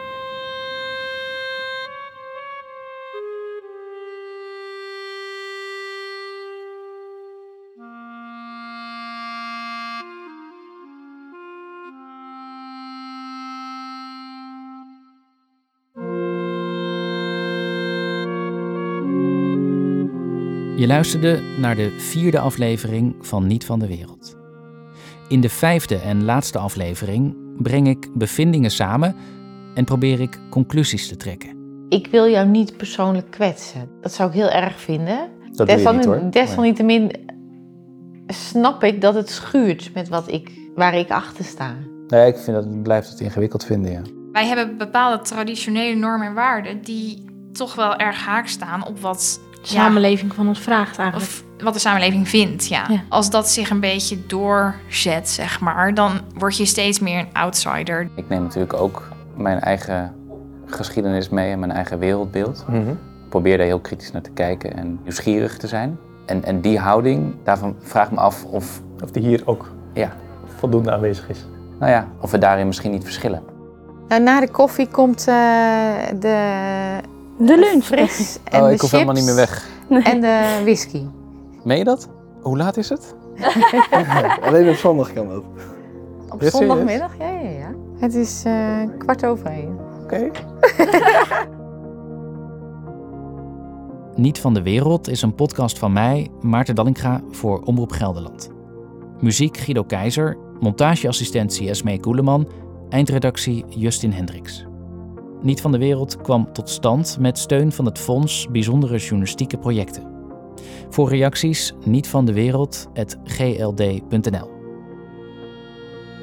Je 20.86 20.92
luisterde 20.92 21.42
naar 21.58 21.76
de 21.76 21.96
vierde 21.98 22.40
aflevering 22.40 23.16
van 23.22 23.48
Niet 23.48 23.66
van 23.66 23.80
de 23.80 23.88
Wereld. 23.88 24.38
In 25.28 25.42
de 25.42 25.50
vijfde 25.50 25.96
en 25.96 26.24
laatste 26.24 26.58
aflevering 26.58 27.36
breng 27.58 27.88
ik 27.88 28.10
bevindingen 28.14 28.72
samen 28.72 29.16
en 29.76 29.86
probeer 29.86 30.20
ik 30.20 30.40
conclusies 30.50 31.08
te 31.08 31.18
trekken. 31.18 31.50
Ik 31.90 32.08
wil 32.08 32.30
jou 32.30 32.48
niet 32.48 32.78
persoonlijk 32.78 33.32
kwetsen. 33.32 33.90
Dat 34.02 34.14
zou 34.14 34.30
ik 34.30 34.36
heel 34.36 34.50
erg 34.50 34.80
vinden. 34.80 35.30
Dat 35.52 35.68
doe 35.68 35.80
je 35.80 35.90
niet 35.94 36.06
hoor. 36.06 36.22
Desalniettemin 36.30 37.12
snap 38.28 38.84
ik 38.84 39.02
dat 39.02 39.14
het 39.14 39.30
schuurt 39.30 39.94
met 39.94 40.10
wat 40.10 40.32
ik, 40.32 40.52
waar 40.76 40.96
ik 40.96 41.10
achter 41.10 41.46
sta. 41.46 41.76
Nee, 42.08 42.28
ik 42.28 42.38
vind 42.38 42.56
dat, 42.56 42.66
ik 42.66 42.84
blijf 42.84 43.10
het 43.10 43.20
ingewikkeld 43.20 43.66
vinden, 43.66 43.92
ja. 43.92 44.02
Wij 44.32 44.48
hebben 44.48 44.78
bepaalde 44.78 45.24
traditionele 45.24 45.96
normen 45.96 46.28
en 46.28 46.34
waarden 46.34 46.82
die 46.82 47.26
toch 47.52 47.76
wel 47.76 47.96
erg 47.96 48.26
haak 48.26 48.48
staan 48.48 48.88
op 48.88 49.00
wat 49.00 49.40
samenleving 49.68 50.34
van 50.34 50.47
ons 50.47 50.59
vraagt 50.59 50.97
eigenlijk. 50.97 51.32
Of 51.32 51.43
wat 51.63 51.74
de 51.74 51.80
samenleving 51.80 52.28
vindt, 52.30 52.68
ja. 52.68 52.86
Ja. 52.89 53.01
Als 53.09 53.30
dat 53.30 53.49
zich 53.49 53.70
een 53.70 53.80
beetje 53.80 54.26
doorzet, 54.26 55.30
zeg 55.30 55.59
maar, 55.59 55.93
dan 55.93 56.11
word 56.38 56.57
je 56.57 56.66
steeds 56.66 56.99
meer 56.99 57.20
een 57.20 57.34
outsider. 57.34 58.09
Ik 58.16 58.30
neem 58.30 58.41
natuurlijk 58.43 58.74
ook 58.74 59.07
mijn 59.36 59.59
eigen 59.59 60.13
geschiedenis 60.66 61.30
mee 61.30 61.51
en 61.51 61.59
mijn 61.59 61.72
eigen 61.72 61.99
wereldbeeld. 61.99 62.66
Ik 62.72 62.97
probeer 63.30 63.57
daar 63.57 63.66
heel 63.66 63.80
kritisch 63.80 64.11
naar 64.11 64.22
te 64.22 64.32
kijken 64.32 64.78
en 64.78 64.99
nieuwsgierig 65.03 65.57
te 65.57 65.68
zijn. 65.68 65.97
En, 66.26 66.43
en 66.43 66.61
die 66.61 66.80
houding, 66.80 67.34
daarvan 67.43 67.76
vraag 67.80 68.05
ik 68.05 68.11
me 68.11 68.20
af 68.20 68.43
of, 68.45 68.82
Of 69.03 69.11
die 69.11 69.24
hier 69.24 69.41
ook 69.45 69.72
ja, 69.93 70.11
voldoende 70.57 70.91
aanwezig 70.91 71.30
is. 71.30 71.45
nou 71.80 71.91
ja, 71.91 72.07
of 72.22 72.32
we 72.32 72.38
daarin 72.38 72.68
misschien 72.68 72.91
niet 72.91 73.03
verschillen. 73.03 73.41
Nou, 74.07 74.22
na 74.22 74.39
de 74.39 74.49
koffie 74.49 74.88
komt 74.88 75.28
eh, 75.28 75.36
de, 76.20 76.38
De 77.38 77.58
lunch. 77.58 77.84
fris 77.84 78.38
en 78.44 78.62
oh, 78.62 78.68
de 78.68 78.74
ik 78.74 78.82
hoef 78.82 78.92
helemaal 78.92 79.14
niet 79.14 79.26
meer 79.26 79.36
weg. 79.36 79.70
en 79.90 80.22
de 80.22 80.60
whisky. 80.64 81.04
Meen 81.64 81.78
je 81.78 81.84
dat? 81.84 82.10
Hoe 82.42 82.58
laat 82.58 82.78
is 82.78 82.90
het? 82.90 83.16
Alleen 84.48 84.70
op 84.70 84.76
zondag 84.76 85.14
kan 85.14 85.28
dat. 85.28 85.44
Op 86.30 86.42
Ja, 86.42 86.50
zondagmiddag, 86.50 87.18
ja, 87.18 87.30
ja, 87.30 87.50
ja. 87.50 87.74
Het 88.00 88.14
is 88.14 88.44
eh, 88.46 88.82
kwart 88.98 89.26
over 89.26 89.46
één. 89.46 89.78
Oké. 90.04 90.32
Niet 94.16 94.40
van 94.40 94.54
de 94.54 94.62
Wereld 94.62 95.08
is 95.08 95.22
een 95.22 95.36
podcast 95.36 95.80
van 95.80 95.94
mij, 95.94 96.30
Maarten 96.42 96.76
Dallinga, 96.76 97.22
voor 97.32 97.62
Omroep 97.62 97.92
Gelderland. 97.92 98.50
Muziek 99.20 99.58
Guido 99.58 99.84
Keizer, 99.84 100.38
montageassistentie 100.60 101.70
Esmee 101.70 102.00
Koeleman, 102.00 102.48
eindredactie 102.90 103.66
Justin 103.70 104.12
Hendricks. 104.12 104.66
Niet 105.42 105.62
van 105.62 105.72
de 105.72 105.78
Wereld 105.78 106.22
kwam 106.22 106.54
tot 106.54 106.70
stand 106.70 107.18
met 107.20 107.38
steun 107.38 107.72
van 107.72 107.86
het 107.86 108.00
Fonds 108.00 108.48
Bijzondere 108.52 108.98
Journalistieke 108.98 109.58
Projecten. 109.58 110.04
Voor 110.90 111.10
reacties 111.10 111.74
niet 111.86 112.08
van. 112.08 112.26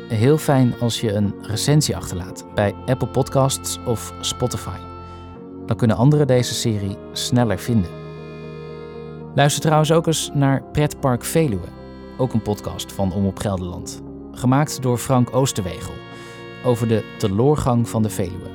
Heel 0.08 0.38
fijn 0.38 0.74
als 0.80 1.00
je 1.00 1.12
een 1.12 1.34
recensie 1.42 1.96
achterlaat 1.96 2.46
bij 2.54 2.74
Apple 2.86 3.08
Podcasts 3.08 3.78
of 3.86 4.14
Spotify. 4.20 4.78
Dan 5.66 5.76
kunnen 5.76 5.96
anderen 5.96 6.26
deze 6.26 6.54
serie 6.54 6.96
sneller 7.12 7.58
vinden. 7.58 7.90
Luister 9.34 9.62
trouwens 9.62 9.92
ook 9.92 10.06
eens 10.06 10.30
naar 10.34 10.62
Pretpark 10.72 11.24
Veluwe. 11.24 11.68
ook 12.18 12.32
een 12.32 12.42
podcast 12.42 12.92
van 12.92 13.12
Omroep 13.12 13.38
Gelderland. 13.38 14.02
Gemaakt 14.32 14.82
door 14.82 14.98
Frank 14.98 15.36
Oosterwegel 15.36 15.94
over 16.64 16.88
de 16.88 17.14
teloorgang 17.18 17.88
van 17.88 18.02
de 18.02 18.10
Veluwe. 18.10 18.51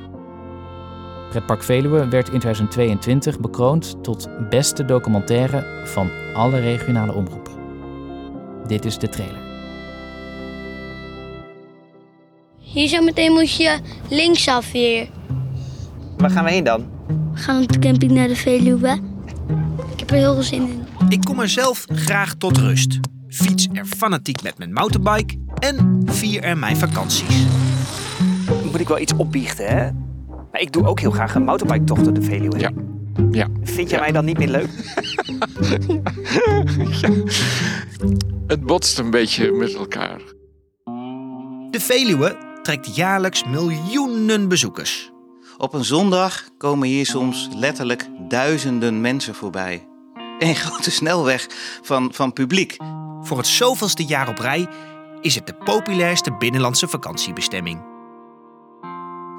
Pretpark 1.30 1.64
Veluwe 1.64 2.08
werd 2.08 2.30
in 2.30 2.40
2022 2.40 3.40
bekroond 3.40 4.04
tot 4.04 4.30
beste 4.50 4.86
documentaire 4.86 5.84
van 5.86 6.10
alle 6.34 6.60
regionale 6.60 7.14
omroepen. 7.14 7.54
Dit 8.68 8.86
is 8.86 8.98
de 8.98 9.10
trailer. 9.10 9.46
Hier 12.58 12.88
zo 12.88 13.02
meteen 13.02 13.32
moet 13.32 13.56
je 13.56 13.80
linksaf 14.10 14.72
weer. 14.72 15.10
Waar 16.18 16.30
gaan 16.30 16.44
we 16.44 16.52
heen 16.52 16.64
dan? 16.64 16.90
We 17.34 17.40
gaan 17.40 17.62
op 17.64 17.72
de 17.72 17.80
camping 17.80 18.12
naar 18.12 18.28
de 18.28 18.36
Veluwe. 18.36 19.00
Ik 19.94 20.00
heb 20.00 20.10
er 20.10 20.16
heel 20.16 20.34
veel 20.34 20.44
zin 20.44 20.62
in. 20.62 20.86
Ik 21.10 21.22
kom 21.24 21.40
er 21.40 21.50
zelf 21.50 21.86
graag 21.88 22.34
tot 22.34 22.58
rust. 22.58 23.00
Fiets 23.28 23.68
er 23.74 23.86
fanatiek 23.86 24.44
met 24.44 24.58
mijn 24.58 24.74
mountainbike 24.74 25.38
en 25.60 26.02
vier 26.06 26.44
er 26.44 26.58
mijn 26.58 26.78
vakanties. 26.78 27.46
Moet 28.72 28.80
ik 28.80 28.88
wel 28.88 29.00
iets 29.00 29.14
opbiechten, 29.14 29.68
hè? 29.68 29.90
Maar 30.52 30.62
ik 30.62 30.72
doe 30.72 30.86
ook 30.86 31.00
heel 31.00 31.12
graag 31.12 31.36
een 31.36 31.44
mountainbike-tocht 31.44 32.04
door 32.04 32.14
de 32.14 32.22
Veluwe. 32.22 32.60
Ja. 32.60 32.72
ja. 33.32 33.48
Vind 33.64 33.90
jij 33.90 34.00
mij 34.00 34.12
dan 34.12 34.26
niet 34.26 34.38
meer 34.38 34.50
leuk? 34.50 34.68
Het 38.48 38.62
botst 38.62 39.00
een 39.00 39.10
beetje 39.10 39.52
met 39.52 39.74
elkaar. 39.74 40.22
De 41.72 41.80
Veluwe 41.80 42.38
trekt 42.62 42.96
jaarlijks 42.96 43.44
miljoenen 43.46 44.48
bezoekers. 44.48 45.12
Op 45.58 45.74
een 45.74 45.86
zondag 45.86 46.44
komen 46.58 46.88
hier 46.88 47.06
soms 47.06 47.50
letterlijk 47.56 48.10
duizenden 48.28 49.02
mensen 49.02 49.36
voorbij. 49.36 49.88
Een 50.40 50.56
grote 50.56 50.92
snelweg 50.92 51.48
van, 51.82 52.14
van 52.14 52.34
publiek. 52.34 52.78
Voor 53.22 53.38
het 53.38 53.48
zoveelste 53.48 54.04
jaar 54.04 54.28
op 54.28 54.38
rij 54.38 54.68
is 55.22 55.36
het 55.36 55.48
de 55.48 55.54
populairste 55.54 56.36
binnenlandse 56.38 56.88
vakantiebestemming. 56.88 57.97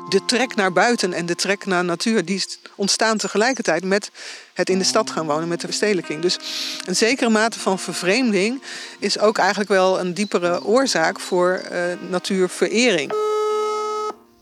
De 0.09 0.25
trek 0.25 0.55
naar 0.55 0.73
buiten 0.73 1.13
en 1.13 1.27
de 1.27 1.35
trek 1.35 1.67
naar 1.67 1.85
natuur, 1.85 2.25
die 2.25 2.45
ontstaan 2.75 3.17
tegelijkertijd 3.17 3.85
met 3.85 4.11
het 4.55 4.71
in 4.71 4.79
de 4.79 4.85
stad 4.85 5.11
gaan 5.11 5.27
wonen, 5.27 5.49
met 5.49 5.61
de 5.61 5.67
verstedelijking. 5.67 6.23
Dus 6.23 6.39
een 6.87 6.97
zekere 6.97 7.31
mate 7.31 7.59
van 7.59 7.79
vervreemding 7.79 8.63
is 8.99 9.19
ook 9.19 9.39
eigenlijk 9.39 9.71
wel 9.71 10.01
een 10.01 10.15
diepere 10.15 10.65
oorzaak 10.65 11.21
voor 11.21 11.63
uh, 11.73 11.83
natuurverering. 12.09 13.13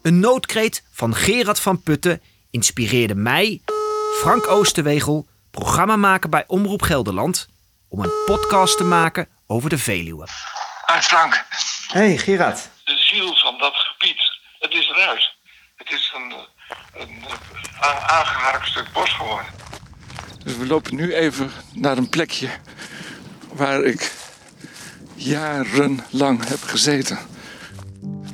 Een 0.03 0.21
noodkreet 0.21 0.83
van 0.93 1.15
Gerard 1.15 1.61
van 1.61 1.83
Putten 1.83 2.23
inspireerde 2.51 3.15
mij, 3.15 3.61
Frank 4.21 4.49
Oosterwegel, 4.49 5.27
programmamaker 5.51 6.29
bij 6.29 6.45
Omroep 6.47 6.83
Gelderland, 6.83 7.49
om 7.89 8.01
een 8.01 8.13
podcast 8.25 8.77
te 8.77 8.85
maken 8.85 9.29
over 9.47 9.71
de 9.71 9.79
Veluwe. 9.79 10.27
Hi 10.93 11.01
Frank. 11.01 11.45
Hey 11.89 12.19
Gerard. 12.19 12.69
De 12.85 12.97
ziel 12.97 13.37
van 13.37 13.59
dat 13.59 13.75
gebied, 13.75 14.39
het 14.59 14.73
is 14.73 14.89
eruit. 14.89 15.35
Het 15.77 15.91
is 15.93 16.15
een, 16.17 16.35
een, 17.01 17.25
aangeharkt 18.07 18.67
stuk 18.67 18.93
bos 18.93 19.13
geworden. 19.13 19.47
Dus 20.45 20.57
we 20.57 20.67
lopen 20.67 20.95
nu 20.95 21.15
even 21.15 21.51
naar 21.75 21.97
een 21.97 22.09
plekje 22.09 22.49
waar 23.53 23.85
ik 23.85 24.13
jarenlang 25.15 26.49
heb 26.49 26.63
gezeten. 26.63 27.19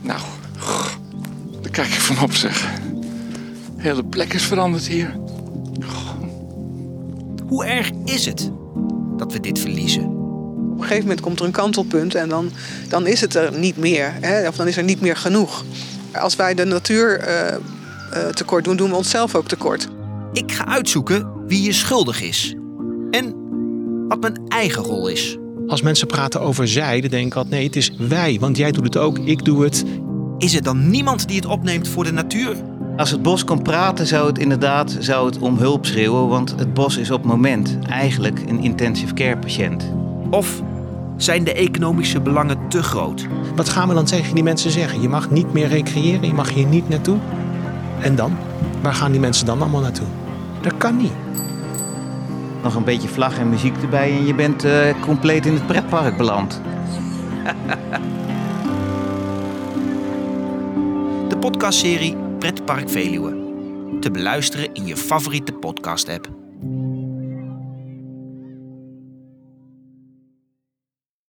Nou, 0.01 0.21
daar 1.61 1.71
kijk 1.71 1.89
ik 1.89 2.01
van 2.01 2.19
op 2.19 2.33
zeg. 2.33 2.61
De 3.77 3.83
hele 3.83 4.05
plek 4.05 4.33
is 4.33 4.45
veranderd 4.45 4.87
hier. 4.87 5.17
Hoe 7.49 7.65
erg 7.65 7.91
is 8.05 8.27
het 8.27 8.51
dat 9.17 9.33
we 9.33 9.41
dit 9.41 9.59
verliezen? 9.59 10.05
Op 10.05 10.79
een 10.79 10.83
gegeven 10.83 11.03
moment 11.03 11.21
komt 11.21 11.41
er 11.41 11.47
een 11.47 11.53
kantelpunt 11.53 12.15
en 12.15 12.29
dan, 12.29 12.53
dan 12.89 13.07
is 13.07 13.21
het 13.21 13.35
er 13.35 13.59
niet 13.59 13.77
meer. 13.77 14.13
Hè? 14.21 14.49
Of 14.49 14.57
dan 14.57 14.69
is 14.69 14.77
er 14.77 14.83
niet 14.83 15.01
meer 15.01 15.17
genoeg. 15.17 15.65
Als 16.13 16.37
wij 16.37 16.55
de 16.55 16.65
natuur 16.65 17.29
uh, 17.29 17.57
uh, 18.15 18.29
tekort 18.29 18.65
doen, 18.65 18.77
doen 18.77 18.91
we 18.91 18.97
onszelf 18.97 19.35
ook 19.35 19.49
tekort. 19.49 19.89
Ik 20.33 20.53
ga 20.53 20.67
uitzoeken 20.67 21.33
wie 21.47 21.63
je 21.63 21.73
schuldig 21.73 22.23
is. 22.23 22.55
En 23.11 23.35
wat 24.09 24.21
mijn 24.21 24.41
eigen 24.49 24.83
rol 24.83 25.09
is. 25.09 25.39
Als 25.67 25.83
mensen 25.83 26.07
praten 26.07 26.41
over 26.41 26.69
zij, 26.69 27.01
dan 27.01 27.11
denk 27.11 27.27
ik 27.27 27.35
altijd 27.35 27.55
nee, 27.55 27.67
het 27.67 27.77
is 27.77 27.93
wij. 28.09 28.37
Want 28.41 28.57
jij 28.57 28.73
doet 28.73 28.85
het 28.85 28.97
ook, 28.97 29.19
ik 29.19 29.45
doe 29.45 29.65
het. 29.65 29.85
Is 30.39 30.55
er 30.55 30.63
dan 30.63 30.91
niemand 30.91 31.29
die 31.29 31.37
het 31.37 31.47
opneemt 31.47 31.89
voor 31.89 32.05
de 32.05 32.13
natuur? 32.13 32.57
Als 32.97 33.11
het 33.11 33.23
bos 33.23 33.45
kon 33.45 33.63
praten, 33.63 34.07
zou 34.07 34.27
het 34.27 34.39
inderdaad 34.39 34.97
zou 34.99 35.27
het 35.27 35.39
om 35.39 35.59
hulp 35.59 35.87
schreeuwen. 35.87 36.29
Want 36.29 36.55
het 36.59 36.75
bos 36.75 36.97
is 36.97 37.11
op 37.11 37.23
het 37.23 37.31
moment 37.31 37.79
eigenlijk 37.89 38.41
een 38.49 38.63
intensive 38.63 39.15
care 39.15 39.39
patiënt. 39.39 39.93
Of 40.31 40.63
zijn 41.17 41.45
de 41.45 41.53
economische 41.53 42.21
belangen 42.21 42.69
te 42.69 42.83
groot? 42.83 43.27
Wat 43.57 43.69
gaan 43.69 43.89
we 43.89 43.95
dan 43.95 44.05
tegen 44.05 44.35
die 44.35 44.45
mensen 44.45 44.71
zeggen? 44.71 45.01
Je 45.01 45.09
mag 45.09 45.31
niet 45.31 45.53
meer 45.53 45.69
recreëren, 45.69 46.27
je 46.27 46.35
mag 46.35 46.51
hier 46.51 46.67
niet 46.67 46.89
naartoe. 46.89 47.19
En 48.01 48.15
dan? 48.15 48.37
Waar 48.83 48.95
gaan 48.95 49.11
die 49.11 49.21
mensen 49.21 49.47
dan 49.47 49.61
allemaal 49.61 49.81
naartoe? 49.81 50.07
Dat 50.61 50.77
kan 50.77 50.97
niet. 50.97 51.13
Nog 52.63 52.75
een 52.75 52.85
beetje 52.85 53.09
vlag 53.09 53.39
en 53.39 53.49
muziek 53.49 53.77
erbij 53.83 54.11
en 54.11 54.27
je 54.27 54.35
bent 54.35 54.65
uh, 54.65 54.73
compleet 55.01 55.47
in 55.47 55.53
het 55.55 55.67
pretpark 55.67 56.17
beland. 56.17 56.61
De 61.29 61.37
podcastserie 61.41 62.17
Pretpark 62.39 62.91
Veluwe. 62.91 63.41
Te 64.01 64.11
beluisteren 64.11 64.75
in 64.75 64.87
je 64.87 64.97
favoriete 64.97 65.53
podcast-app. 65.53 66.42